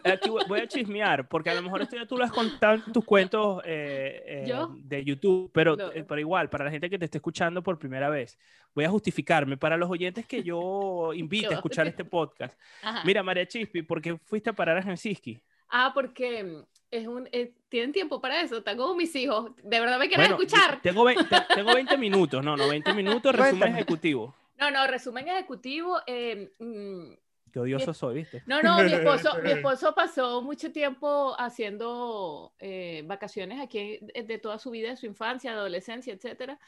Aquí 0.04 0.28
voy 0.30 0.60
a 0.60 0.68
chismear, 0.68 1.26
porque 1.26 1.50
a 1.50 1.54
lo 1.54 1.62
mejor 1.62 1.82
esto 1.82 1.96
ya 1.96 2.06
tú 2.06 2.16
lo 2.16 2.22
has 2.22 2.30
contado 2.30 2.74
en 2.74 2.92
tus 2.92 3.04
cuentos 3.04 3.60
eh, 3.64 4.22
eh, 4.24 4.44
¿Yo? 4.46 4.72
de 4.78 5.04
YouTube, 5.04 5.50
pero, 5.52 5.74
No. 5.74 5.90
eh, 5.90 6.04
pero 6.08 6.20
igual, 6.20 6.48
para 6.48 6.64
la 6.64 6.70
gente 6.70 6.88
que 6.88 6.96
te 6.96 7.06
esté 7.06 7.18
escuchando 7.18 7.60
por 7.60 7.76
primera 7.76 8.08
vez, 8.08 8.38
voy 8.72 8.84
a 8.84 8.88
justificarme. 8.88 9.56
Para 9.56 9.76
los 9.76 9.90
oyentes 9.90 10.26
que 10.26 10.44
yo 10.44 11.10
invito 11.16 11.50
a 11.50 11.54
escuchar 11.54 11.88
este 11.88 12.04
podcast. 12.04 12.56
Ajá. 12.84 13.02
Mira, 13.04 13.24
María 13.24 13.46
Chispi, 13.48 13.82
¿por 13.82 14.00
qué 14.00 14.16
fuiste 14.16 14.50
a 14.50 14.52
parar 14.52 14.78
a 14.78 14.82
Helsinki? 14.82 15.40
Ah, 15.70 15.90
porque 15.92 16.44
mm, 16.44 16.62
es 16.90 17.06
un, 17.06 17.28
eh, 17.32 17.52
tienen 17.68 17.92
tiempo 17.92 18.20
para 18.20 18.40
eso. 18.40 18.58
Están 18.58 18.76
como 18.76 18.94
mis 18.94 19.14
hijos. 19.16 19.52
¿De 19.62 19.80
verdad 19.80 19.98
me 19.98 20.08
quieren 20.08 20.28
Bueno, 20.28 20.42
escuchar? 20.42 20.80
Tengo, 20.82 21.04
ve- 21.04 21.14
te- 21.14 21.40
tengo 21.54 21.72
20 21.72 21.96
minutos, 21.96 22.44
no, 22.44 22.56
no, 22.56 22.68
20 22.68 22.92
minutos, 22.92 23.34
resumen 23.34 23.74
ejecutivo. 23.74 24.34
No, 24.58 24.70
no, 24.70 24.86
resumen 24.86 25.28
ejecutivo. 25.28 25.98
eh, 26.06 26.50
mm, 26.58 27.12
Qué 27.52 27.58
odioso 27.58 27.92
soy, 27.92 28.14
¿viste? 28.16 28.42
No, 28.46 28.62
no, 28.62 28.82
mi 28.84 28.92
esposo, 28.92 29.30
mi 29.42 29.50
esposo 29.50 29.92
pasó 29.94 30.40
mucho 30.42 30.70
tiempo 30.70 31.34
haciendo 31.38 32.52
eh, 32.60 33.02
vacaciones 33.06 33.60
aquí 33.60 33.98
de, 34.02 34.22
de 34.22 34.38
toda 34.38 34.58
su 34.58 34.70
vida, 34.70 34.90
de 34.90 34.96
su 34.96 35.06
infancia, 35.06 35.52
adolescencia, 35.52 36.12
etcétera. 36.12 36.58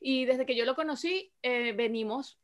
Y 0.00 0.24
desde 0.24 0.44
que 0.46 0.56
yo 0.56 0.64
lo 0.64 0.74
conocí, 0.74 1.32
eh, 1.42 1.72
venimos 1.72 2.38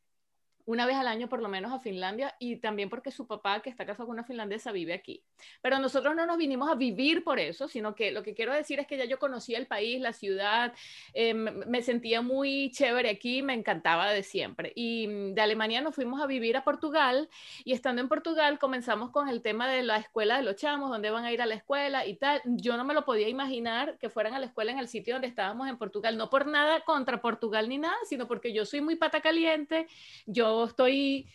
una 0.68 0.84
vez 0.84 0.96
al 0.96 1.08
año 1.08 1.30
por 1.30 1.40
lo 1.40 1.48
menos 1.48 1.72
a 1.72 1.80
Finlandia 1.80 2.36
y 2.38 2.56
también 2.56 2.90
porque 2.90 3.10
su 3.10 3.26
papá, 3.26 3.60
que 3.60 3.70
está 3.70 3.86
casado 3.86 4.06
con 4.06 4.16
una 4.16 4.24
finlandesa, 4.24 4.70
vive 4.70 4.92
aquí. 4.92 5.22
Pero 5.62 5.78
nosotros 5.78 6.14
no 6.14 6.26
nos 6.26 6.36
vinimos 6.36 6.70
a 6.70 6.74
vivir 6.74 7.24
por 7.24 7.38
eso, 7.38 7.68
sino 7.68 7.94
que 7.94 8.12
lo 8.12 8.22
que 8.22 8.34
quiero 8.34 8.52
decir 8.52 8.78
es 8.78 8.86
que 8.86 8.98
ya 8.98 9.06
yo 9.06 9.18
conocía 9.18 9.56
el 9.56 9.66
país, 9.66 9.98
la 9.98 10.12
ciudad, 10.12 10.74
eh, 11.14 11.32
me 11.32 11.80
sentía 11.80 12.20
muy 12.20 12.70
chévere 12.70 13.08
aquí, 13.08 13.40
me 13.40 13.54
encantaba 13.54 14.12
de 14.12 14.22
siempre. 14.22 14.74
Y 14.74 15.08
mm, 15.08 15.32
de 15.32 15.40
Alemania 15.40 15.80
nos 15.80 15.94
fuimos 15.94 16.20
a 16.20 16.26
vivir 16.26 16.54
a 16.58 16.64
Portugal 16.64 17.30
y 17.64 17.72
estando 17.72 18.02
en 18.02 18.08
Portugal 18.08 18.58
comenzamos 18.58 19.10
con 19.10 19.30
el 19.30 19.40
tema 19.40 19.70
de 19.70 19.82
la 19.82 19.96
escuela 19.96 20.36
de 20.36 20.42
los 20.42 20.56
chamos, 20.56 20.90
dónde 20.90 21.08
van 21.08 21.24
a 21.24 21.32
ir 21.32 21.40
a 21.40 21.46
la 21.46 21.54
escuela 21.54 22.04
y 22.04 22.16
tal. 22.16 22.42
Yo 22.44 22.76
no 22.76 22.84
me 22.84 22.92
lo 22.92 23.06
podía 23.06 23.30
imaginar 23.30 23.96
que 23.96 24.10
fueran 24.10 24.34
a 24.34 24.38
la 24.38 24.44
escuela 24.44 24.70
en 24.72 24.78
el 24.78 24.88
sitio 24.88 25.14
donde 25.14 25.28
estábamos 25.28 25.66
en 25.66 25.78
Portugal, 25.78 26.18
no 26.18 26.28
por 26.28 26.46
nada 26.46 26.82
contra 26.84 27.22
Portugal 27.22 27.70
ni 27.70 27.78
nada, 27.78 27.96
sino 28.04 28.28
porque 28.28 28.52
yo 28.52 28.66
soy 28.66 28.82
muy 28.82 28.96
pata 28.96 29.22
caliente, 29.22 29.86
yo 30.26 30.57
estoy 30.64 31.28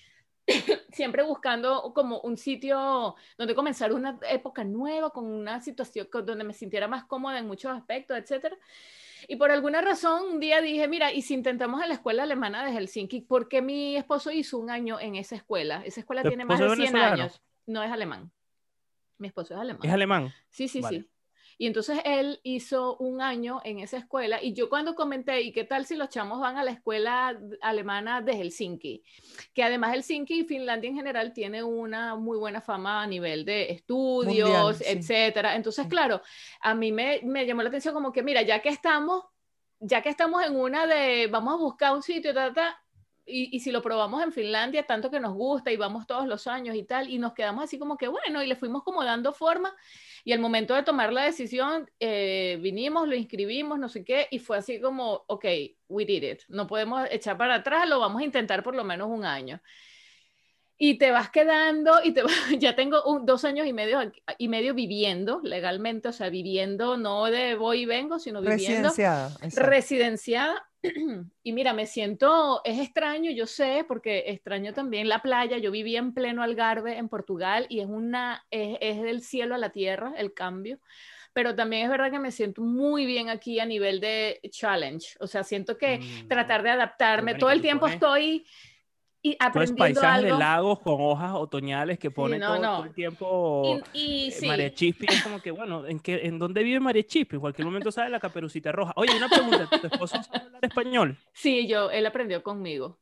siempre 0.92 1.24
buscando 1.24 1.94
como 1.94 2.20
un 2.22 2.38
sitio 2.38 3.16
donde 3.38 3.56
comenzar 3.56 3.94
una 3.94 4.20
época 4.30 4.64
nueva, 4.64 5.10
con 5.12 5.26
una 5.26 5.62
situación 5.62 6.08
donde 6.26 6.44
me 6.44 6.54
sintiera 6.54 6.88
más 6.88 7.06
cómoda 7.06 7.40
en 7.40 7.48
muchos 7.48 7.72
aspectos, 7.72 8.18
etcétera. 8.18 8.58
Y 9.28 9.38
por 9.38 9.52
alguna 9.52 9.82
razón 9.82 10.24
un 10.34 10.40
día 10.40 10.60
dije, 10.62 10.88
mira, 10.88 11.14
¿y 11.14 11.22
si 11.22 11.34
intentamos 11.34 11.82
en 11.82 11.88
la 11.90 11.96
escuela 11.96 12.24
alemana 12.24 12.66
de 12.66 12.74
Helsinki? 12.74 13.22
Porque 13.22 13.62
mi 13.62 13.96
esposo 13.96 14.32
hizo 14.32 14.58
un 14.58 14.70
año 14.70 15.00
en 15.00 15.16
esa 15.16 15.36
escuela. 15.36 15.82
Esa 15.86 16.02
escuela 16.02 16.24
¿Tu 16.24 16.30
tiene 16.30 16.44
más 16.46 16.60
de 16.60 16.66
esposo 16.66 16.82
es 16.84 16.90
100 16.90 16.94
venezolano? 16.94 17.24
años. 17.24 17.42
No 17.66 17.84
es 17.84 17.92
alemán. 17.92 18.32
Mi 19.18 19.28
esposo 19.28 19.54
es 19.54 19.60
alemán. 19.62 19.82
Es 19.84 19.94
alemán. 19.94 20.34
Sí, 20.50 20.68
sí, 20.68 20.82
Vale. 20.82 21.02
sí. 21.02 21.10
Y 21.58 21.68
entonces 21.68 22.00
él 22.06 22.40
hizo 22.44 22.98
un 22.98 23.22
año 23.22 23.62
en 23.64 23.80
esa 23.80 23.98
escuela 23.98 24.42
y 24.42 24.54
yo 24.54 24.70
cuando 24.70 24.96
comenté, 24.96 25.42
¿y 25.42 25.52
qué 25.52 25.64
tal 25.64 25.86
si 25.86 25.96
los 25.96 26.10
chamos 26.10 26.40
van 26.40 26.58
a 26.58 26.64
la 26.64 26.72
escuela 26.72 27.38
alemana 27.62 28.22
de 28.22 28.34
Helsinki? 28.34 29.04
Que 29.54 29.64
además 29.64 29.94
Helsinki 29.94 30.42
y 30.42 30.44
Finlandia 30.44 30.90
en 30.90 30.96
general 30.96 31.34
tiene 31.34 31.64
una 31.64 32.16
muy 32.16 32.38
buena 32.38 32.62
fama 32.62 33.04
a 33.04 33.08
nivel 33.08 33.46
de 33.46 33.72
estudios, 33.72 34.50
Mundial, 34.50 34.76
sí. 34.76 34.84
etcétera. 34.88 35.62
Sí. 35.64 35.88
claro, 35.88 36.22
a 36.62 36.74
mí 36.74 36.92
me, 36.92 37.22
me 37.24 37.46
llamó 37.46 37.62
la 37.62 37.70
atención 37.70 37.94
como 37.94 38.12
que, 38.12 38.24
mira, 38.24 38.42
ya 38.42 38.62
que 38.62 38.70
estamos, 38.70 39.24
ya 39.80 40.02
que 40.02 40.10
estamos 40.10 40.44
en 40.44 40.56
una 40.56 40.88
de, 40.88 41.28
vamos 41.28 41.54
a 41.54 41.58
buscar 41.58 41.94
un 41.94 42.02
sitio, 42.04 42.34
ta, 42.34 42.54
ta, 42.54 42.83
y, 43.26 43.60
si 43.60 43.72
lo 43.72 43.82
probamos 43.82 44.22
en 44.24 44.32
Finlandia, 44.32 44.84
tanto 44.84 45.10
que 45.10 45.20
nos 45.20 45.34
gusta 45.34 45.72
y 45.72 45.78
vamos 45.78 46.06
todos 46.08 46.28
los 46.28 46.48
años 46.48 46.76
y 46.76 46.84
tal, 46.84 47.10
y 47.10 47.20
nos 47.20 47.34
quedamos 47.34 47.64
así 47.64 47.80
como 47.80 47.98
que 47.98 48.08
bueno, 48.08 48.44
y 48.44 48.48
le 48.48 48.56
fuimos 48.56 48.84
como 48.84 49.04
dando 49.04 49.34
forma, 49.34 49.74
y 50.24 50.34
al 50.34 50.40
momento 50.40 50.74
de 50.74 50.84
tomar 50.84 51.14
la 51.14 51.24
decisión, 51.24 51.90
eh, 52.00 52.58
vinimos, 52.62 53.08
lo 53.08 53.16
inscribimos, 53.16 53.80
no 53.80 53.90
sé 53.90 54.04
qué, 54.04 54.28
y 54.32 54.40
fue 54.40 54.58
así 54.58 54.82
como, 54.82 55.24
ok, 55.28 55.46
we 55.88 56.06
did 56.06 56.24
it, 56.24 56.42
no 56.50 56.68
podemos 56.68 57.08
echar 57.12 57.38
para 57.38 57.56
atrás, 57.56 57.88
lo 57.88 58.00
vamos 58.00 58.22
a 58.22 58.26
intentar 58.26 58.64
por 58.64 58.76
lo 58.76 58.84
menos 58.84 59.10
un 59.10 59.26
año. 59.26 59.62
Y 60.86 60.98
te 60.98 61.12
vas 61.12 61.30
quedando, 61.30 62.04
y 62.04 62.12
te 62.12 62.24
ya 62.60 62.76
tengo 62.76 63.02
un- 63.06 63.26
dos 63.26 63.46
años 63.46 63.66
y 63.66 63.72
medio, 63.72 64.00
y 64.38 64.50
medio 64.50 64.74
viviendo 64.74 65.40
legalmente, 65.42 66.10
o 66.10 66.12
sea, 66.12 66.30
viviendo 66.30 66.98
no 66.98 67.24
de 67.28 67.56
voy 67.56 67.84
y 67.84 67.86
vengo, 67.86 68.20
sino 68.20 68.42
viviendo 68.42 68.90
Residenciada. 68.90 69.30
exacto. 69.42 69.70
residenciada. 69.70 70.70
Y 71.46 71.54
mira, 71.54 71.72
me 71.74 71.86
siento, 71.86 72.60
es 72.66 72.80
extraño, 72.82 73.32
yo 73.32 73.46
sé, 73.48 73.86
porque 73.88 74.26
extraño 74.28 74.74
también 74.74 75.08
la 75.08 75.22
playa. 75.22 75.58
Yo 75.58 75.72
vivía 75.72 76.00
en 76.00 76.14
pleno 76.14 76.44
Algarve, 76.44 76.98
en 76.98 77.08
Portugal, 77.08 77.66
y 77.70 77.80
es 77.80 77.88
una, 77.88 78.46
es, 78.52 78.78
es 78.82 79.02
del 79.02 79.22
cielo 79.22 79.56
a 79.56 79.58
la 79.58 79.70
tierra 79.70 80.14
el 80.18 80.34
cambio. 80.34 80.80
Pero 81.32 81.56
también 81.56 81.84
es 81.84 81.90
verdad 81.90 82.12
que 82.12 82.20
me 82.20 82.32
siento 82.32 82.62
muy 82.62 83.06
bien 83.06 83.30
aquí 83.30 83.60
a 83.62 83.66
nivel 83.66 84.02
de 84.02 84.42
challenge. 84.52 85.16
O 85.22 85.28
sea, 85.28 85.44
siento 85.44 85.78
que 85.78 86.00
Mm. 86.00 86.28
tratar 86.28 86.62
de 86.62 86.72
adaptarme, 86.72 87.36
todo 87.36 87.52
el 87.52 87.62
tiempo 87.62 87.88
estoy 87.88 88.46
y 89.26 89.32
es 89.32 89.38
aprendiendo 89.40 89.80
paisajes 89.80 90.22
de 90.24 90.28
algo. 90.30 90.40
lagos 90.40 90.80
con 90.82 90.96
hojas 91.00 91.32
otoñales 91.34 91.98
que 91.98 92.12
ponen 92.12 92.40
no, 92.42 92.48
todo, 92.48 92.60
no. 92.62 92.76
todo 92.76 92.84
el 92.86 92.94
tiempo. 92.94 93.82
Y, 93.94 94.00
y 94.00 94.28
eh, 94.28 94.32
sí, 94.32 94.46
María 94.48 94.74
Chispi 94.74 95.06
es 95.10 95.24
como 95.24 95.42
que, 95.42 95.50
bueno, 95.52 95.88
¿en, 95.88 96.00
qué, 96.00 96.26
¿en 96.28 96.38
dónde 96.38 96.62
vive 96.62 96.80
María 96.80 97.04
Chispi? 97.04 97.38
En 97.38 97.42
cualquier 97.42 97.66
momento 97.66 97.92
sale 97.92 98.10
la 98.10 98.20
caperucita 98.20 98.72
roja. 98.72 98.94
Oye, 98.98 99.16
una 99.16 99.30
pregunta, 99.30 99.68
¿tu 99.68 99.88
esposo 99.88 100.22
sabe 100.22 100.46
hablar 100.46 100.60
español? 100.66 101.18
sí, 101.34 101.66
yo, 101.68 101.90
él 101.90 102.06
aprendió 102.06 102.44
conmigo. 102.44 103.00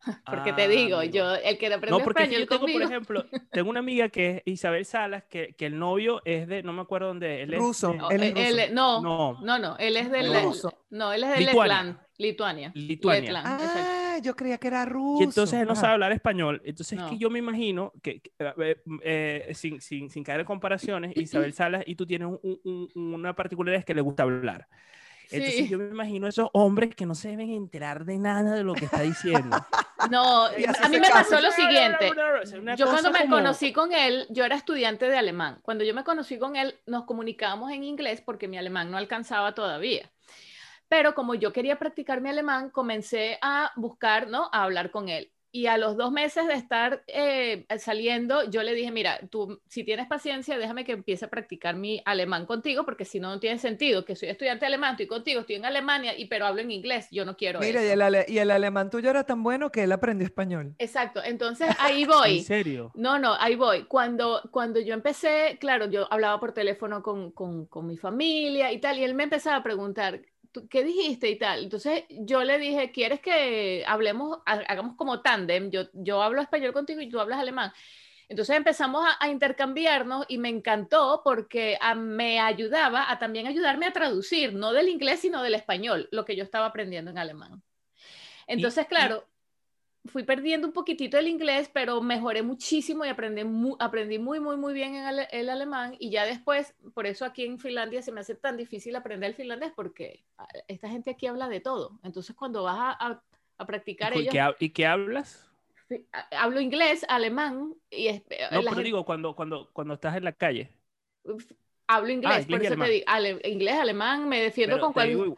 Porque 0.26 0.50
Ah, 0.50 0.54
te 0.56 0.68
digo, 0.68 0.98
amigo. 0.98 1.12
yo, 1.12 1.34
el 1.34 1.58
que 1.58 1.66
aprendió 1.66 1.98
No, 1.98 2.04
porque 2.04 2.22
es 2.22 2.28
que 2.28 2.34
español 2.36 2.40
yo 2.42 2.48
tengo, 2.48 2.60
por 2.60 2.70
conmigo. 2.72 2.88
ejemplo, 2.88 3.24
tengo 3.50 3.68
una 3.70 3.80
amiga 3.80 4.08
que 4.10 4.30
es 4.36 4.42
Isabel 4.46 4.84
Salas, 4.84 5.24
que, 5.24 5.54
que 5.58 5.66
el 5.66 5.76
novio 5.76 6.22
es 6.24 6.46
de, 6.46 6.62
no 6.62 6.72
me 6.72 6.82
acuerdo 6.82 7.08
dónde, 7.08 7.42
él 7.42 7.52
es 7.52 7.58
Ruso. 7.58 7.90
de- 7.90 7.98
No, 7.98 8.10
Él 8.10 8.22
es 8.22 8.28
él- 8.28 8.34
ruso. 8.52 8.58
él- 8.64 8.74
no, 8.74 9.02
No. 9.02 9.40
no, 9.42 9.58
no, 9.58 9.76
él 9.78 9.96
es 9.96 10.08
del 10.12 10.26
no, 10.90 11.12
él 11.12 11.24
es 11.24 11.30
de 11.30 11.36
Lituania. 11.40 11.82
Letland, 11.82 11.98
Lituania. 12.16 12.72
Lituania. 12.76 13.20
Letland, 13.32 13.60
exacto. 13.60 13.97
Yo 14.22 14.34
creía 14.36 14.58
que 14.58 14.68
era 14.68 14.84
ruso. 14.84 15.20
Y 15.22 15.24
entonces 15.24 15.60
él 15.60 15.66
no 15.66 15.72
Ajá. 15.72 15.80
sabe 15.82 15.92
hablar 15.94 16.12
español. 16.12 16.60
Entonces 16.64 16.98
es 16.98 17.04
No. 17.04 17.10
que 17.10 17.18
yo 17.18 17.30
me 17.30 17.38
imagino 17.38 17.92
que, 18.02 18.20
que, 18.20 18.30
eh, 18.38 18.76
eh, 19.02 19.50
sin, 19.54 19.80
sin, 19.80 20.10
sin 20.10 20.24
caer 20.24 20.40
en 20.40 20.46
comparaciones, 20.46 21.12
Isabel 21.48 21.52
Salas 21.52 21.82
y 21.86 21.94
tú 21.94 22.06
tienes 22.06 22.28
un- 22.28 22.40
un- 22.42 22.88
un- 22.94 23.14
una 23.14 23.34
particularidad 23.34 23.80
es 23.80 23.84
que 23.84 23.94
le 23.94 24.00
gusta 24.00 24.22
hablar. 24.24 24.66
Entonces 25.30 25.56
Sí. 25.56 25.68
yo 25.68 25.76
me 25.78 25.88
imagino 25.90 26.26
esos 26.26 26.48
hombres 26.54 26.94
que 26.94 27.04
no 27.04 27.14
se 27.14 27.28
deben 27.28 27.50
enterar 27.50 28.06
de 28.06 28.16
nada 28.16 28.54
de 28.54 28.64
lo 28.64 28.72
que 28.74 28.86
está 28.86 29.02
diciendo. 29.02 29.56
No, 30.12 30.44
a 30.46 30.50
mí 30.52 30.96
me 30.96 31.00
caso. 31.00 31.12
pasó 31.12 31.40
lo 31.40 31.50
siguiente. 31.50 32.12
Yo 32.76 32.86
cuando 32.86 33.10
me 33.10 33.18
como- 33.22 33.34
conocí 33.36 33.72
con 33.72 33.92
él, 33.92 34.26
yo 34.30 34.44
era 34.44 34.54
estudiante 34.54 35.06
de 35.10 35.18
alemán. 35.18 35.58
Cuando 35.62 35.82
yo 35.82 35.92
me 35.92 36.04
conocí 36.04 36.38
con 36.38 36.54
él, 36.54 36.76
nos 36.86 37.04
comunicábamos 37.04 37.72
en 37.72 37.82
inglés 37.82 38.22
porque 38.24 38.46
mi 38.46 38.56
alemán 38.56 38.92
no 38.92 38.96
alcanzaba 38.96 39.54
todavía. 39.56 40.08
Pero 40.88 41.14
como 41.14 41.34
yo 41.34 41.52
quería 41.52 41.78
practicar 41.78 42.20
mi 42.20 42.30
alemán, 42.30 42.70
comencé 42.70 43.38
a 43.42 43.72
buscar, 43.76 44.28
¿no? 44.28 44.48
A 44.52 44.64
hablar 44.64 44.90
con 44.90 45.08
él. 45.08 45.32
y 45.50 45.66
a 45.66 45.78
los 45.78 45.96
dos 45.96 46.12
meses 46.12 46.46
de 46.46 46.52
estar 46.54 47.02
eh, 47.06 47.66
saliendo, 47.78 48.44
yo 48.50 48.62
le 48.62 48.74
dije, 48.74 48.90
mira, 48.92 49.18
tú 49.30 49.60
si 49.66 49.82
tienes 49.82 50.06
paciencia, 50.06 50.58
déjame 50.58 50.84
que 50.84 50.92
empiece 50.92 51.24
a 51.24 51.28
practicar 51.30 51.74
mi 51.74 52.02
alemán 52.04 52.44
contigo, 52.46 52.84
porque 52.84 53.06
si 53.06 53.18
no, 53.18 53.30
no 53.30 53.40
tiene 53.40 53.58
sentido, 53.58 54.04
que 54.04 54.14
soy 54.14 54.28
estudiante 54.28 54.66
alemán, 54.66 54.92
estoy 54.92 55.06
contigo, 55.06 55.40
estoy 55.40 55.56
en 55.56 55.64
Alemania, 55.64 56.16
y 56.18 56.26
pero 56.26 56.44
hablo 56.46 56.60
en 56.60 56.70
inglés, 56.70 57.08
yo 57.10 57.24
no 57.24 57.36
quiero 57.36 57.60
Mira, 57.60 57.82
y 57.84 57.88
eso. 57.88 57.92
el, 57.92 58.02
ale- 58.02 58.24
y 58.28 58.38
el 58.38 58.50
alemán 58.50 58.90
tuyo 58.90 59.10
era 59.10 59.24
tan 59.24 59.42
bueno 59.42 59.70
que 59.70 59.82
él 59.82 59.92
aprendió 59.92 60.26
español. 60.26 60.76
Exacto, 60.78 61.22
entonces 61.24 61.74
ahí 61.78 62.04
voy. 62.04 62.38
¿En 62.38 62.44
serio? 62.44 62.92
No, 62.94 63.18
no, 63.18 63.34
ahí 63.34 63.56
voy. 63.56 63.84
Cuando, 63.86 64.42
cuando 64.52 64.80
yo 64.80 64.94
empecé, 64.94 65.58
claro, 65.60 65.86
yo 65.90 66.12
hablaba 66.12 66.38
por 66.40 66.52
teléfono 66.52 67.02
con, 67.02 67.32
con, 67.32 67.66
con 67.66 67.86
mi 67.86 67.96
familia 67.96 68.72
y 68.72 68.80
tal, 68.80 68.98
y 68.98 69.04
él 69.04 69.14
me 69.14 69.24
empezaba 69.24 69.56
a 69.56 69.62
preguntar, 69.62 70.20
"¿Tú 70.52 70.68
¿qué 70.68 70.84
dijiste 70.84 71.28
y 71.30 71.38
tal? 71.38 71.64
Entonces 71.64 72.04
yo 72.10 72.42
le 72.44 72.58
dije, 72.58 72.90
¿quieres 72.92 73.20
que 73.20 73.84
hablemos, 73.86 74.38
ha- 74.46 74.54
hagamos 74.68 74.96
como 74.96 75.20
tándem? 75.22 75.70
Yo, 75.70 75.82
yo 75.92 76.22
hablo 76.22 76.40
español 76.42 76.72
contigo 76.72 77.00
y 77.00 77.08
tú 77.08 77.20
hablas 77.20 77.38
alemán. 77.40 77.72
Entonces 78.28 78.56
empezamos 78.56 79.04
a, 79.06 79.16
a 79.24 79.28
intercambiarnos 79.30 80.26
y 80.28 80.38
me 80.38 80.48
encantó 80.50 81.22
porque 81.24 81.78
ah, 81.80 81.94
me 81.94 82.40
ayudaba 82.40 83.10
a 83.10 83.18
también 83.18 83.46
ayudarme 83.46 83.86
a 83.86 83.92
traducir, 83.92 84.54
no 84.54 84.72
del 84.72 84.88
inglés, 84.88 85.20
sino 85.20 85.42
del 85.42 85.54
español, 85.54 86.08
lo 86.12 86.24
que 86.24 86.36
yo 86.36 86.44
estaba 86.44 86.66
aprendiendo 86.66 87.10
en 87.10 87.18
alemán. 87.18 87.62
Entonces, 88.46 88.86
y- 88.94 89.08
claro, 89.08 89.28
fui 90.06 90.22
perdiendo 90.22 90.66
un 90.66 90.72
poquitito 90.72 91.18
el 91.18 91.28
inglés, 91.28 91.70
pero 91.72 92.00
mejoré 92.00 92.42
muchísimo 92.42 93.04
y 93.04 93.08
aprendí, 93.08 93.44
mu- 93.44 93.76
aprendí 93.78 94.18
muy, 94.18 94.40
muy, 94.40 94.56
muy 94.56 94.72
bien 94.72 94.94
en 94.94 95.04
ale- 95.04 95.28
el 95.32 95.50
alemán. 95.50 95.94
Y 95.98 96.10
ya 96.10 96.24
después, 96.24 96.74
por 96.94 97.06
eso 97.06 97.24
aquí 97.24 97.44
en 97.44 97.58
Finlandia 97.58 98.00
se 98.02 98.12
me 98.12 98.20
hace 98.20 98.34
tan 98.34 98.56
difícil 98.56 98.96
aprender 98.96 99.30
el 99.30 99.34
finlandés, 99.36 99.72
porque 99.74 100.24
ah, 100.38 100.48
esta 100.68 100.88
gente 100.88 101.10
aquí 101.10 101.26
habla 101.26 101.48
de 101.48 101.60
todo. 101.60 101.98
Entonces, 102.02 102.34
cuando 102.34 102.62
vas 102.62 102.78
a, 102.78 102.90
a- 103.06 103.22
a 103.58 103.66
practicar 103.66 104.14
¿Y 104.16 104.20
ellos, 104.20 104.32
qué, 104.32 104.64
¿Y 104.66 104.70
qué 104.70 104.86
hablas? 104.86 105.44
hablo 106.30 106.60
inglés, 106.60 107.04
alemán, 107.08 107.74
y 107.90 108.06
es- 108.08 108.22
No, 108.22 108.26
pero 108.60 108.62
gente- 108.62 108.82
digo, 108.82 109.04
cuando, 109.04 109.34
cuando, 109.34 109.68
cuando 109.72 109.94
estás 109.94 110.16
en 110.16 110.24
la 110.24 110.32
calle. 110.32 110.70
hablo 111.86 112.10
inglés, 112.12 112.32
Ah, 112.32 112.40
inglés 112.40 112.46
por 112.46 112.62
y 112.62 112.66
eso 112.66 112.76
te 112.76 112.90
digo, 112.90 113.04
ale- 113.08 113.40
inglés, 113.44 113.74
alemán, 113.74 114.28
me 114.28 114.40
defiendo 114.40 114.76
Pero 114.76 114.86
con 114.86 114.92
te 114.92 114.94
cual- 114.94 115.08
digo, 115.08 115.36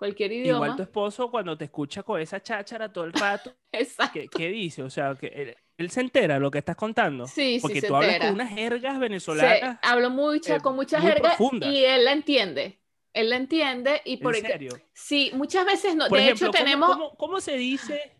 cualquier 0.00 0.32
idioma. 0.32 0.66
igual 0.66 0.76
tu 0.76 0.82
esposo 0.82 1.30
cuando 1.30 1.56
te 1.56 1.66
escucha 1.66 2.02
con 2.02 2.20
esa 2.20 2.42
cháchara 2.42 2.92
todo 2.92 3.04
el 3.04 3.12
rato, 3.12 3.54
Exacto. 3.72 4.12
¿qué, 4.14 4.26
qué 4.28 4.48
dice? 4.48 4.82
O 4.82 4.90
sea, 4.90 5.14
que 5.14 5.28
él, 5.28 5.56
él 5.76 5.90
se 5.90 6.00
entera 6.00 6.34
de 6.34 6.40
lo 6.40 6.50
que 6.50 6.58
estás 6.58 6.74
contando. 6.74 7.26
Sí, 7.26 7.56
sí, 7.56 7.60
Porque 7.60 7.80
tú 7.82 7.94
hablas 7.94 8.14
entera. 8.14 8.30
con 8.32 8.40
unas 8.40 8.50
jergas 8.52 8.94
Sí, 8.94 9.00
venezolanas. 9.00 9.78
hablo 9.82 10.10
mucha, 10.10 10.56
eh, 10.56 10.60
con 10.60 10.74
mucha 10.74 10.98
muy 10.98 11.06
jerga 11.12 11.36
profunda. 11.36 11.68
y 11.68 11.84
él 11.84 12.04
la 12.04 12.12
entiende. 12.12 12.80
Él 13.12 13.28
la 13.30 13.36
entiende 13.36 14.00
y 14.04 14.16
por 14.16 14.34
¿En 14.36 14.42
serio? 14.42 14.72
Sí, 14.94 15.30
muchas 15.34 15.64
veces 15.66 15.94
no. 15.96 16.08
Por 16.08 16.18
de 16.18 16.24
ejemplo, 16.24 16.46
hecho, 16.48 16.52
¿cómo- 16.52 16.64
tenemos. 16.64 16.90
¿cómo, 16.90 17.16
cómo 17.16 17.40
se 17.40 17.56
dice, 17.56 18.12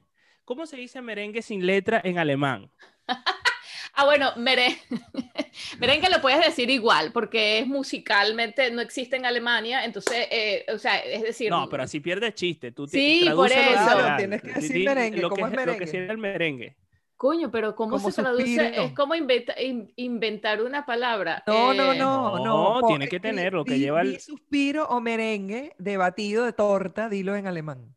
¿cómo 0.44 0.66
se 0.66 0.76
dice 0.76 1.00
merengue 1.00 1.42
sin 1.42 1.64
letra 1.64 2.00
en 2.04 2.18
alemán? 2.18 2.70
Ah, 3.94 4.04
bueno, 4.04 4.32
mere- 4.36 4.78
merengue 5.80 6.08
lo 6.10 6.20
puedes 6.20 6.44
decir 6.44 6.70
igual, 6.70 7.12
porque 7.12 7.58
es 7.58 7.66
musicalmente, 7.66 8.70
no 8.70 8.80
existe 8.80 9.16
en 9.16 9.26
Alemania, 9.26 9.84
entonces, 9.84 10.26
eh, 10.30 10.64
o 10.72 10.78
sea, 10.78 10.98
es 10.98 11.22
decir. 11.22 11.50
No, 11.50 11.68
pero 11.68 11.82
así 11.82 12.00
pierde 12.00 12.32
chiste. 12.32 12.72
Tú 12.72 12.86
Sí, 12.86 13.28
por 13.34 13.50
eso. 13.50 13.60
Claro, 13.72 14.16
tienes 14.16 14.42
que 14.42 14.48
Di- 14.48 14.54
decir 14.54 14.72
di 14.76 14.84
merengue, 14.84 15.20
Lo 15.20 15.28
que, 15.30 15.34
¿cómo 15.40 15.46
es, 15.46 15.52
es 15.52 15.66
lo 15.66 15.72
que 15.72 15.78
merengue? 15.86 16.06
el 16.12 16.18
merengue. 16.18 16.76
Coño, 17.16 17.50
pero 17.50 17.74
¿cómo 17.76 17.96
Como 17.98 18.10
se 18.10 18.22
traduce? 18.22 18.46
suspiro. 18.46 18.82
Es 18.84 18.92
como 18.92 19.14
inventa- 19.14 19.60
in- 19.60 19.92
inventar 19.96 20.62
una 20.62 20.86
palabra. 20.86 21.42
No, 21.46 21.74
no, 21.74 21.92
Eh, 21.92 21.98
no, 21.98 22.38
No, 22.38 22.80
no. 22.80 22.86
tiene 22.86 23.08
que 23.08 23.16
di- 23.16 23.20
tener 23.22 23.52
lo 23.52 23.62
que 23.64 23.74
di- 23.74 23.80
lleva 23.80 24.02
di 24.02 24.14
el- 24.14 24.20
suspiro 24.20 24.86
o 24.88 25.00
merengue 25.02 25.74
de 25.78 25.96
batido 25.98 26.44
de 26.46 26.54
torta, 26.54 27.10
dilo 27.10 27.36
en 27.36 27.46
alemán. 27.46 27.94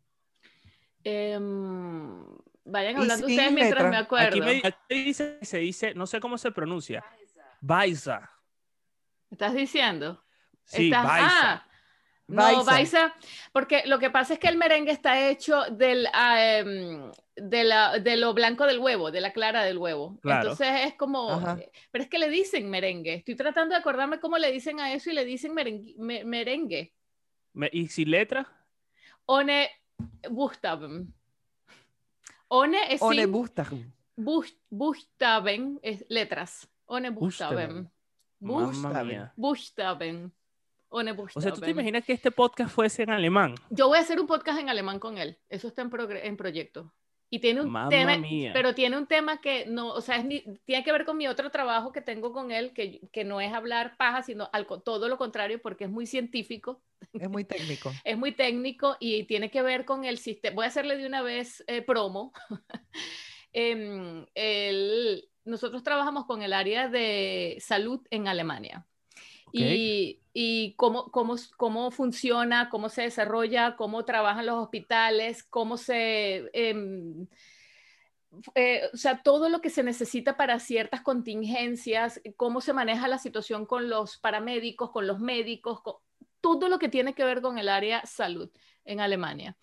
em, 1.05 2.23
vayan 2.66 2.97
hablando 2.97 3.26
ustedes 3.28 3.51
mientras 3.51 3.84
letra. 3.84 3.89
me 3.89 3.97
Aquí, 3.97 4.05
acuerdo. 4.05 4.45
me, 4.45 4.61
aquí 4.64 5.03
dice, 5.03 5.39
se 5.41 5.57
dice, 5.59 5.93
no 5.93 6.05
sé 6.07 6.20
cómo 6.20 6.38
se 6.38 6.51
pronuncia. 6.51 7.03
Baisa. 7.61 8.30
¿Estás 9.32 9.53
diciendo? 9.53 10.24
Sí, 10.64 10.86
Estás- 10.91 11.05
ah, 11.07 11.68
no, 12.28 12.41
Baisa. 12.43 12.64
Baisa, 12.64 13.16
porque 13.51 13.84
lo 13.86 13.99
que 13.99 14.09
pasa 14.09 14.34
es 14.34 14.39
que 14.39 14.47
el 14.47 14.57
merengue 14.57 14.91
está 14.91 15.30
hecho 15.30 15.61
del, 15.72 16.07
ah, 16.14 16.41
em, 16.57 17.11
de, 17.36 17.64
la, 17.66 17.99
de 17.99 18.16
lo 18.18 18.34
blanco 18.34 18.66
del 18.66 18.80
huevo, 18.80 19.11
de 19.11 19.20
la 19.22 19.34
clara 19.34 19.64
del 19.64 19.78
huevo. 19.78 20.18
Claro. 20.22 20.51
Entonces 20.51 20.86
es 20.86 20.93
como, 20.95 21.32
Ajá. 21.32 21.57
pero 21.91 22.03
es 22.03 22.09
que 22.09 22.20
le 22.20 22.30
dicen 22.30 22.70
merengue. 22.70 23.16
Estoy 23.16 23.36
tratando 23.36 23.74
de 23.76 23.80
acordarme 23.82 24.20
cómo 24.20 24.38
le 24.38 24.51
dicen 24.51 24.80
a 24.80 24.93
eso 24.93 25.09
y 25.09 25.14
le 25.14 25.26
dicen 25.26 25.53
merengue. 25.53 25.95
me- 25.97 26.24
merengue. 26.24 26.93
Me- 27.53 27.70
¿Y 27.74 27.88
sin 27.89 28.09
letra? 28.11 28.47
One 29.26 29.70
Buchstaben. 30.30 31.14
One 32.56 32.78
es 32.93 33.01
O 33.01 33.12
le 33.12 33.24
sin- 33.24 33.32
gusta. 33.32 33.66
Buch- 34.16 34.56
Buchstaben 34.70 35.80
es 35.82 36.06
letras. 36.08 36.70
One 36.86 37.10
Buchstaben. 37.10 37.91
mía. 39.08 39.34
Buchstaben. 39.36 40.32
One 40.89 41.12
O 41.34 41.41
sea, 41.41 41.51
¿tú 41.51 41.62
te 41.62 41.72
imaginas 41.72 42.06
que 42.06 42.14
este 42.14 42.30
podcast 42.30 42.70
fuese 42.72 43.01
en 43.01 43.10
alemán? 43.10 43.56
Yo 43.72 43.88
voy 43.88 43.97
a 43.97 44.01
hacer 44.01 44.20
un 44.20 44.28
podcast 44.28 44.60
en 44.60 44.70
alemán 44.70 44.99
con 44.99 45.18
él. 45.18 45.39
Eso 45.49 45.68
está 45.68 45.82
en, 45.82 45.89
en 46.12 46.38
proyecto. 46.38 46.93
Y 47.34 47.39
tiene 47.39 47.61
un 47.61 47.71
Mamma 47.71 47.89
tema, 47.89 48.15
mía. 48.19 48.51
pero 48.53 48.75
tiene 48.75 48.95
un 48.95 49.07
tema 49.07 49.41
que 49.41 49.65
no, 49.65 49.91
o 49.91 50.01
sea, 50.01 50.21
ni- 50.21 50.43
tiene 50.65 50.84
que 50.84 50.91
ver 50.91 51.03
con 51.03 51.17
mi 51.17 51.27
otro 51.27 51.49
trabajo 51.49 51.91
que 51.91 51.99
tengo 52.01 52.31
con 52.31 52.51
él, 52.51 52.73
que, 52.73 53.01
que 53.11 53.23
no 53.23 53.41
es 53.41 53.51
hablar 53.51 53.97
paja, 53.97 54.21
sino 54.21 54.51
al, 54.53 54.67
todo 54.86 55.09
lo 55.09 55.17
contrario, 55.17 55.59
porque 55.59 55.86
es 55.86 55.89
muy 55.89 56.05
científico, 56.05 56.84
Es 57.11 57.27
muy 57.31 57.43
técnico. 57.43 57.91
es 58.05 58.17
muy 58.19 58.34
técnico 58.34 58.97
y 58.99 59.23
tiene 59.23 59.49
que 59.49 59.63
ver 59.63 59.84
con 59.84 60.05
el 60.05 60.19
sistema. 60.19 60.53
Voy 60.53 60.65
a 60.65 60.67
hacerle 60.67 60.95
de 60.95 61.07
una 61.07 61.23
vez 61.23 61.63
eh, 61.65 61.81
promo. 61.81 62.34
Em, 63.51 64.27
el- 64.36 65.27
nosotros 65.43 65.81
trabajamos 65.81 66.25
con 66.25 66.43
el 66.43 66.53
área 66.53 66.88
de 66.88 67.57
salud 67.59 67.99
en 68.11 68.27
Alemania. 68.27 68.86
Y, 69.62 70.20
y 70.34 70.74
cómo, 70.78 71.12
cómo, 71.12 71.36
cómo 71.58 71.91
funciona, 71.91 72.70
cómo 72.70 72.89
se 72.89 73.04
desarrolla, 73.04 73.76
cómo 73.76 74.04
trabajan 74.04 74.45
los 74.47 74.56
hospitales, 74.64 75.43
cómo 75.43 75.78
se... 75.78 76.49
em, 76.54 77.28
eh, 78.56 78.82
o 78.91 78.97
sea, 78.97 79.22
todo 79.22 79.47
lo 79.49 79.62
que 79.62 79.70
se 79.70 79.84
necesita 79.84 80.36
para 80.38 80.60
ciertas 80.60 81.01
contingencias, 81.01 82.20
cómo 82.36 82.62
se 82.62 82.74
maneja 82.74 83.08
la 83.08 83.20
situación 83.20 83.66
con 83.68 83.89
los 83.89 84.18
paramédicos, 84.18 84.89
con 84.91 85.06
los 85.06 85.20
médicos, 85.20 85.82
con- 85.82 85.97
todo 86.41 86.68
lo 86.68 86.80
que 86.80 86.89
tiene 86.89 87.14
que 87.14 87.24
ver 87.24 87.41
con 87.41 87.58
el 87.60 87.70
área 87.70 88.06
salud 88.06 88.49
en 88.86 88.99
Alemania, 88.99 89.56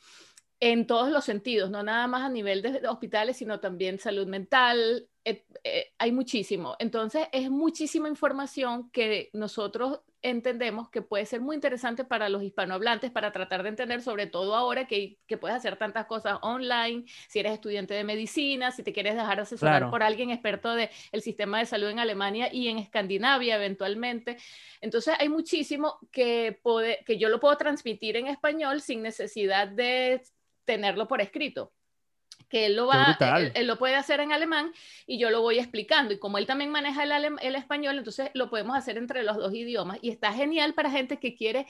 en 0.60 0.86
todos 0.86 1.10
los 1.10 1.24
sentidos, 1.24 1.70
no 1.70 1.82
nada 1.82 2.06
más 2.06 2.22
a 2.22 2.28
nivel 2.28 2.60
de 2.62 2.86
hospitales, 2.86 3.38
sino 3.38 3.60
también 3.60 3.98
salud 3.98 4.26
mental, 4.26 5.08
eh, 5.24 5.92
hay 5.98 6.12
muchísimo. 6.12 6.76
Entonces, 6.78 7.28
es 7.32 7.50
muchísima 7.50 8.08
información 8.08 8.90
que 8.90 9.30
nosotros 9.32 10.00
entendemos 10.22 10.90
que 10.90 11.00
puede 11.00 11.24
ser 11.24 11.40
muy 11.40 11.54
interesante 11.54 12.04
para 12.04 12.28
los 12.28 12.42
hispanohablantes, 12.42 13.10
para 13.10 13.32
tratar 13.32 13.62
de 13.62 13.70
entender, 13.70 14.02
sobre 14.02 14.26
todo 14.26 14.54
ahora 14.54 14.86
que, 14.86 15.18
que 15.26 15.38
puedes 15.38 15.56
hacer 15.56 15.76
tantas 15.76 16.04
cosas 16.04 16.38
online, 16.42 17.04
si 17.28 17.38
eres 17.38 17.52
estudiante 17.54 17.94
de 17.94 18.04
medicina, 18.04 18.70
si 18.70 18.82
te 18.82 18.92
quieres 18.92 19.14
dejar 19.14 19.40
asesorar 19.40 19.78
Claro. 19.78 19.90
por 19.90 20.02
alguien 20.02 20.30
experto 20.30 20.74
del 20.74 20.90
sistema 21.22 21.58
de 21.58 21.66
salud 21.66 21.88
en 21.88 22.00
Alemania 22.00 22.52
y 22.52 22.68
en 22.68 22.76
Escandinavia 22.78 23.56
eventualmente. 23.56 24.36
Entonces 24.82 25.14
hay 25.18 25.30
muchísimo 25.30 25.98
que, 26.12 26.58
puede, 26.62 27.02
que 27.06 27.16
yo 27.16 27.30
lo 27.30 27.40
puedo 27.40 27.56
transmitir 27.56 28.16
en 28.16 28.26
español 28.26 28.82
sin 28.82 29.00
necesidad 29.02 29.68
de 29.68 30.22
tenerlo 30.70 31.06
por 31.08 31.20
escrito. 31.20 31.72
Que 32.48 32.66
él 32.66 32.74
lo, 32.74 32.86
va, 32.86 33.16
él, 33.38 33.52
él 33.54 33.66
lo 33.66 33.76
puede 33.76 33.96
hacer 33.96 34.18
en 34.20 34.32
alemán 34.32 34.72
y 35.06 35.18
yo 35.18 35.30
lo 35.30 35.40
voy 35.40 35.58
explicando. 35.58 36.14
Y 36.14 36.18
como 36.18 36.38
él 36.38 36.46
también 36.46 36.70
maneja 36.70 37.02
el, 37.02 37.12
alem- 37.12 37.38
el 37.42 37.54
español, 37.54 37.98
entonces 37.98 38.30
lo 38.34 38.48
podemos 38.50 38.76
hacer 38.76 38.96
entre 38.96 39.22
los 39.22 39.36
dos 39.36 39.52
idiomas. 39.54 39.98
Y 40.02 40.10
está 40.10 40.32
genial 40.32 40.74
para 40.74 40.90
gente 40.90 41.18
que 41.18 41.34
quiere 41.34 41.66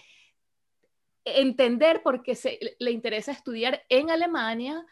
entender 1.25 2.03
por 2.03 2.23
qué 2.23 2.35
se, 2.35 2.59
le 2.79 2.91
interesa 2.91 3.33
estudiar 3.33 3.85
en 3.89 4.11
Alemania 4.11 4.85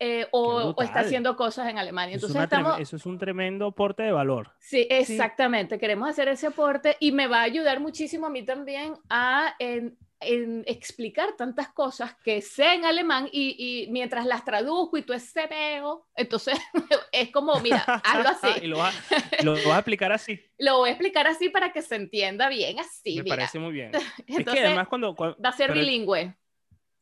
eh, 0.00 0.26
o, 0.32 0.74
o 0.76 0.82
está 0.82 1.00
haciendo 1.00 1.36
cosas 1.36 1.68
en 1.68 1.78
Alemania. 1.78 2.16
Eso 2.16 2.26
es, 2.26 2.32
Entonces 2.34 2.50
trem- 2.50 2.60
estamos... 2.62 2.80
eso 2.80 2.96
es 2.96 3.06
un 3.06 3.18
tremendo 3.18 3.66
aporte 3.66 4.02
de 4.02 4.12
valor. 4.12 4.50
Sí, 4.58 4.86
exactamente. 4.90 5.78
Queremos 5.78 6.08
hacer 6.08 6.28
ese 6.28 6.48
aporte 6.48 6.96
y 7.00 7.12
me 7.12 7.26
va 7.26 7.40
a 7.40 7.42
ayudar 7.42 7.80
muchísimo 7.80 8.26
a 8.26 8.30
mí 8.30 8.42
también 8.42 8.94
a 9.10 9.54
en, 9.58 9.98
en 10.20 10.64
explicar 10.66 11.34
tantas 11.36 11.68
cosas 11.68 12.14
que 12.24 12.40
sé 12.42 12.74
en 12.74 12.84
alemán 12.86 13.28
y, 13.30 13.56
y 13.86 13.90
mientras 13.90 14.24
las 14.26 14.44
traduzco 14.44 14.96
y 14.98 15.02
tú 15.02 15.12
ese 15.12 15.46
veo, 15.46 16.06
entonces 16.14 16.58
es 17.12 17.30
como, 17.30 17.58
mira, 17.60 17.78
hazlo 18.04 18.28
así. 18.30 18.64
y 18.64 18.66
lo 18.68 18.78
vas, 18.78 18.94
lo 19.42 19.52
vas 19.52 19.66
a 19.66 19.78
explicar 19.78 20.12
así. 20.12 20.40
Lo 20.62 20.76
voy 20.76 20.90
a 20.90 20.92
explicar 20.92 21.26
así 21.26 21.48
para 21.48 21.72
que 21.72 21.80
se 21.80 21.94
entienda 21.96 22.50
bien 22.50 22.78
así. 22.80 23.16
Me 23.16 23.22
mira. 23.22 23.36
parece 23.36 23.58
muy 23.58 23.72
bien. 23.72 23.92
es 23.94 24.02
Entonces 24.26 24.60
que 24.60 24.66
además 24.66 24.88
cuando... 24.88 25.14
cuando 25.16 25.38
va 25.42 25.48
a 25.48 25.52
ser 25.52 25.68
pero- 25.68 25.80
bilingüe. 25.80 26.36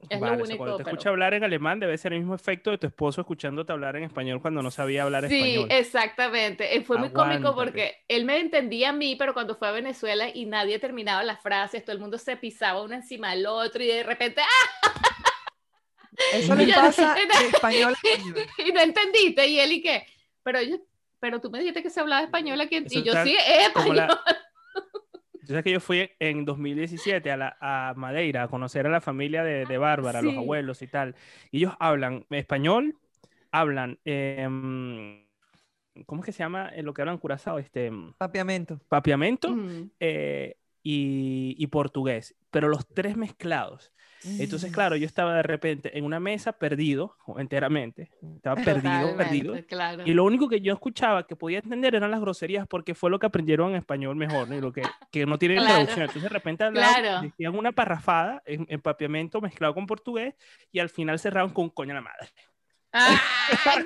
Es 0.09 0.20
Vale, 0.20 0.36
lo 0.36 0.42
o 0.44 0.46
sea, 0.46 0.55
único. 0.55 0.59
cuando 0.59 0.76
te 0.76 0.84
pero- 0.84 0.94
escucha 0.96 1.09
hablar 1.11 1.34
en 1.34 1.42
alemán 1.42 1.80
debe 1.80 1.99
ser 1.99 2.12
el 2.12 2.20
mismo 2.20 2.34
efecto 2.36 2.70
de 2.70 2.78
tu 2.78 2.86
esposo 2.86 3.20
escuchándote 3.20 3.72
hablar 3.72 3.96
en 3.96 4.05
español 4.05 4.40
cuando 4.40 4.62
no 4.62 4.70
sabía 4.70 5.03
hablar 5.03 5.28
Sí, 5.28 5.36
español. 5.38 5.66
exactamente. 5.72 6.76
Eh, 6.76 6.82
Fue 6.82 6.99
muy 6.99 7.11
cómico 7.11 7.53
porque 7.55 8.05
él 8.07 8.24
me 8.24 8.38
entendía 8.38 8.90
a 8.90 8.92
mí, 8.92 9.16
pero 9.16 9.34
cuando 9.34 9.57
fue 9.57 9.66
a 9.68 9.72
Venezuela 9.72 10.28
y 10.32 10.46
nadie 10.46 10.78
terminaba 10.78 11.24
las 11.24 11.42
frases, 11.42 11.84
todo 11.84 11.94
el 11.94 12.01
mundo 12.01 12.16
se 12.16 12.36
pisaba 12.36 12.80
uno 12.82 12.94
encima 12.94 13.32
del 13.32 13.46
otro 13.46 13.82
y 13.82 13.88
de 13.88 14.05
repente, 14.05 14.40
¡ah! 14.40 15.09
Eso 16.32 16.55
le 16.55 16.66
pasa 16.74 17.14
de 17.40 17.46
español 17.49 17.94
y 18.66 18.72
no 18.72 18.80
entendiste, 18.80 19.46
y 19.49 19.59
él 19.61 19.72
y 19.72 19.82
qué, 19.82 20.07
pero 20.42 20.62
yo, 20.62 20.76
pero 21.20 21.40
tú 21.40 21.51
me 21.51 21.59
dijiste 21.59 21.82
que 21.82 21.90
se 21.90 22.01
hablaba 22.01 22.22
español 22.22 22.61
aquí, 22.61 22.76
Eso 22.76 22.99
y 22.99 23.03
yo 23.03 23.12
está 23.12 23.24
sí, 23.24 23.36
es 23.36 23.68
como 23.70 23.92
español. 23.94 24.09
la- 24.09 24.38
sabes 25.49 25.64
que 25.64 25.72
yo 25.72 25.80
fui 25.80 26.11
en 26.18 26.44
2017 26.44 27.30
a, 27.30 27.36
la, 27.36 27.57
a 27.61 27.94
Madeira 27.96 28.44
a 28.44 28.49
conocer 28.49 28.86
a 28.86 28.90
la 28.90 29.01
familia 29.01 29.42
de, 29.44 29.64
de 29.66 29.78
Bárbara, 29.78 30.22
los 30.22 30.32
Sí. 30.32 30.38
abuelos 30.38 30.82
y 30.82 30.86
tal. 30.86 31.14
Y 31.51 31.59
ellos 31.59 31.74
hablan 31.80 32.26
español, 32.30 32.96
hablan, 33.51 33.99
em, 34.05 35.24
¿cómo 36.07 36.22
es 36.22 36.26
que 36.26 36.32
se 36.32 36.40
llama 36.40 36.68
eh, 36.74 36.82
lo 36.82 36.92
que 36.94 37.03
hablan 37.03 37.18
curazao? 37.18 37.59
Este, 37.59 37.90
Papiamento. 38.18 38.78
papiamento 38.88 39.51
Mm. 39.55 39.90
eh, 40.01 40.57
y, 40.82 41.55
y 41.59 41.66
portugués, 41.66 42.34
pero 42.51 42.68
los 42.68 42.86
tres 42.86 43.16
mezclados. 43.16 43.92
Entonces, 44.24 44.70
Mm. 44.70 44.74
claro, 44.74 44.96
yo 44.96 45.06
estaba 45.06 45.34
de 45.36 45.42
repente 45.42 45.96
en 45.96 46.04
una 46.04 46.18
mesa 46.18 46.52
perdido 46.52 47.16
enteramente, 47.38 48.10
estaba 48.36 48.56
perdido, 49.06 49.16
perdido. 49.16 49.54
Claro. 49.68 50.02
Y 50.04 50.12
lo 50.12 50.24
único 50.24 50.48
que 50.48 50.60
yo 50.60 50.72
escuchaba 50.72 51.26
que 51.26 51.36
podía 51.36 51.58
entender 51.58 51.94
eran 51.94 52.10
las 52.10 52.20
groserías 52.20 52.66
porque 52.66 52.94
fue 52.94 53.10
lo 53.10 53.18
que 53.18 53.26
aprendieron 53.26 53.70
en 53.70 53.76
español 53.76 54.16
mejor, 54.16 54.48
¿no? 54.48 54.56
Y 54.56 54.60
lo 54.60 54.72
que, 54.72 54.82
que 55.12 55.24
no 55.26 55.38
tienen 55.38 55.58
Claro. 55.58 55.72
traducción. 55.74 56.00
Entonces 56.02 56.22
de 56.22 56.28
repente 56.28 56.64
hablaban, 56.64 57.00
Claro. 57.02 57.20
decían 57.22 57.54
una 57.56 57.72
parrafada 57.72 58.42
en, 58.44 58.66
en 58.68 58.80
papiamento 58.80 59.40
mezclado 59.40 59.74
con 59.74 59.86
portugués 59.86 60.34
y 60.72 60.80
al 60.80 60.88
final 60.88 61.18
cerraban 61.18 61.50
con 61.52 61.70
coño 61.70 61.92
a 61.92 61.94
la 61.94 62.00
madre. 62.02 62.28
¡Ah, 62.92 63.20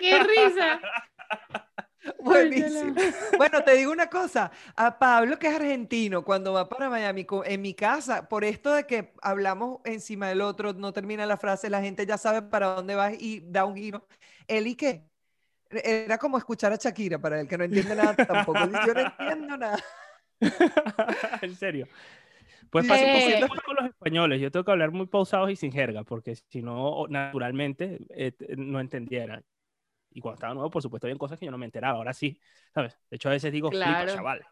qué 0.00 0.18
risa! 0.22 0.80
Buenísimo. 2.20 2.94
Bueno, 3.36 3.62
te 3.62 3.76
digo 3.76 3.92
una 3.92 4.08
cosa, 4.08 4.50
a 4.76 4.98
Pablo 4.98 5.38
que 5.38 5.48
es 5.48 5.54
argentino, 5.54 6.24
cuando 6.24 6.52
va 6.52 6.68
para 6.68 6.90
Miami, 6.90 7.26
en 7.44 7.62
mi 7.62 7.74
casa, 7.74 8.28
por 8.28 8.44
esto 8.44 8.72
de 8.72 8.86
que 8.86 9.12
hablamos 9.22 9.80
encima 9.84 10.28
del 10.28 10.40
otro, 10.40 10.72
no 10.72 10.92
termina 10.92 11.26
la 11.26 11.36
frase, 11.36 11.70
la 11.70 11.80
gente 11.80 12.06
ya 12.06 12.18
sabe 12.18 12.42
para 12.42 12.74
dónde 12.74 12.94
vas 12.94 13.14
y 13.18 13.40
da 13.40 13.64
un 13.64 13.76
giro. 13.76 14.06
Él 14.46 14.66
y 14.66 14.74
qué? 14.74 15.04
Era 15.70 16.18
como 16.18 16.36
escuchar 16.36 16.72
a 16.72 16.76
Shakira 16.76 17.18
para 17.18 17.40
el 17.40 17.48
que 17.48 17.56
no 17.56 17.64
entiende 17.64 17.94
nada 17.94 18.14
tampoco. 18.14 18.58
Yo 18.86 18.94
no 18.94 19.00
entiendo 19.00 19.56
nada. 19.56 19.78
en 21.42 21.56
serio. 21.56 21.88
Pues 22.70 22.86
pasa 22.86 23.04
un 23.04 23.12
poquito 23.12 23.62
con 23.64 23.76
los 23.76 23.86
españoles. 23.86 24.40
Yo 24.40 24.50
tengo 24.50 24.64
que 24.64 24.70
hablar 24.70 24.92
muy 24.92 25.06
pausados 25.06 25.50
y 25.50 25.56
sin 25.56 25.72
jerga, 25.72 26.04
porque 26.04 26.36
si 26.36 26.62
no, 26.62 27.06
naturalmente 27.08 27.98
eh, 28.10 28.32
no 28.56 28.80
entendiera. 28.80 29.42
Y 30.14 30.20
cuando 30.20 30.34
estaba 30.36 30.54
nuevo, 30.54 30.70
por 30.70 30.82
supuesto, 30.82 31.06
había 31.06 31.18
cosas 31.18 31.38
que 31.38 31.46
yo 31.46 31.52
no 31.52 31.58
me 31.58 31.66
enteraba. 31.66 31.98
Ahora 31.98 32.12
sí, 32.12 32.38
¿sabes? 32.74 32.98
De 33.10 33.16
hecho, 33.16 33.28
a 33.28 33.32
veces 33.32 33.52
digo, 33.52 33.70
flipa, 33.70 33.84
Claro. 33.84 34.14
chaval. 34.14 34.46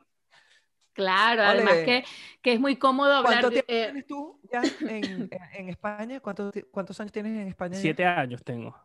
Claro, 0.93 1.43
además 1.43 1.75
Ole. 1.75 1.85
que, 1.85 2.05
que 2.43 2.53
es 2.55 2.61
muy 2.61 2.77
cómodo 2.77 3.13
hablar. 3.15 3.41
¿Cuánto 3.41 3.51
de- 3.51 3.63
tiempo 3.63 3.73
eh, 3.73 3.85
tienes 3.87 4.07
tú 4.07 4.41
ya 4.53 4.63
en, 4.89 5.29
en 5.55 5.69
España? 5.69 6.21
¿Cuántos, 6.21 6.53
¿Cuántos 6.71 7.01
años 7.01 7.13
tienes 7.13 7.33
en 7.41 7.49
España? 7.49 7.75
ya? 7.75 7.81
Siete 7.81 8.05
años 8.05 8.43
tengo. 8.45 8.77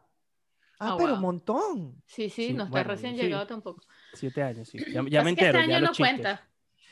Ah, 0.80 0.94
Oh, 0.94 0.98
pero 0.98 1.10
wow. 1.10 1.16
un 1.16 1.22
montón. 1.22 1.96
sí, 2.06 2.30
sí, 2.30 2.48
Sí, 2.48 2.54
no 2.54 2.64
está 2.66 2.72
bueno, 2.72 2.90
recién 2.92 3.16
sí. 3.16 3.22
llegado 3.24 3.48
tampoco. 3.48 3.82
Siete 4.14 4.44
años, 4.44 4.68
sí. 4.70 4.78
Ya, 4.94 5.02
ya 5.10 5.24
me 5.24 5.34
que 5.36 5.42
entero. 5.42 5.60
este 5.60 5.70
ya 5.70 5.78
año 5.78 5.80
los 5.88 5.90
no 5.90 5.96
chistes. 5.96 6.16
cuenta. 6.22 6.50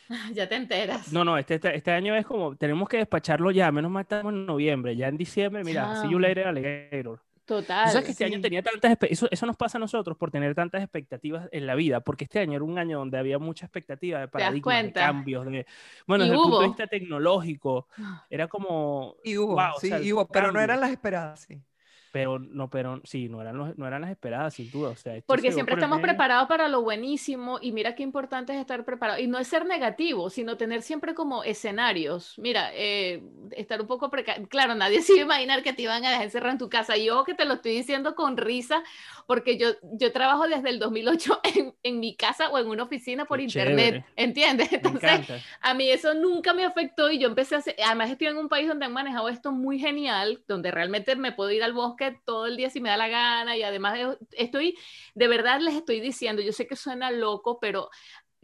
Ya 0.34 0.50
te 0.50 0.56
enteras. 0.56 1.12
No, 1.14 1.24
no, 1.24 1.38
este, 1.38 1.56
este, 1.56 1.76
este 1.76 1.92
año 1.92 2.16
es 2.16 2.26
como, 2.26 2.56
tenemos 2.58 2.90
que 2.90 2.98
despacharlo 2.98 3.52
ya, 3.52 3.72
menos 3.72 3.90
mal 3.90 4.02
estamos 4.04 4.34
en 4.34 4.46
noviembre, 4.46 4.96
ya 4.96 5.08
en 5.08 5.18
diciembre, 5.18 5.64
mira, 5.64 5.96
see 5.96 6.10
you 6.10 6.20
Chao. 6.20 6.20
later, 6.20 6.48
alligator. 6.48 7.22
Total. 7.46 7.90
Sabes 7.90 8.06
que 8.06 8.12
este 8.12 8.26
año 8.26 8.40
tenía 8.40 8.64
tantas, 8.64 8.98
eso, 9.10 9.28
eso 9.30 9.46
nos 9.46 9.58
pasa 9.58 9.78
a 9.78 9.82
nosotros 9.82 10.18
por 10.18 10.32
tener 10.32 10.56
tantas 10.56 10.82
expectativas 10.82 11.50
en 11.52 11.68
la 11.68 11.76
vida, 11.76 12.00
porque 12.00 12.24
este 12.24 12.40
año 12.40 12.54
era 12.54 12.64
un 12.64 12.78
año 12.78 13.00
donde 13.00 13.18
había 13.18 13.38
mucha 13.38 13.66
expectativa 13.66 14.20
de 14.20 14.28
paradigmas, 14.30 14.84
de 14.84 14.94
cambios, 14.94 15.46
de, 15.46 15.66
bueno, 16.08 16.24
Y 16.24 16.30
desde 16.30 16.40
el 16.40 16.42
punto 16.42 16.62
de 16.62 16.68
vista 16.68 16.88
tecnológico, 16.88 17.88
era 18.30 18.48
como, 18.48 19.18
Y 19.24 19.38
hubo, 19.38 19.56
Wow, 19.56 19.76
o 19.76 19.80
sí, 19.80 19.90
sea, 19.90 20.00
y 20.00 20.14
hubo, 20.14 20.28
pero 20.28 20.52
no 20.52 20.60
eran 20.62 20.80
las 20.80 20.92
esperadas, 20.92 21.42
sí. 21.42 21.62
Pero 22.14 22.38
no, 22.38 22.70
pero 22.70 23.02
sí, 23.06 23.28
no 23.28 23.42
eran, 23.42 23.58
los- 23.58 23.76
no 23.76 23.88
eran 23.88 24.02
las 24.02 24.12
esperadas, 24.12 24.54
sin 24.54 24.70
duda. 24.70 24.90
O 24.90 24.96
sea, 24.96 25.16
Porque 25.26 25.52
siempre 25.52 25.74
por 25.74 25.80
estamos 25.80 25.98
medio. 25.98 26.10
preparados 26.10 26.48
para 26.48 26.68
lo 26.68 26.84
buenísimo 26.84 27.58
y 27.60 27.72
mira 27.72 27.96
qué 27.96 28.04
importante 28.04 28.54
es 28.54 28.60
estar 28.60 28.86
preparado. 28.86 29.20
Y 29.20 29.26
no 29.26 29.40
es 29.40 29.48
ser 29.48 29.66
negativo, 29.66 30.30
sino 30.30 30.56
tener 30.56 30.84
siempre 30.84 31.16
como 31.16 31.44
escenarios. 31.44 32.36
Mira, 32.38 32.70
eh, 32.76 33.24
estar 33.58 33.82
un 33.82 33.88
poco 33.88 34.12
precavido. 34.12 34.48
Claro, 34.48 34.76
nadie 34.76 35.02
se 35.02 35.14
iba 35.14 35.22
a 35.22 35.26
imaginar 35.26 35.64
que 35.64 35.74
te 35.74 35.82
iban 35.82 36.06
a 36.06 36.10
dejar 36.12 36.24
encerrar 36.26 36.52
en 36.52 36.60
tu 36.60 36.70
casa. 36.70 36.96
Y 36.98 37.10
ojo 37.10 37.24
que 37.24 37.34
te 37.34 37.46
lo 37.46 37.56
estoy 37.56 37.72
diciendo 37.74 38.14
con 38.14 38.38
risa, 38.38 38.84
porque 39.26 39.58
yo, 39.58 39.70
yo 39.82 40.12
trabajo 40.12 40.48
desde 40.48 40.70
el 40.70 40.78
2008 40.78 41.40
en, 41.56 41.74
en 41.82 42.00
mi 42.00 42.16
casa 42.16 42.50
o 42.52 42.60
en 42.60 42.68
una 42.68 42.84
oficina 42.84 43.26
por 43.26 43.40
Qué 43.40 43.46
internet. 43.46 43.86
chévere. 43.86 44.06
¿Entiendes? 44.16 44.72
Entonces, 44.74 45.44
a 45.62 45.74
mí 45.74 45.90
eso 45.90 46.14
nunca 46.14 46.54
me 46.54 46.64
afectó 46.64 47.10
y 47.10 47.18
yo 47.18 47.28
empecé 47.28 47.56
a 47.56 47.58
hacer, 47.58 47.76
además 47.84 48.12
estoy 48.12 48.28
en 48.28 48.38
un 48.38 48.50
país 48.50 48.68
donde 48.68 48.86
han 48.86 48.94
manejado 48.94 49.30
esto 49.30 49.52
muy 49.52 49.80
genial, 49.80 50.44
donde 50.48 50.70
realmente 50.70 51.16
me 51.16 51.32
puedo 51.32 51.50
ir 51.50 51.64
al 51.64 51.74
bosque 51.74 52.03
todo 52.12 52.46
el 52.48 52.58
día 52.58 52.70
si 52.70 52.82
me 52.82 52.90
da 52.90 52.98
la 52.98 53.08
gana 53.08 53.56
y 53.58 53.64
además 53.64 53.94
de- 53.94 54.18
estoy, 54.32 54.78
de 55.16 55.28
verdad 55.28 55.60
les 55.62 55.76
estoy 55.76 56.00
diciendo, 56.00 56.42
yo 56.42 56.52
sé 56.52 56.68
que 56.68 56.76
suena 56.76 57.10
loco, 57.12 57.60
pero 57.60 57.90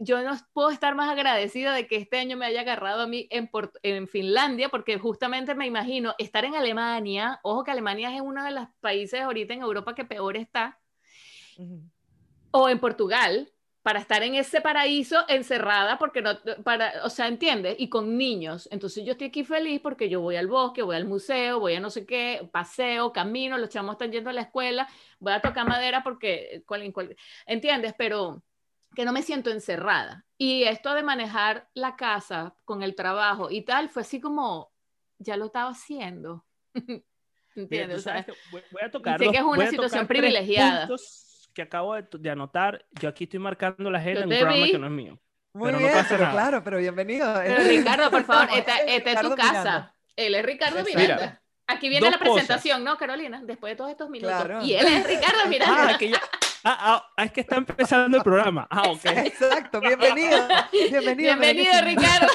yo 0.02 0.22
no 0.22 0.34
puedo 0.54 0.70
estar 0.70 0.94
más 0.94 1.10
agradecida 1.10 1.74
de 1.74 1.86
que 1.86 1.96
este 1.96 2.18
año 2.18 2.36
me 2.38 2.46
haya 2.46 2.62
agarrado 2.62 3.02
a 3.02 3.06
mí 3.06 3.26
en, 3.30 3.48
Port- 3.48 3.76
en 3.82 4.08
Finlandia, 4.08 4.70
porque 4.70 4.98
justamente 4.98 5.54
me 5.54 5.66
imagino 5.66 6.14
estar 6.18 6.44
en 6.46 6.54
Alemania, 6.54 7.38
ojo 7.42 7.64
que 7.64 7.70
Alemania 7.70 8.14
es 8.14 8.22
uno 8.22 8.42
de 8.42 8.50
los 8.52 8.66
países 8.80 9.20
ahorita 9.20 9.52
en 9.52 9.60
Europa 9.60 9.94
que 9.94 10.06
peor 10.06 10.38
está, 10.38 10.80
Ujú. 11.58 11.82
o 12.52 12.68
en 12.70 12.78
Portugal 12.78 13.52
para 13.82 13.98
estar 13.98 14.22
en 14.22 14.34
ese 14.34 14.60
paraíso 14.60 15.24
encerrada 15.28 15.98
porque 15.98 16.20
no 16.20 16.38
para 16.64 17.02
o 17.04 17.08
sea 17.10 17.28
entiendes 17.28 17.76
y 17.78 17.88
con 17.88 18.18
niños. 18.18 18.68
Entonces 18.70 19.04
yo 19.04 19.12
estoy 19.12 19.28
aquí 19.28 19.42
feliz 19.44 19.80
porque 19.80 20.08
yo 20.08 20.20
voy 20.20 20.36
al 20.36 20.48
bosque 20.48 20.82
voy 20.82 20.96
al 20.96 21.06
museo 21.06 21.58
voy 21.60 21.74
a 21.74 21.80
no 21.80 21.88
sé 21.88 22.04
qué 22.04 22.48
paseo 22.52 23.12
camino 23.12 23.56
los 23.56 23.70
chamos 23.70 23.94
están 23.94 24.12
yendo 24.12 24.28
a 24.30 24.34
la 24.34 24.42
escuela 24.42 24.86
voy 25.18 25.32
a 25.32 25.40
tocar 25.40 25.66
madera 25.66 26.02
porque 26.02 26.62
cual- 26.66 26.92
cual- 26.92 27.16
entiendes 27.46 27.94
pero 27.96 28.42
que 28.94 29.04
no 29.04 29.12
me 29.12 29.22
siento 29.22 29.50
encerrada. 29.50 30.24
Y 30.36 30.64
esto 30.64 30.94
de 30.94 31.02
manejar 31.02 31.68
la 31.74 31.94
casa 31.96 32.54
con 32.64 32.82
el 32.82 32.94
trabajo 32.94 33.50
y 33.50 33.62
tal 33.62 33.88
fue 33.88 34.02
así 34.02 34.20
como 34.20 34.72
ya 35.18 35.36
lo 35.36 35.46
estaba 35.46 35.70
haciendo. 35.70 36.44
Entiendes 37.54 37.98
O 37.98 38.02
sea, 38.02 38.24
que 38.24 38.32
voy, 38.50 38.62
a 38.82 38.90
tocar 38.90 39.18
sé 39.18 39.30
que 39.30 39.36
es 39.36 39.42
una 39.42 39.68
situación 39.70 40.06
privilegiada. 40.06 40.86
puntos 40.86 41.29
que 41.54 41.62
acabo 41.62 41.94
de, 41.94 42.04
de 42.10 42.30
anotar. 42.30 42.84
Yo 43.00 43.08
aquí 43.08 43.24
estoy 43.24 43.40
marcando 43.40 43.90
la 43.90 43.98
agenda 43.98 44.20
Yo 44.20 44.26
en 44.26 44.32
un 44.32 44.38
programa 44.38 44.64
vi. 44.64 44.72
que 44.72 44.78
no 44.78 44.86
es 44.86 44.92
mío. 44.92 45.18
Muy 45.52 45.66
Pero 45.66 45.78
no 45.80 45.84
bien, 45.86 45.92
pasa 45.98 46.08
pero 46.10 46.20
nada. 46.22 46.32
claro, 46.32 46.64
pero 46.64 46.78
bienvenido. 46.78 47.34
Pero 47.44 47.64
Ricardo, 47.64 48.10
por 48.10 48.24
favor, 48.24 48.48
esta, 48.56 48.78
esta 48.78 49.10
es 49.12 49.20
tu 49.20 49.34
casa. 49.34 49.50
Miranda. 49.52 49.94
Él 50.16 50.34
es 50.34 50.44
Ricardo. 50.44 50.84
Miranda. 50.84 51.16
Mira, 51.16 51.42
Aquí 51.66 51.88
viene 51.88 52.10
la 52.10 52.18
cosas. 52.18 52.32
presentación, 52.34 52.82
¿no, 52.84 52.96
Carolina? 52.96 53.40
Después 53.44 53.72
de 53.72 53.76
todos 53.76 53.90
estos 53.90 54.10
minutos. 54.10 54.34
Claro. 54.44 54.64
Y 54.64 54.74
él 54.74 54.86
es 54.86 55.06
Ricardo 55.06 55.38
Miranda. 55.48 55.90
Ah, 55.94 55.98
que 55.98 56.08
ya- 56.10 56.20
ah, 56.64 57.04
ah, 57.16 57.24
es 57.24 57.32
que 57.32 57.40
está 57.42 57.56
empezando 57.56 58.16
el 58.16 58.22
programa. 58.24 58.66
Ah, 58.70 58.88
ok. 58.90 59.04
Exacto, 59.04 59.80
bienvenido. 59.80 60.36
Bienvenido. 60.72 61.14
Bienvenido. 61.16 61.72
Ricardo. 61.84 62.26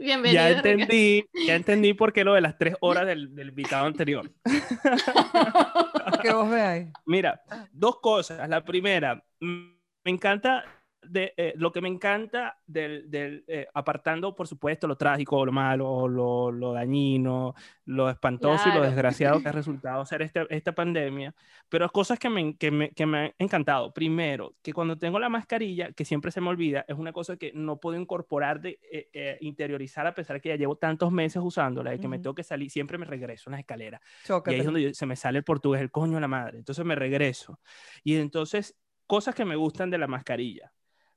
Bienvenido. 0.00 0.42
Ya 0.42 0.48
Ricardo. 0.48 0.68
entendí, 0.70 1.24
ya 1.46 1.54
entendí 1.54 1.92
por 1.94 2.12
qué 2.12 2.24
lo 2.24 2.34
de 2.34 2.40
las 2.40 2.56
tres 2.56 2.74
horas 2.80 3.06
del, 3.06 3.34
del 3.34 3.48
invitado 3.48 3.86
anterior. 3.86 4.30
Que 6.22 6.32
vos 6.34 6.50
veáis. 6.50 6.88
Mira, 7.06 7.40
dos 7.72 7.98
cosas. 8.00 8.46
La 8.48 8.62
primera, 8.62 9.24
me 9.40 9.74
encanta, 10.04 10.64
de, 11.02 11.32
eh, 11.36 11.54
lo 11.56 11.72
que 11.72 11.80
me 11.80 11.88
encanta 11.88 12.58
del, 12.66 13.10
del, 13.10 13.44
eh, 13.48 13.66
apartando, 13.72 14.34
por 14.36 14.46
supuesto, 14.46 14.86
lo 14.86 14.96
trágico, 14.96 15.44
lo 15.46 15.52
malo, 15.52 16.06
lo, 16.06 16.52
lo 16.52 16.72
dañino, 16.72 17.54
lo 17.86 18.10
espantoso 18.10 18.68
y 18.68 18.72
lo 18.72 18.80
Claro. 18.80 18.86
desgraciado 18.86 19.40
que 19.40 19.48
ha 19.48 19.52
resultado 19.86 20.04
ser 20.04 20.22
este- 20.22 20.46
esta 20.54 20.72
pandemia, 20.74 21.34
pero 21.68 21.88
cosas 21.90 22.18
que 22.18 22.28
me, 22.28 22.54
que, 22.56 22.70
me, 22.70 22.90
que 22.90 23.06
me 23.06 23.18
han 23.18 23.32
encantado. 23.38 23.92
Primero, 23.94 24.54
que 24.62 24.72
cuando 24.72 24.98
tengo 24.98 25.18
la 25.18 25.28
mascarilla, 25.28 25.90
que 25.92 26.04
siempre 26.04 26.30
se 26.30 26.40
me 26.40 26.48
olvida, 26.48 26.84
es 26.86 26.96
una 26.96 27.12
cosa 27.12 27.36
que 27.36 27.50
no 27.54 27.78
puedo 27.80 27.98
incorporar, 27.98 28.60
de 28.60 28.78
eh, 28.92 29.08
eh, 29.12 29.38
interiorizar, 29.40 30.06
a 30.06 30.14
pesar 30.14 30.36
de 30.36 30.40
que 30.42 30.48
ya 30.50 30.56
llevo 30.56 30.76
tantos 30.76 31.10
meses 31.10 31.42
usándola, 31.42 31.90
de 31.92 31.98
que 31.98 32.08
me 32.08 32.16
Ujú. 32.16 32.22
tengo 32.24 32.34
que 32.34 32.44
salir, 32.44 32.70
siempre 32.70 32.98
me 32.98 33.06
regreso 33.06 33.48
en 33.48 33.52
las 33.52 33.60
escaleras. 33.60 34.00
Y 34.22 34.26
Chócate. 34.26 34.50
ahí 34.54 34.60
es 34.60 34.66
donde 34.66 34.82
yo- 34.82 34.94
se 34.94 35.06
me 35.06 35.16
sale 35.16 35.38
el 35.38 35.44
portugués, 35.44 35.80
el 35.80 35.90
coño 35.90 36.14
de 36.16 36.20
la 36.20 36.28
madre. 36.28 36.58
Entonces 36.58 36.84
me 36.84 36.94
regreso. 36.94 37.58
Y 38.04 38.16
entonces, 38.16 38.76
cosas 39.06 39.34
que 39.34 39.44
me 39.44 39.56
gustan 39.56 39.88
de 39.90 39.98
la 39.98 40.06
mascarilla. 40.06 40.70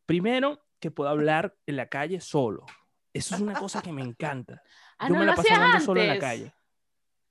Primero, 0.06 0.66
que 0.80 0.92
puedo 0.92 1.10
hablar 1.10 1.56
en 1.66 1.78
la 1.78 1.88
calle 1.88 2.20
solo. 2.22 2.66
Eso 3.14 3.36
es 3.36 3.42
una 3.42 3.54
cosa 3.54 3.82
que 3.82 3.92
me 3.92 4.02
encanta. 4.02 4.62
Ah, 5.00 5.08
yo 5.10 5.16
no 5.16 5.20
me 5.22 5.26
lo 5.26 5.32
la 5.32 5.36
paso 5.36 5.48
hacías 5.48 5.60
hablando 5.60 5.86
solo 5.86 6.02
en 6.02 6.08
la 6.08 6.20
calle. 6.20 6.54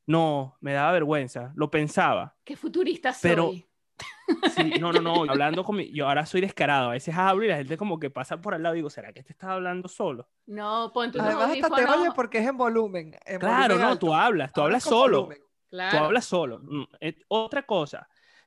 No, 0.06 0.56
me 0.60 0.72
daba 0.72 0.92
vergüenza. 0.92 1.52
Lo 1.54 1.70
pensaba. 1.70 2.36
Qué 2.44 2.56
futurista 2.56 3.12
soy. 3.14 3.30
Pero- 3.30 3.52
Sí, 4.54 4.74
no, 4.80 4.92
no, 4.92 5.00
no. 5.00 5.22
Hablando 5.30 5.64
con 5.64 5.76
mi... 5.76 5.90
Yo 5.92 6.08
ahora 6.08 6.26
soy 6.26 6.40
descarado. 6.40 6.88
A 6.90 6.92
veces 6.92 7.14
hablo 7.16 7.44
y 7.44 7.48
la 7.48 7.56
gente 7.56 7.76
como 7.76 7.98
que 7.98 8.10
pasa 8.10 8.40
por 8.40 8.54
al 8.54 8.62
lado 8.62 8.74
y 8.74 8.78
digo, 8.78 8.90
¿será 8.90 9.12
que 9.12 9.20
este 9.20 9.32
está 9.32 9.52
hablando 9.52 9.88
solo? 9.88 10.28
No, 10.46 10.90
pon 10.92 11.12
tus 11.12 11.20
Además, 11.22 11.50
hasta 11.52 11.74
te 11.76 11.84
oye 11.86 12.10
porque 12.14 12.38
es 12.38 12.46
en 12.48 12.56
volumen. 12.58 13.16
en 13.24 13.38
Claro, 13.38 13.62
volumen 13.74 13.80
no, 13.82 13.88
alto. 13.92 14.06
tú 14.06 14.14
hablas, 14.14 14.52
tú 14.52 14.60
hablas 14.62 14.84
con 14.84 14.90
solo. 14.92 15.16
volumen. 15.22 15.38
Tú 15.38 15.46
Claro. 15.70 16.04
hablas 16.06 16.24
solo. 16.26 16.58
Mm, 16.62 16.82
eh, 17.00 17.16
Otra 17.28 17.62
cosa 17.62 18.06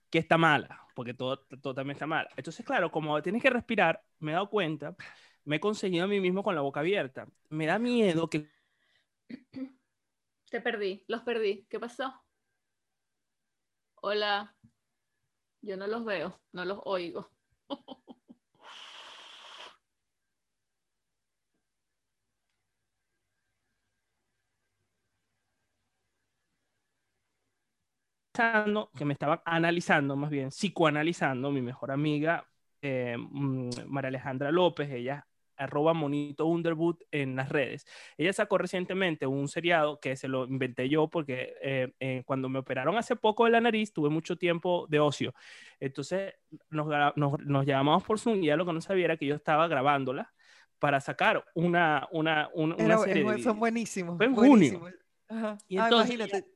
que 0.09 0.19
está 0.19 0.37
mala, 0.37 0.84
porque 0.95 1.13
todo, 1.13 1.39
todo 1.61 1.75
también 1.75 1.95
está 1.95 2.07
mal. 2.07 2.29
Entonces, 2.37 2.65
claro, 2.65 2.91
como 2.91 3.21
tienes 3.23 3.43
que 3.43 3.51
respirar, 3.51 4.03
me 4.19 4.31
he 4.31 4.35
dado 4.35 4.49
cuenta, 4.49 4.95
me 5.45 5.57
he 5.57 5.61
conseguido 5.61 6.05
a 6.05 6.07
mí 6.07 6.21
mismo 6.21 6.43
con 6.43 6.55
la 6.55 6.61
boca 6.61 6.81
abierta. 6.81 7.27
Me 7.49 7.67
da 7.67 7.79
miedo 7.79 8.29
que 8.29 8.49
Te 10.49 10.59
perdí, 10.61 11.03
los 11.07 11.21
perdí. 11.21 11.67
¿Qué 11.69 11.79
pasó? 11.79 12.11
Hola. 14.01 14.55
Yo 15.61 15.75
no 15.77 15.85
los 15.87 16.05
veo, 16.05 16.39
no 16.53 16.63
los 16.65 16.79
oigo. 16.85 17.29
que 28.97 29.05
me 29.05 29.13
estaba 29.13 29.41
analizando, 29.45 30.15
más 30.15 30.29
bien 30.29 30.49
psicoanalizando, 30.49 31.51
mi 31.51 31.61
mejor 31.61 31.91
amiga, 31.91 32.47
eh, 32.81 33.15
mm, 33.17 33.69
María 33.87 34.09
Alejandra 34.09 34.51
López, 34.51 34.89
ella 34.91 35.27
arroba 35.57 35.93
monito 35.93 36.45
underwood 36.47 36.97
en 37.11 37.37
las 37.37 37.47
redes. 37.47 37.85
Ella 38.17 38.33
sacó 38.33 38.57
recientemente 38.57 39.25
un 39.25 39.47
seriado 39.47 40.01
que 40.01 40.17
se 40.17 40.27
lo 40.27 40.45
inventé 40.45 40.89
yo 40.89 41.07
porque 41.07 41.53
eh, 41.61 41.93
eh, 42.01 42.23
cuando 42.25 42.49
me 42.49 42.59
operaron 42.59 42.97
hace 42.97 43.15
poco 43.15 43.45
de 43.45 43.51
la 43.51 43.61
nariz 43.61 43.93
tuve 43.93 44.09
mucho 44.09 44.35
tiempo 44.37 44.85
de 44.89 44.99
ocio. 44.99 45.33
Entonces 45.79 46.33
nos, 46.69 46.87
nos, 47.15 47.39
nos 47.39 47.65
llamamos 47.65 48.03
por 48.03 48.19
Zoom 48.19 48.43
y 48.43 48.47
ya 48.47 48.57
lo 48.57 48.65
que 48.65 48.73
no 48.73 48.81
sabía 48.81 49.05
era 49.05 49.17
que 49.17 49.27
yo 49.27 49.35
estaba 49.35 49.69
grabándola 49.69 50.33
para 50.77 50.99
sacar 50.99 51.45
una, 51.55 52.05
una, 52.11 52.49
una, 52.53 52.75
una 52.75 52.83
Era- 52.83 52.97
serie 52.97 53.23
videos. 53.23 53.57
buenísimos. 53.57 54.17
Fue 54.17 54.25
en 54.25 54.35
junio. 54.35 54.49
buenísimos. 54.49 54.93
Ajá. 55.29 55.57
Y 55.69 55.77
Ah, 55.77 55.85
entonces 55.85 56.15
imagínate. 56.15 56.47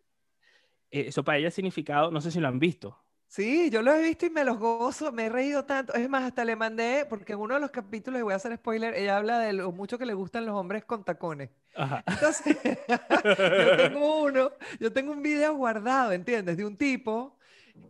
Eh, 0.92 1.06
eso 1.08 1.24
para 1.24 1.38
ella 1.38 1.50
ha 1.50 1.52
significado, 1.52 2.12
no 2.12 2.22
sé 2.22 2.32
si 2.32 2.40
lo 2.40 2.48
han 2.48 2.60
visto. 2.60 2.98
Sí, 3.28 3.70
yo 3.70 3.84
lo 3.84 3.94
he 3.94 4.02
visto 4.02 4.26
y 4.26 4.32
me 4.32 4.44
los 4.44 4.58
gozo, 4.58 5.12
me 5.12 5.28
he 5.28 5.30
reído 5.30 5.64
tanto. 5.64 5.94
Es 5.94 6.10
más, 6.10 6.24
hasta 6.24 6.44
le 6.44 6.56
mandé, 6.56 7.06
porque 7.08 7.34
en 7.34 7.40
uno 7.40 7.54
de 7.54 7.60
los 7.60 7.70
capítulos, 7.70 8.20
y 8.20 8.24
voy 8.24 8.34
a 8.34 8.38
hacer 8.38 8.56
spoiler, 8.58 8.96
ella 8.96 9.18
habla 9.18 9.38
de 9.38 9.54
lo 9.54 9.72
mucho 9.72 10.00
que 10.00 10.08
le 10.08 10.16
gustan 10.16 10.48
los 10.48 10.56
hombres 10.56 10.84
con 10.84 11.04
tacones. 11.04 11.52
Ajá. 11.76 12.04
Entonces, 12.08 12.58
yo 12.88 13.78
tengo 13.78 14.24
uno, 14.24 14.52
yo 14.80 14.92
tengo 14.92 15.12
un 15.12 15.22
video 15.22 15.54
guardado, 15.54 16.12
¿entiendes? 16.12 16.58
De 16.58 16.66
un 16.66 16.76
tipo 16.76 17.38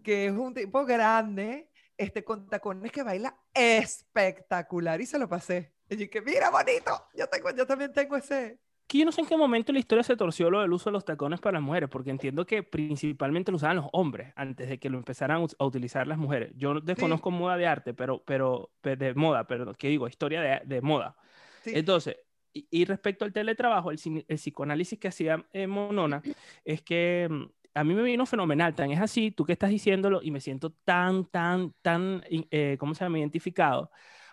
que 0.03 0.25
es 0.25 0.31
un 0.33 0.53
tipo 0.53 0.85
grande, 0.85 1.69
este, 1.97 2.23
con 2.23 2.47
tacones 2.49 2.91
que 2.91 3.03
baila 3.03 3.37
espectacular 3.53 4.99
y 4.99 5.05
se 5.05 5.19
lo 5.19 5.29
pasé. 5.29 5.73
Y 5.89 5.97
yo 5.97 6.09
que 6.09 6.21
mira, 6.21 6.49
bonito, 6.49 7.07
yo, 7.15 7.27
tengo, 7.27 7.49
yo 7.51 7.65
también 7.65 7.93
tengo 7.93 8.15
ese. 8.15 8.59
Que 8.89 8.97
yo 8.97 9.05
no 9.05 9.11
sé 9.11 9.21
en 9.21 9.27
qué 9.27 9.37
momento 9.37 9.71
la 9.71 9.77
historia 9.77 10.03
se 10.03 10.17
torció 10.17 10.49
lo 10.49 10.61
del 10.61 10.73
uso 10.73 10.89
de 10.89 10.93
los 10.93 11.05
tacones 11.05 11.39
para 11.39 11.59
las 11.59 11.61
mujeres, 11.61 11.87
porque 11.89 12.09
entiendo 12.09 12.43
que 12.43 12.63
principalmente 12.63 13.51
lo 13.51 13.57
usaban 13.57 13.77
los 13.77 13.85
hombres 13.93 14.33
antes 14.35 14.67
de 14.67 14.79
que 14.79 14.89
lo 14.89 14.97
empezaran 14.97 15.45
a 15.59 15.63
utilizar 15.65 16.07
las 16.07 16.17
mujeres. 16.17 16.51
Yo 16.55 16.73
no 16.73 16.81
desconozco 16.81 17.29
moda 17.29 17.55
de 17.55 17.67
arte, 17.67 17.93
pero, 17.93 18.23
pero, 18.25 18.71
pe- 18.81 18.95
de 18.95 19.13
moda, 19.13 19.45
pero, 19.45 19.75
¿qué 19.75 19.89
digo? 19.89 20.07
Historia 20.07 20.41
de, 20.41 20.61
de 20.65 20.81
moda. 20.81 21.15
Sí. 21.63 21.71
Entonces, 21.75 22.17
y, 22.51 22.67
y 22.71 22.85
respecto 22.85 23.25
al 23.25 23.31
teletrabajo, 23.31 23.91
el, 23.91 23.99
el 24.27 24.37
psicoanálisis 24.37 24.97
que 24.97 25.09
hacía 25.09 25.45
eh, 25.53 25.67
Monona 25.67 26.23
es 26.65 26.81
que 26.81 27.27
mm, 27.29 27.43
a 27.75 27.83
mí 27.83 27.93
me 27.93 28.01
vino 28.01 28.25
fenomenal, 28.25 28.73
tan 28.73 28.89
es 28.89 28.99
así, 28.99 29.29
tú 29.29 29.45
que 29.45 29.53
estás 29.53 29.69
diciéndolo, 29.69 30.21
y 30.23 30.31
me 30.31 30.41
siento 30.41 30.71
tan, 30.83 31.25
tan, 31.25 31.73
tan, 31.83 32.23
eh, 32.27 32.75
¿cómo 32.79 32.95
se 32.95 33.05
llama? 33.05 33.19
Identificado, 33.19 33.91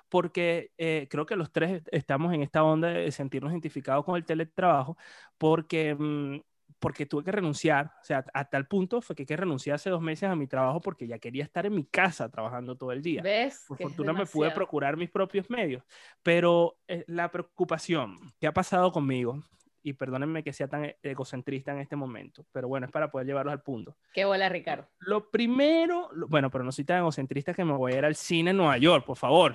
porque 0.09 0.73
eh, 0.79 1.07
creo 1.11 1.27
que 1.27 1.37
los 1.37 1.53
tres 1.53 1.83
estamos 1.91 2.33
en 2.33 2.43
esta 2.43 2.63
onda 2.63 2.89
de 2.89 3.11
sentirnos 3.13 3.53
identificados 3.53 4.05
con 4.05 4.17
el 4.17 4.25
teletrabajo, 4.25 4.97
porque, 5.39 5.95
mm, 5.95 6.41
porque 6.79 7.07
tuve 7.07 7.25
que 7.25 7.33
renunciar, 7.33 7.93
o 8.01 8.05
sea, 8.05 8.25
a 8.35 8.45
tal 8.45 8.67
punto 8.67 9.01
fue 9.01 9.17
que, 9.17 9.25
que 9.25 9.37
renuncié 9.37 9.73
hace 9.73 9.91
dos 9.91 10.03
meses 10.03 10.29
a 10.29 10.37
mi 10.37 10.47
trabajo 10.47 10.81
porque 10.81 11.07
ya 11.07 11.19
quería 11.19 11.45
estar 11.45 11.65
en 11.67 11.75
mi 11.75 11.85
casa 11.85 12.29
trabajando 12.29 12.77
todo 12.77 12.93
el 12.93 13.03
día. 13.03 13.23
¿Ves? 13.23 13.65
Por 13.67 13.79
Que 13.79 13.85
fortuna 13.85 14.13
me 14.13 14.27
pude 14.27 14.51
procurar 14.51 14.97
mis 14.97 15.11
propios 15.11 15.49
medios, 15.49 15.83
pero 16.23 16.79
eh, 16.87 17.05
la 17.07 17.31
preocupación 17.31 18.17
que 18.39 18.47
ha 18.47 18.53
pasado 18.53 18.93
conmigo, 18.93 19.43
y 19.89 19.93
perdónenme 19.93 20.43
que 20.43 20.53
sea 20.53 20.67
tan 20.67 20.85
e- 20.85 20.97
egocentrista 21.01 21.71
en 21.71 21.79
este 21.79 21.95
momento, 21.95 22.45
pero 22.51 22.67
bueno, 22.67 22.87
es 22.87 22.93
para 22.93 23.09
poder 23.09 23.25
llevarlos 23.29 23.53
al 23.53 23.63
punto. 23.63 23.97
Qué 24.13 24.25
bola, 24.25 24.49
Ricardo. 24.49 24.89
Lo 24.99 25.31
primero, 25.31 26.09
lo- 26.13 26.27
bueno, 26.27 26.51
pero 26.51 26.65
no 26.65 26.73
soy 26.73 26.85
tan 26.85 26.99
egocentrista 26.99 27.55
que 27.55 27.65
me 27.65 27.73
voy 27.73 27.93
a 27.93 27.99
ir 27.99 28.05
al 28.05 28.17
cine 28.17 28.51
en 28.51 28.57
Nueva 28.57 28.79
York, 28.79 29.05
por 29.07 29.17
favor. 29.17 29.55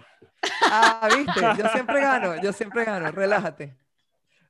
Ah, 0.71 1.09
viste, 1.13 1.41
yo 1.61 1.67
siempre 1.67 1.99
gano, 1.99 2.41
yo 2.41 2.53
siempre 2.53 2.85
gano, 2.85 3.11
relájate. 3.11 3.75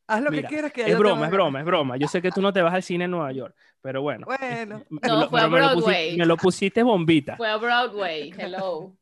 Haz 0.06 0.22
lo 0.22 0.30
Mira, 0.30 0.44
que 0.48 0.54
quieras 0.54 0.72
que 0.72 0.82
es 0.86 0.98
broma, 1.00 1.26
es 1.26 1.32
broma, 1.32 1.60
es 1.62 1.66
broma. 1.66 1.98
Yo 1.98 2.08
sé 2.08 2.22
que 2.22 2.30
tú 2.32 2.42
no 2.44 2.54
te 2.54 2.62
vas 2.62 2.74
al 2.76 2.84
cine 2.84 3.06
en 3.06 3.12
Nueva 3.12 3.32
York, 3.32 3.56
pero 3.82 4.04
bueno. 4.04 4.28
Bueno, 4.28 4.84
me 4.90 5.00
No, 5.08 5.22
lo- 5.22 5.30
fue 5.30 5.40
a 5.40 5.44
pero 5.46 5.50
me 5.50 5.60
lo 5.62 5.68
pusi- 5.70 5.76
Broadway. 5.78 6.18
me 6.18 6.26
lo 6.28 6.38
pusiste 6.38 6.84
bombita. 6.84 7.38
Fue 7.38 7.50
a 7.50 7.58
Broadway, 7.58 8.32
hello. 8.38 8.94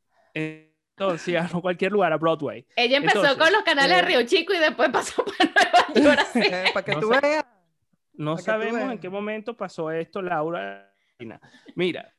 Entonces, 1.00 1.36
a 1.36 1.47
cualquier 1.62 1.91
lugar, 1.91 2.12
a 2.14 2.18
Broadway. 2.18 2.66
Ella 2.76 2.97
empezó 2.97 3.20
Entonces, 3.20 3.43
con 3.43 3.54
los 3.54 3.64
canales 3.64 3.97
de 3.97 4.04
eh, 4.04 4.06
Río 4.06 4.26
Chico 4.26 4.54
y 4.54 4.58
después 4.60 4.89
pasó 4.93 5.24
para 5.24 5.52
Nueva 5.95 6.16
York. 6.16 6.20
así. 6.20 6.41
para 6.74 6.86
que 6.86 6.91
No 6.93 7.00
tú 7.00 7.10
veas. 7.10 7.45
No 8.14 8.38
sabemos 8.38 8.82
en 8.82 8.88
veas. 8.89 9.00
qué 9.00 9.10
momento 9.10 9.56
pasó 9.56 9.91
esto, 9.91 10.22
Laura. 10.22 10.93
Mira, 11.76 12.14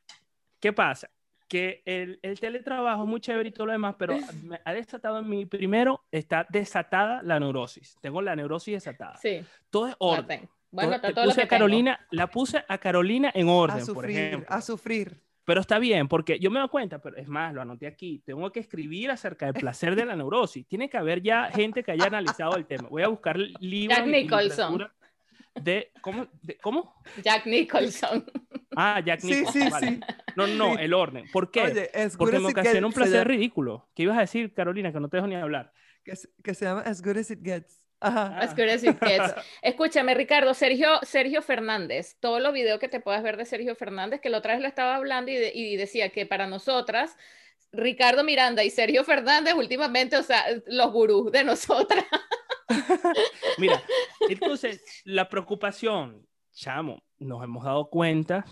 ¿qué 0.59 0.73
pasa? 0.73 1.09
Que 1.47 1.81
el, 1.85 2.19
el 2.23 2.39
teletrabajo 2.39 3.03
es 3.03 3.09
muy 3.09 3.19
chévere 3.19 3.49
y 3.49 3.51
todo 3.51 3.65
lo 3.67 3.71
demás, 3.73 3.95
pero 3.99 4.17
me 4.43 4.59
ha 4.63 4.73
desatado 4.73 5.19
en 5.19 5.27
mí, 5.29 5.45
primero, 5.45 6.03
está 6.11 6.47
desatada 6.49 7.21
la 7.23 7.39
neurosis. 7.39 7.97
Tengo 8.01 8.21
la 8.21 8.35
neurosis 8.35 8.75
desatada. 8.75 9.17
Sí, 9.17 9.43
Todo 9.69 9.87
es 9.89 9.95
orden. 9.99 10.25
tengo. 10.41 10.51
Bueno, 10.71 11.01
Todo- 11.01 11.11
todo 11.13 11.25
lo 11.25 11.29
puse 11.31 11.41
que 11.41 11.45
a 11.45 11.47
Carolina, 11.49 12.07
la 12.11 12.27
puse 12.27 12.63
a 12.67 12.77
Carolina 12.77 13.31
en 13.35 13.49
orden, 13.49 13.77
A 13.81 13.85
por 13.85 13.95
sufrir, 13.95 14.17
ejemplo. 14.17 14.47
a 14.55 14.61
sufrir. 14.61 15.21
Pero 15.51 15.59
está 15.59 15.79
bien, 15.79 16.07
porque 16.07 16.39
yo 16.39 16.49
me 16.49 16.61
doy 16.61 16.69
cuenta, 16.69 16.99
pero 16.99 17.17
es 17.17 17.27
más, 17.27 17.53
lo 17.53 17.61
anoté 17.61 17.85
aquí, 17.85 18.23
tengo 18.25 18.49
que 18.53 18.61
escribir 18.61 19.11
acerca 19.11 19.47
del 19.47 19.55
placer 19.55 19.97
de 19.97 20.05
la 20.05 20.15
neurosis. 20.15 20.65
Tiene 20.65 20.89
que 20.89 20.95
haber 20.95 21.21
ya 21.21 21.51
gente 21.51 21.83
que 21.83 21.91
haya 21.91 22.05
analizado 22.05 22.55
el 22.55 22.65
tema. 22.65 22.87
Voy 22.87 23.03
a 23.03 23.09
buscar 23.09 23.37
libros 23.37 23.97
Jack 23.97 24.07
Nicholson. 24.07 24.87
de 25.55 25.91
¿cómo? 25.99 26.27
de- 26.41 26.57
¿Cómo? 26.59 26.95
Jack 27.21 27.47
Nicholson. 27.47 28.23
Ah, 28.77 29.01
Jack 29.05 29.19
Sí, 29.19 29.27
Nicholson. 29.31 29.61
sí, 29.61 29.69
vale. 29.69 29.87
sí. 29.87 29.99
No, 30.37 30.47
no, 30.47 30.75
Sí. 30.75 30.83
el 30.83 30.93
orden. 30.93 31.25
¿Por 31.33 31.51
qué? 31.51 31.63
Oye, 31.63 31.89
Porque 32.17 32.39
me 32.39 32.47
ocasiona 32.47 32.87
un 32.87 32.93
placer 32.93 33.13
llama- 33.15 33.23
ridículo. 33.25 33.89
¿Qué 33.93 34.03
ibas 34.03 34.17
a 34.17 34.21
decir, 34.21 34.53
Carolina? 34.53 34.93
Que 34.93 35.01
no 35.01 35.09
te 35.09 35.17
dejo 35.17 35.27
ni 35.27 35.35
hablar. 35.35 35.73
que, 36.05 36.13
que 36.41 36.53
se 36.53 36.63
llama 36.63 36.79
As 36.81 37.01
Good 37.01 37.17
as 37.17 37.31
It 37.31 37.41
Gets. 37.43 37.77
Ajá. 38.01 38.39
As 38.39 38.53
good 38.55 38.67
as 38.69 38.83
it 38.83 38.97
gets. 38.99 39.33
Escúchame, 39.61 40.13
Ricardo, 40.15 40.53
Sergio, 40.53 40.99
Sergio 41.03 41.41
Fernández, 41.41 42.17
todos 42.19 42.41
los 42.41 42.51
videos 42.51 42.79
que 42.79 42.87
te 42.89 42.99
puedas 42.99 43.21
ver 43.23 43.37
de 43.37 43.45
Sergio 43.45 43.75
Fernández, 43.75 44.19
que 44.21 44.29
la 44.29 44.39
otra 44.39 44.53
vez 44.53 44.61
lo 44.61 44.67
estaba 44.67 44.95
hablando 44.95 45.31
y, 45.31 45.35
de- 45.35 45.51
y 45.53 45.77
decía 45.77 46.09
que 46.09 46.25
para 46.25 46.47
nosotras, 46.47 47.15
Ricardo 47.71 48.23
Miranda 48.23 48.63
y 48.63 48.69
Sergio 48.69 49.03
Fernández, 49.05 49.53
últimamente, 49.53 50.17
o 50.17 50.23
sea, 50.23 50.43
los 50.65 50.91
gurús 50.91 51.31
de 51.31 51.43
nosotras. 51.45 52.03
Mira, 53.57 53.81
entonces, 54.29 54.83
la 55.05 55.29
preocupación, 55.29 56.25
chamo, 56.53 57.03
nos 57.19 57.43
hemos 57.43 57.63
dado 57.63 57.89
cuenta 57.89 58.45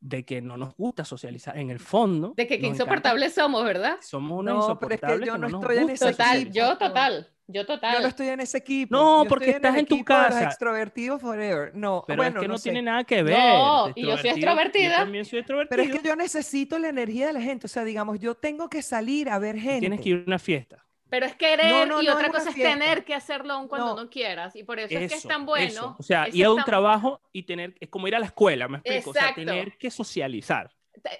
de 0.00 0.24
que 0.24 0.40
no 0.42 0.56
nos 0.56 0.74
gusta 0.76 1.04
socializar. 1.04 1.56
En 1.56 1.70
el 1.70 1.80
fondo, 1.80 2.34
De 2.36 2.46
que 2.46 2.54
encanta- 2.54 2.68
insoportables 2.68 3.34
somos, 3.34 3.64
¿verdad? 3.64 3.96
Somos 4.02 4.40
unos 4.40 4.68
No, 4.68 4.78
pero 4.78 4.94
es 4.94 5.00
que 5.00 5.06
insoportables 5.06 5.26
yo 5.26 5.32
que 5.34 5.38
no 5.38 5.46
estoy 5.46 5.76
en 5.78 5.90
ese 5.90 6.10
Total, 6.10 6.52
yo 6.52 6.78
total, 6.78 7.28
yo 7.48 7.64
total. 7.66 7.94
Yo 7.94 8.00
no 8.00 8.08
estoy 8.08 8.28
en 8.28 8.40
ese 8.40 8.58
equipo. 8.58 8.94
No, 8.96 9.22
yo 9.24 9.28
porque 9.28 9.50
estoy 9.50 9.56
en 9.58 9.64
el 9.64 9.68
estás 9.68 9.78
en 9.80 9.86
tu 9.98 10.04
casa. 10.04 10.44
extrovertidos 10.44 11.20
forever. 11.20 11.72
No, 11.74 12.04
Pero 12.06 12.16
bueno, 12.18 12.38
es 12.38 12.42
que 12.42 12.48
no, 12.48 12.54
no 12.54 12.58
sé. 12.58 12.62
tiene 12.64 12.82
nada 12.82 13.04
que 13.04 13.22
ver. 13.22 13.38
No, 13.38 13.88
y 13.94 14.02
yo 14.02 14.16
soy 14.18 14.30
extrovertido, 14.30 14.30
extrovertida. 14.30 14.90
Yo 14.90 14.96
también 14.96 15.24
soy 15.24 15.38
extrovertido. 15.40 15.76
Pero 15.82 15.82
es 15.94 16.00
que 16.02 16.08
yo 16.08 16.16
necesito 16.16 16.78
la 16.78 16.88
energía 16.88 17.28
de 17.28 17.32
la 17.32 17.40
gente. 17.40 17.66
O 17.66 17.68
sea, 17.68 17.84
digamos, 17.84 18.18
yo 18.18 18.34
tengo 18.34 18.68
que 18.68 18.82
salir 18.82 19.28
a 19.30 19.38
ver 19.38 19.56
gente. 19.58 19.80
Tienes 19.80 20.00
que 20.00 20.08
ir 20.10 20.16
a 20.16 20.24
una 20.26 20.38
fiesta. 20.38 20.84
Pero 21.08 21.26
es 21.26 21.34
querer 21.36 21.70
No, 21.70 21.86
no, 21.86 22.02
y 22.02 22.08
otra 22.08 22.30
cosa 22.30 22.48
es 22.48 22.54
fiesta. 22.56 22.72
tener 22.72 23.04
que 23.04 23.14
hacerlo 23.14 23.52
aún 23.54 23.68
cuando 23.68 23.94
No. 23.94 24.10
quieras. 24.10 24.56
Y 24.56 24.64
por 24.64 24.78
eso, 24.80 24.92
es 24.92 24.98
que 24.98 25.04
es 25.06 25.12
Eso, 25.14 25.28
tan 25.28 25.46
bueno. 25.46 25.66
eso. 25.66 25.96
O 25.98 26.02
sea, 26.02 26.24
eso 26.24 26.36
ir 26.36 26.44
a 26.46 26.50
un 26.50 26.56
tan- 26.56 26.64
trabajo 26.66 27.20
y 27.32 27.44
tener, 27.44 27.74
es 27.80 27.88
como 27.88 28.08
ir 28.08 28.16
a 28.16 28.18
la 28.18 28.26
escuela, 28.26 28.66
me 28.68 28.78
explico. 28.78 29.10
O 29.10 29.12
sea, 29.12 29.22
Exacto. 29.28 29.44
tener 29.44 29.78
que 29.78 29.90
socializar. 29.90 30.70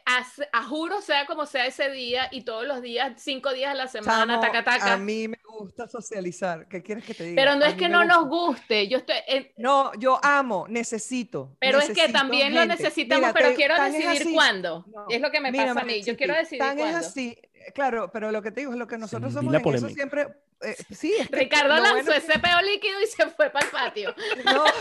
haz- 0.05 0.43
a 0.53 0.64
juro 0.64 1.01
sea 1.01 1.26
como 1.26 1.47
sea 1.47 1.64
ese 1.66 1.91
día 1.91 2.28
y 2.32 2.41
todos 2.43 2.66
los 2.66 2.82
días, 2.82 3.12
cinco 3.22 3.53
días 3.53 3.70
a 3.70 3.74
la 3.74 3.87
semana, 3.87 4.26
Chamo, 4.34 4.41
taca, 4.41 4.64
taca. 4.64 4.95
A 4.95 4.97
mí 4.97 5.28
me 5.28 5.39
gusta 5.61 5.87
socializar. 5.87 6.66
¿Qué 6.66 6.82
quieres 6.82 7.05
que 7.05 7.14
te 7.14 7.22
diga? 7.22 7.41
Pero 7.41 7.55
no 7.55 7.64
A 7.64 7.68
es 7.68 7.74
que 7.74 7.89
no 7.89 8.05
nos 8.05 8.26
gusta. 8.26 8.62
guste, 8.62 8.89
yo 8.89 8.99
estoy, 8.99 9.16
No, 9.59 9.93
yo 9.97 10.18
amo, 10.24 10.66
necesito. 10.68 11.55
pero 11.61 11.78
es 11.78 11.84
que 11.89 11.93
necesito 11.95 12.18
también 12.18 12.55
lo 12.55 12.61
gente. 12.62 12.76
necesitamos, 12.82 13.20
Mira, 13.28 13.32
pero 13.34 13.49
te- 13.51 13.55
quiero 13.55 13.80
decidir 13.80 14.09
así- 14.09 14.32
cuándo. 14.34 14.84
No, 14.89 15.07
Es 15.09 15.20
lo 15.20 15.30
que 15.30 15.41
me 15.41 15.53
mira, 15.53 15.66
pasa 15.68 15.80
a 15.80 15.84
mí, 15.84 16.03
yo 16.03 16.16
quiero 16.16 16.34
decidir 16.34 16.59
tan 16.59 16.76
cuándo. 16.78 16.99
es 16.99 17.07
así, 17.07 17.39
claro, 17.75 18.11
pero 18.12 18.31
lo 18.33 18.43
que 18.43 18.51
te 18.51 18.61
digo 18.61 18.73
es 18.73 18.79
lo 18.79 18.87
que 18.87 18.99
nosotros 18.99 19.33
somos 19.33 19.53
la 19.53 19.59
en 19.59 19.75
eso 19.75 19.89
siempre. 19.89 20.27
eh, 20.62 20.77
sí, 20.95 21.14
es 21.19 21.29
que 21.29 21.37
Ricardo 21.37 21.75
lanzó 21.75 21.93
bueno 21.93 22.12
es 22.12 22.25
ese 22.29 22.39
peo 22.39 22.61
líquido 22.62 23.01
y 23.01 23.07
se 23.07 23.27
fue 23.29 23.51
para 23.51 23.67
el 23.67 23.73
patio. 23.73 24.14
no, 24.45 24.64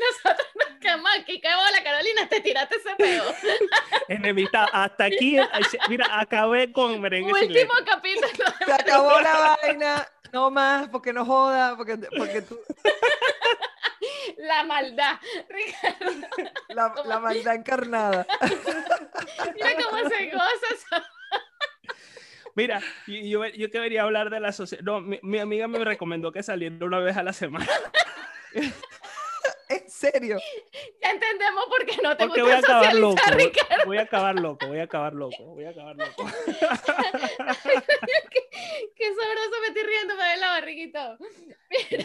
Nosotros 0.00 0.46
nos 0.54 0.78
quedamos 0.80 1.10
aquí, 1.18 1.40
qué 1.40 1.48
bola, 1.48 1.82
Carolina, 1.84 2.28
te 2.28 2.40
tiraste 2.40 2.76
ese 2.76 2.94
peo. 2.96 3.24
Enemistad, 4.08 4.66
hasta 4.72 5.04
aquí, 5.04 5.38
eh, 5.38 5.48
mira, 5.88 6.06
acabé 6.18 6.72
con 6.72 7.00
merengue 7.00 7.32
Último 7.32 7.72
capítulo. 7.86 8.28
se 8.64 8.72
acabó 8.72 9.20
la 9.20 9.56
vaina, 9.62 10.08
no 10.32 10.50
más, 10.50 10.88
porque 10.88 11.12
no 11.12 11.24
joda, 11.24 11.76
porque, 11.76 11.98
porque 12.16 12.42
tú, 12.42 12.58
La 14.40 14.64
maldad. 14.64 15.18
Ricardo, 15.48 16.28
la, 16.68 16.94
la 17.04 17.18
maldad 17.20 17.54
encarnada. 17.54 18.26
mira 19.54 19.70
cómo 19.82 20.08
se 20.08 20.30
goza. 20.30 21.06
Mira, 22.54 22.80
yo, 23.06 23.46
yo 23.46 23.70
quería 23.70 24.02
hablar 24.02 24.30
de 24.30 24.40
la 24.40 24.52
sociedad. 24.52 24.82
No, 24.82 25.00
mi, 25.00 25.20
mi 25.22 25.38
amiga 25.38 25.68
me 25.68 25.84
recomendó 25.84 26.32
que 26.32 26.42
saliera 26.42 26.84
una 26.84 26.98
vez 26.98 27.16
a 27.16 27.22
la 27.22 27.32
semana. 27.32 27.66
En 29.70 29.88
serio. 29.88 30.38
Ya 31.00 31.10
entendemos 31.10 31.64
por 31.66 31.86
qué 31.86 31.96
no 32.02 32.16
te 32.16 32.26
Porque 32.26 32.42
gusta 32.42 32.56
voy 32.56 32.56
a 32.56 32.58
acabar 32.58 32.94
loco. 32.94 33.22
Ricardo. 33.30 33.84
voy 33.86 33.98
a 33.98 34.02
acabar 34.02 34.34
loco, 34.34 34.66
voy 34.66 34.78
a 34.80 34.82
acabar 34.82 35.14
loco, 35.14 35.44
voy 35.44 35.64
a 35.64 35.70
acabar 35.70 35.96
loco. 35.96 36.26
qué, 38.32 38.48
qué 38.96 39.14
sabroso 39.14 39.60
me 39.60 39.68
estoy 39.68 39.82
riendo, 39.84 40.16
me 40.16 40.24
duele 40.24 40.90
la 40.92 40.92
todo. 40.92 41.18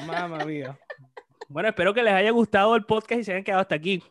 Mamma 0.05 0.45
mía. 0.45 0.77
Bueno, 1.47 1.69
espero 1.69 1.93
que 1.93 2.03
les 2.03 2.13
haya 2.13 2.31
gustado 2.31 2.75
el 2.75 2.85
podcast 2.85 3.21
y 3.21 3.23
se 3.23 3.31
hayan 3.31 3.43
quedado 3.43 3.61
hasta 3.61 3.75
aquí. 3.75 4.03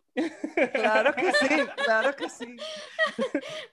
Claro 0.72 1.12
que 1.14 1.32
sí, 1.32 1.49
claro 1.85 2.14
que 2.14 2.30
sí. 2.30 2.57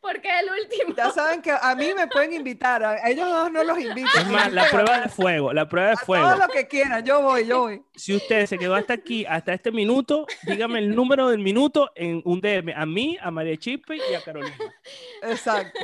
Porque 0.02 0.28
el 0.40 0.50
último. 0.64 0.96
Ya 0.96 1.12
saben 1.12 1.42
que 1.42 1.52
a 1.52 1.76
mí 1.76 1.94
me 1.96 2.08
pueden 2.08 2.34
invitar, 2.34 2.84
a 2.84 3.08
ellos 3.08 3.30
dos 3.30 3.52
no 3.52 3.64
los 3.64 3.78
invito. 3.80 4.10
Es 4.18 4.28
más, 4.28 4.52
la 4.52 4.68
prueba 4.70 5.02
de 5.02 5.10
fuego, 5.10 5.54
la 5.54 5.70
prueba 5.70 5.90
de 5.90 5.94
A 5.94 5.98
fuego. 5.98 6.26
todo 6.28 6.38
lo 6.38 6.48
que 6.48 6.68
quieran, 6.68 7.06
yo 7.06 7.22
voy, 7.22 7.46
yo 7.46 7.60
voy. 7.60 7.84
Si 7.96 8.16
usted 8.16 8.48
se 8.48 8.58
quedó 8.58 8.74
hasta 8.74 8.94
aquí, 8.94 9.26
hasta 9.26 9.54
este 9.54 9.72
minuto, 9.72 10.26
dígame 10.44 10.80
el 10.80 10.96
número 10.96 11.30
del 11.30 11.40
minuto 11.40 11.92
en 11.96 12.22
un 12.26 12.42
DM 12.42 12.74
a 12.76 12.86
mí, 12.88 13.18
a 13.22 13.30
María 13.30 13.56
Chispe 13.58 13.98
y 13.98 14.16
a 14.16 14.22
Carolina. 14.24 14.58
Exacto. 15.22 15.80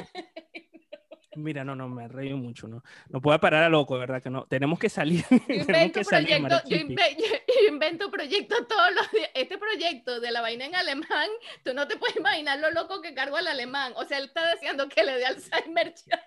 Mira, 1.37 1.63
no, 1.63 1.75
no, 1.75 1.87
me 1.87 2.07
reído 2.07 2.35
mucho, 2.35 2.67
¿no? 2.67 2.83
No 3.09 3.21
puedo 3.21 3.39
parar 3.39 3.63
a 3.63 3.69
loco, 3.69 3.97
¿verdad? 3.97 4.23
Que 4.23 4.29
no, 4.31 4.45
tenemos 4.47 4.79
que 4.79 4.89
salir. 4.89 5.23
Yo 5.47 5.53
invento 5.53 5.99
que 5.99 6.03
salir, 6.03 6.41
proyectos, 6.41 6.63
María 6.63 7.17
yo, 7.47 7.69
invento 7.69 8.09
proyectos 8.09 8.67
todos 8.67 8.95
los 8.95 9.11
días. 9.11 9.29
Este 9.35 9.57
proyecto 9.57 10.19
de 10.19 10.31
la 10.31 10.41
vaina 10.41 10.65
en 10.65 10.75
alemán, 10.75 11.29
tú 11.63 11.75
no 11.75 11.87
te 11.87 11.97
puedes 11.97 12.15
imaginar 12.15 12.57
lo 12.59 12.71
loco 12.71 13.01
que 13.01 13.13
cargo 13.13 13.37
al 13.37 13.47
alemán. 13.47 13.93
O 13.97 14.05
sea, 14.05 14.17
él 14.17 14.25
está 14.25 14.49
deseando 14.49 14.89
que 14.89 15.03
le 15.03 15.17
dé 15.17 15.25
Alzheimer 15.25 15.93
ya, 15.93 16.25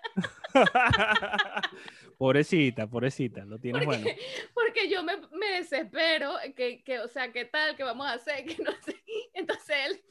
pobrecita, 2.17 2.87
pobrecita, 2.87 3.43
lo 3.43 3.59
tienes 3.59 3.85
bueno. 3.85 4.07
porque 4.53 4.89
yo 4.89 5.03
me, 5.03 5.17
me 5.33 5.57
desespero, 5.57 6.35
que, 6.55 6.83
que, 6.83 6.99
o 6.99 7.07
sea, 7.09 7.31
¿qué 7.33 7.45
tal? 7.45 7.75
¿Qué 7.75 7.83
vamos 7.83 8.07
a 8.07 8.13
hacer? 8.13 8.45
Que 8.45 8.63
no 8.63 8.71
sé. 8.83 9.03
Entonces 9.33 9.75
él, 9.87 10.01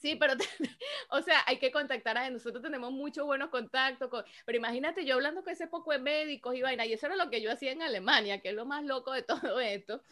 sí, 0.00 0.16
pero, 0.16 0.36
te- 0.36 0.44
o 1.10 1.22
sea, 1.22 1.42
hay 1.46 1.58
que 1.58 1.70
contactar 1.70 2.18
a 2.18 2.30
nosotros 2.30 2.62
tenemos 2.62 2.92
muchos 2.92 3.24
buenos 3.26 3.50
contactos, 3.50 4.08
con, 4.08 4.24
pero 4.44 4.58
imagínate 4.58 5.04
yo 5.04 5.14
hablando 5.14 5.42
con 5.44 5.52
ese 5.52 5.66
poco 5.68 5.92
de 5.92 5.98
médicos 5.98 6.54
y 6.56 6.62
vaina, 6.62 6.86
y 6.86 6.92
eso 6.92 7.06
era 7.06 7.16
lo 7.16 7.30
que 7.30 7.40
yo 7.40 7.52
hacía 7.52 7.72
en 7.72 7.82
Alemania, 7.82 8.40
que 8.40 8.50
es 8.50 8.54
lo 8.54 8.66
más 8.66 8.84
loco 8.84 9.12
de 9.12 9.22
todo 9.22 9.60
esto. 9.60 10.02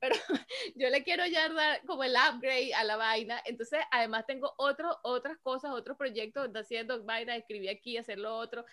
Pero 0.00 0.16
yo 0.76 0.88
le 0.90 1.04
quiero 1.04 1.26
ya 1.26 1.48
dar 1.50 1.84
como 1.86 2.04
el 2.04 2.14
upgrade 2.14 2.74
a 2.74 2.84
la 2.84 2.96
vaina. 2.96 3.42
Entonces, 3.44 3.80
además 3.90 4.26
tengo 4.26 4.54
otro, 4.56 4.98
otras 5.02 5.38
cosas, 5.38 5.72
otros 5.72 5.96
proyectos 5.96 6.48
haciendo 6.54 7.04
vaina, 7.04 7.36
escribí 7.36 7.68
aquí, 7.68 7.96
hacer 7.98 8.18
lo 8.18 8.34
otro. 8.36 8.64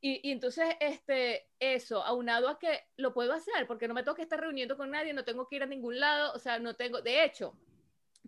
Y, 0.00 0.26
y 0.28 0.32
entonces, 0.32 0.66
este, 0.80 1.50
eso, 1.58 2.02
aunado 2.04 2.48
a 2.48 2.58
que 2.58 2.80
lo 2.96 3.12
puedo 3.12 3.32
hacer, 3.34 3.66
porque 3.66 3.86
no 3.88 3.94
me 3.94 4.02
tengo 4.02 4.14
que 4.16 4.22
estar 4.22 4.40
reuniendo 4.40 4.76
con 4.76 4.90
nadie, 4.90 5.12
no 5.12 5.24
tengo 5.24 5.46
que 5.46 5.56
ir 5.56 5.62
a 5.62 5.66
ningún 5.66 6.00
lado, 6.00 6.32
o 6.34 6.38
sea, 6.38 6.58
no 6.58 6.74
tengo, 6.74 7.02
de 7.02 7.24
hecho, 7.24 7.54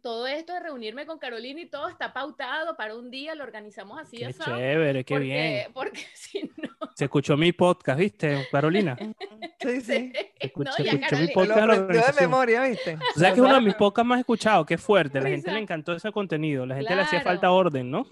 todo 0.02 0.26
esto 0.26 0.52
de 0.52 0.60
reunirme 0.60 1.06
con 1.06 1.18
Carolina 1.18 1.60
y 1.60 1.66
todo 1.66 1.88
está 1.88 2.12
pautado 2.12 2.76
para 2.76 2.96
un 2.96 3.10
día, 3.10 3.34
lo 3.34 3.44
organizamos 3.44 3.98
así, 4.00 4.18
Qué 4.18 4.34
chévere, 4.34 5.04
qué 5.04 5.14
porque, 5.14 5.24
bien. 5.24 5.66
Porque 5.74 6.00
si 6.14 6.42
no, 6.56 6.68
Se 6.94 7.04
escuchó 7.04 7.36
mi 7.36 7.52
podcast, 7.52 7.98
¿viste, 7.98 8.46
Carolina? 8.50 8.96
Sí, 9.60 9.80
sí. 9.80 10.12
escuché- 10.40 10.70
no, 10.78 10.84
ya 10.84 10.92
escuché 10.92 11.16
mi 11.22 11.28
podcast. 11.28 11.66
Lo 11.66 11.86
de 11.86 12.12
memoria, 12.20 12.62
¿viste? 12.64 12.98
O 13.14 13.18
sea 13.18 13.28
que 13.28 13.34
es 13.34 13.40
uno 13.40 13.54
de 13.54 13.60
mis 13.60 13.74
podcasts 13.74 14.08
más 14.08 14.18
escuchados, 14.18 14.66
qué 14.66 14.76
fuerte. 14.76 15.20
La 15.20 15.28
gente 15.28 15.52
le 15.52 15.60
encantó 15.60 15.92
ese 15.92 16.10
contenido, 16.10 16.66
la 16.66 16.74
gente 16.74 16.96
le 16.96 17.02
hacía 17.02 17.20
falta 17.20 17.52
orden, 17.52 17.88
¿no? 17.88 18.04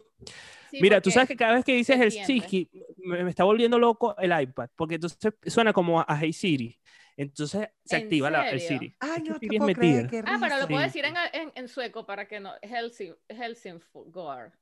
Sí, 0.71 0.79
Mira, 0.81 1.01
tú 1.01 1.11
sabes 1.11 1.29
que 1.29 1.37
cada 1.37 1.55
vez 1.55 1.65
que 1.65 1.75
dices 1.75 2.01
el. 2.01 2.13
Siki, 2.13 2.71
me, 2.99 3.25
me 3.25 3.31
está 3.31 3.43
volviendo 3.43 3.77
loco 3.81 4.17
el 4.19 4.31
iPad, 4.41 4.69
porque 4.77 4.95
entonces 4.95 5.19
suena 5.47 5.73
como 5.73 6.01
a, 6.01 6.05
a 6.07 6.17
Hey 6.17 6.33
Siri. 6.33 6.79
Entonces 7.21 7.69
se 7.85 7.97
¿En 7.97 8.03
activa 8.05 8.31
la, 8.31 8.49
el? 8.51 8.61
Siri. 8.61 8.97
Ay, 8.99 9.23
Es 9.27 9.39
que 9.39 9.47
no 9.47 9.53
es 9.53 9.59
puedo 9.59 9.67
metida. 9.67 10.09
creer, 10.09 10.11
qué 10.11 10.23
Ah, 10.27 10.39
pero 10.41 10.59
lo 10.59 10.67
puedo 10.69 10.81
decir 10.81 11.05
en, 11.05 11.15
en, 11.33 11.53
en 11.55 11.69
sueco 11.69 12.07
para 12.07 12.27
que 12.27 12.41
no. 12.41 12.53
Helsing, 12.63 13.15
Helsingfors. 13.29 14.55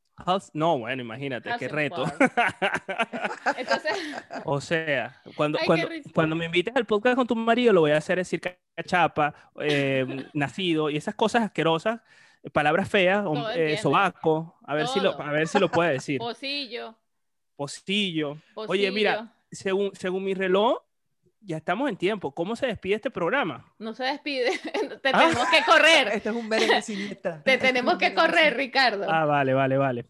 No, 0.52 0.78
bueno, 0.80 1.00
imagínate, 1.02 1.50
qué 1.59 1.68
reto. 1.68 2.04
Entonces, 3.56 3.92
o 4.44 4.61
sea, 4.61 5.22
cuando, 5.36 5.59
Ay, 5.61 5.66
cuando, 5.66 5.88
cuando 6.12 6.34
me 6.36 6.46
invites 6.46 6.74
al 6.74 6.86
podcast 6.86 7.14
con 7.16 7.26
tu 7.28 7.36
marido, 7.36 7.72
lo 7.72 7.82
voy 7.82 7.92
a 7.92 7.98
hacer 7.98 8.18
decir 8.18 8.40
cachapa, 8.74 9.52
eh, 9.61 10.04
nacido 10.34 10.90
y 10.90 10.96
esas 10.96 11.14
cosas 11.14 11.42
asquerosas, 11.44 12.00
palabras 12.52 12.88
feas, 12.88 13.24
eh, 13.54 13.76
sobaco, 13.80 14.59
a 14.64 14.74
ver, 14.74 14.88
si 14.88 14.98
lo, 14.98 15.12
a 15.20 15.30
ver 15.30 15.46
si 15.46 15.61
lo 15.61 15.70
puede 15.70 15.92
decir. 15.92 16.18
pocillo. 16.18 16.98
Postillo. 17.54 18.38
Oye, 18.54 18.90
mira, 18.90 19.16
pocillo. 19.16 19.32
según, 19.52 19.90
según 19.94 20.24
mi 20.24 20.34
reloj, 20.34 20.78
ya 21.41 21.57
estamos 21.59 21.89
en 21.89 21.97
tiempo. 21.97 22.32
¿Cómo 22.34 22.57
se 22.57 22.66
despide 22.66 22.97
este 22.97 23.11
programa? 23.11 23.64
No 23.78 23.95
se 23.95 24.05
despide. 24.05 24.51
Te 25.03 25.11
Ah. 25.12 25.18
tenemos 25.18 25.49
que 25.51 25.62
correr. 25.66 26.09
Este 26.14 26.28
es 26.30 26.34
un 26.36 26.49
letra. 26.51 27.43
Te 27.43 27.55
Este 27.55 27.66
es 27.66 27.72
tenemos 27.72 27.97
que 27.99 28.14
correr, 28.14 28.57
Ricardo. 28.57 29.07
Ah, 29.11 29.24
vale, 29.24 29.55
vale, 29.55 29.76
vale. 29.78 30.07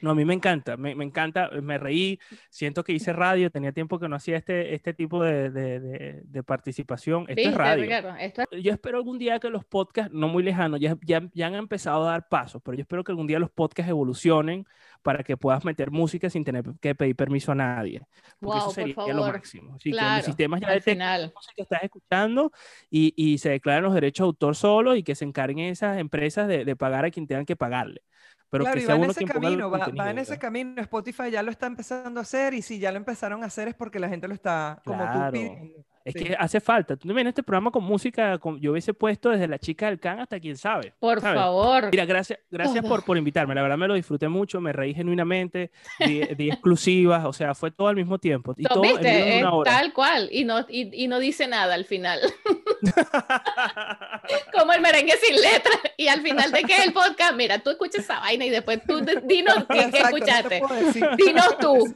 No, 0.00 0.10
a 0.10 0.14
mí 0.14 0.24
me 0.24 0.32
encanta, 0.32 0.76
me, 0.76 0.94
me 0.94 1.04
encanta, 1.04 1.50
me 1.60 1.76
reí, 1.76 2.20
siento 2.50 2.84
que 2.84 2.92
hice 2.92 3.12
radio, 3.12 3.50
tenía 3.50 3.72
tiempo 3.72 3.98
que 3.98 4.08
no 4.08 4.14
hacía 4.14 4.36
este, 4.36 4.72
este 4.72 4.94
tipo 4.94 5.24
de, 5.24 5.50
de- 5.50 5.80
de- 5.80 6.20
de 6.22 6.42
participación. 6.44 7.22
Esto 7.22 7.32
es 7.32 7.36
¿Viste, 7.48 7.58
radio. 7.58 7.82
Ricardo? 7.82 8.14
Esto 8.16 8.42
es- 8.48 8.62
Yo 8.62 8.70
espero 8.72 8.98
algún 8.98 9.18
día 9.18 9.40
que 9.40 9.50
los 9.50 9.64
podcasts, 9.64 10.12
no 10.14 10.28
muy 10.28 10.44
lejanos, 10.44 10.78
ya, 10.78 10.96
ya, 11.02 11.28
ya 11.34 11.48
han 11.48 11.56
empezado 11.56 12.06
a 12.06 12.12
dar 12.12 12.28
pasos, 12.28 12.62
pero 12.64 12.76
yo 12.76 12.82
espero 12.82 13.02
que 13.02 13.10
algún 13.10 13.26
día 13.26 13.40
los 13.40 13.50
podcasts 13.50 13.90
evolucionen 13.90 14.66
para 15.02 15.22
que 15.24 15.36
puedas 15.36 15.64
meter 15.64 15.90
música 15.90 16.30
sin 16.30 16.44
tener 16.44 16.64
que 16.80 16.94
pedir 16.94 17.16
permiso 17.16 17.52
a 17.52 17.54
nadie. 17.54 18.02
Porque 18.40 18.58
Wow, 18.58 18.58
eso 18.58 18.74
por 18.74 18.74
sería 18.74 19.14
lo 19.14 19.24
favor. 19.24 19.32
máximo. 19.32 19.74
Así 19.76 19.94
que 19.94 19.96
Claro, 19.96 20.16
los 20.16 20.24
sistemas 20.24 20.60
ya 20.60 20.70
detectan 20.72 20.94
final. 20.94 21.22
la 21.28 21.32
música 21.34 21.52
que 21.56 21.62
estás 21.62 21.82
escuchando 21.82 22.52
y, 22.90 23.14
y 23.16 23.38
se 23.38 23.50
declaran 23.50 23.84
los 23.84 23.94
derechos 23.94 24.24
de 24.24 24.28
autor 24.28 24.56
solo 24.56 24.94
y 24.96 25.02
que 25.02 25.14
se 25.14 25.24
encarguen 25.24 25.66
esas 25.66 25.98
empresas 25.98 26.48
de, 26.48 26.64
de 26.64 26.76
pagar 26.76 27.04
a 27.04 27.10
quien 27.10 27.26
tengan 27.26 27.46
que 27.46 27.56
pagarle. 27.56 28.02
Pero 28.50 28.64
Claro, 28.64 28.74
que 28.74 28.80
y 28.80 28.86
sea 28.86 28.94
va 28.94 28.96
en 28.96 29.04
uno 29.04 29.12
ese 29.12 29.24
ponga 29.26 29.48
el 29.48 29.58
camino, 29.58 29.70
va, 29.70 29.90
va 29.90 30.10
en 30.10 30.18
ese 30.18 30.38
camino. 30.38 30.80
Spotify 30.82 31.30
ya 31.30 31.42
lo 31.44 31.50
está 31.50 31.66
empezando 31.66 32.18
a 32.18 32.22
hacer 32.24 32.54
y 32.54 32.62
si 32.62 32.78
ya 32.80 32.90
lo 32.90 32.96
empezaron 32.98 33.42
a 33.44 33.46
hacer 33.46 33.68
es 33.68 33.74
porque 33.74 34.00
la 34.00 34.08
gente 34.08 34.26
lo 34.26 34.34
está 34.34 34.82
como 34.84 35.08
tú 35.10 35.18
Claro. 35.20 35.30
pidiendo. 35.30 35.84
Es 36.08 36.14
Sí. 36.14 36.24
que 36.24 36.36
hace 36.38 36.60
falta. 36.60 36.96
Tú 36.96 37.06
vienes 37.08 37.32
este 37.32 37.42
programa 37.42 37.70
con 37.70 37.84
música, 37.84 38.38
con- 38.38 38.58
yo 38.60 38.72
hubiese 38.72 38.94
puesto 38.94 39.30
desde 39.30 39.46
la 39.48 39.58
chica 39.58 39.86
del 39.86 40.00
can 40.00 40.20
hasta 40.20 40.40
quién 40.40 40.56
sabe. 40.56 40.92
Por 40.98 41.20
¿sabes? 41.20 41.38
favor. 41.40 41.88
Mira, 41.90 42.04
gracias, 42.06 42.38
gracias 42.50 42.84
por, 42.84 43.04
por 43.04 43.16
invitarme. 43.18 43.54
La 43.54 43.62
verdad 43.62 43.76
me 43.78 43.86
lo 43.88 43.94
disfruté 43.94 44.28
mucho, 44.28 44.60
me 44.60 44.72
reí 44.72 44.94
genuinamente, 44.94 45.70
di, 46.04 46.20
di 46.36 46.48
exclusivas, 46.50 47.24
o 47.24 47.32
sea, 47.32 47.54
fue 47.54 47.70
todo 47.70 47.88
al 47.88 47.96
mismo 47.96 48.18
tiempo. 48.18 48.54
Y 48.56 48.64
todo 48.64 48.82
en 48.84 49.40
una 49.40 49.52
hora. 49.52 49.70
tal 49.70 49.92
cual. 49.92 50.28
Y 50.32 50.44
no, 50.44 50.60
y, 50.68 51.04
y 51.04 51.08
no 51.08 51.18
dice 51.18 51.46
nada 51.46 51.74
al 51.74 51.84
final. 51.84 52.20
Como 54.52 54.72
el 54.72 54.80
merengue 54.80 55.16
sin 55.18 55.36
letra. 55.40 55.72
Y 55.96 56.08
al 56.08 56.20
final 56.22 56.50
de 56.52 56.62
que 56.64 56.74
es 56.76 56.86
el 56.86 56.92
podcast, 56.92 57.34
mira, 57.34 57.58
tú 57.58 57.70
escuchas 57.70 58.04
esa 58.04 58.20
vaina 58.20 58.44
y 58.44 58.50
después 58.50 58.80
tú 58.86 59.00
dinos 59.24 59.64
qué, 59.70 59.90
qué 59.90 60.00
no 60.00 60.06
escuchaste. 60.08 60.62
decir. 60.84 61.08
Dinos 61.16 61.58
tú. 61.58 61.94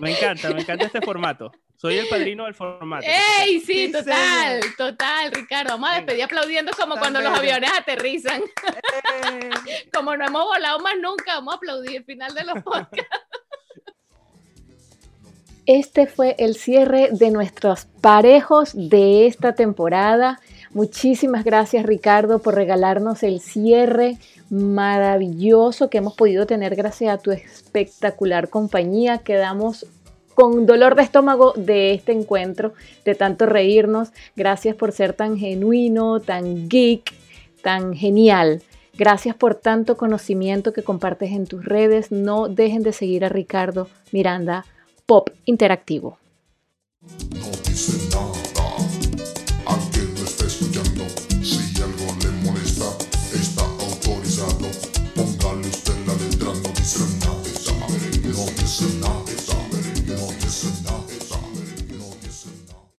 me 0.00 0.12
encanta, 0.12 0.50
me 0.50 0.60
encanta 0.60 0.84
este 0.86 1.00
formato. 1.00 1.52
Soy 1.76 1.98
el 1.98 2.06
padrino 2.06 2.44
del 2.44 2.54
formato. 2.54 3.04
¡Ey! 3.40 3.58
Sí, 3.60 3.86
Sí, 3.86 3.92
total, 3.92 4.62
señor. 4.62 4.76
total, 4.76 5.32
Ricardo. 5.32 5.70
Vamos 5.70 5.90
a 5.90 5.94
despedir 5.96 6.22
aplaudiendo 6.22 6.70
como 6.78 6.96
cuando 6.96 7.20
los 7.20 7.36
aviones 7.36 7.70
aterrizan. 7.76 8.40
Como 9.92 10.16
no 10.16 10.24
hemos 10.26 10.44
volado 10.44 10.78
más 10.80 10.94
nunca, 11.00 11.34
vamos 11.34 11.54
a 11.54 11.56
aplaudir 11.56 11.96
el 11.96 12.04
final 12.04 12.32
de 12.34 12.44
los 12.44 12.62
podcasts. 12.62 13.08
Este 15.74 16.06
fue 16.06 16.36
el 16.38 16.54
cierre 16.54 17.08
de 17.12 17.30
nuestros 17.30 17.86
parejos 18.02 18.72
de 18.74 19.26
esta 19.26 19.54
temporada. 19.54 20.38
Muchísimas 20.74 21.44
gracias 21.44 21.86
Ricardo 21.86 22.40
por 22.40 22.56
regalarnos 22.56 23.22
el 23.22 23.40
cierre 23.40 24.18
maravilloso 24.50 25.88
que 25.88 25.96
hemos 25.96 26.14
podido 26.14 26.44
tener 26.44 26.76
gracias 26.76 27.14
a 27.14 27.16
tu 27.16 27.30
espectacular 27.30 28.50
compañía. 28.50 29.16
Quedamos 29.16 29.86
con 30.34 30.66
dolor 30.66 30.94
de 30.94 31.04
estómago 31.04 31.54
de 31.56 31.94
este 31.94 32.12
encuentro, 32.12 32.74
de 33.06 33.14
tanto 33.14 33.46
reírnos. 33.46 34.10
Gracias 34.36 34.76
por 34.76 34.92
ser 34.92 35.14
tan 35.14 35.38
genuino, 35.38 36.20
tan 36.20 36.68
geek, 36.68 37.14
tan 37.62 37.94
genial. 37.94 38.62
Gracias 38.92 39.34
por 39.34 39.54
tanto 39.54 39.96
conocimiento 39.96 40.74
que 40.74 40.82
compartes 40.82 41.32
en 41.32 41.46
tus 41.46 41.64
redes. 41.64 42.12
No 42.12 42.48
dejen 42.48 42.82
de 42.82 42.92
seguir 42.92 43.24
a 43.24 43.30
Ricardo 43.30 43.88
Miranda 44.12 44.66
Pop 45.12 45.28
Interactivo. 45.44 46.16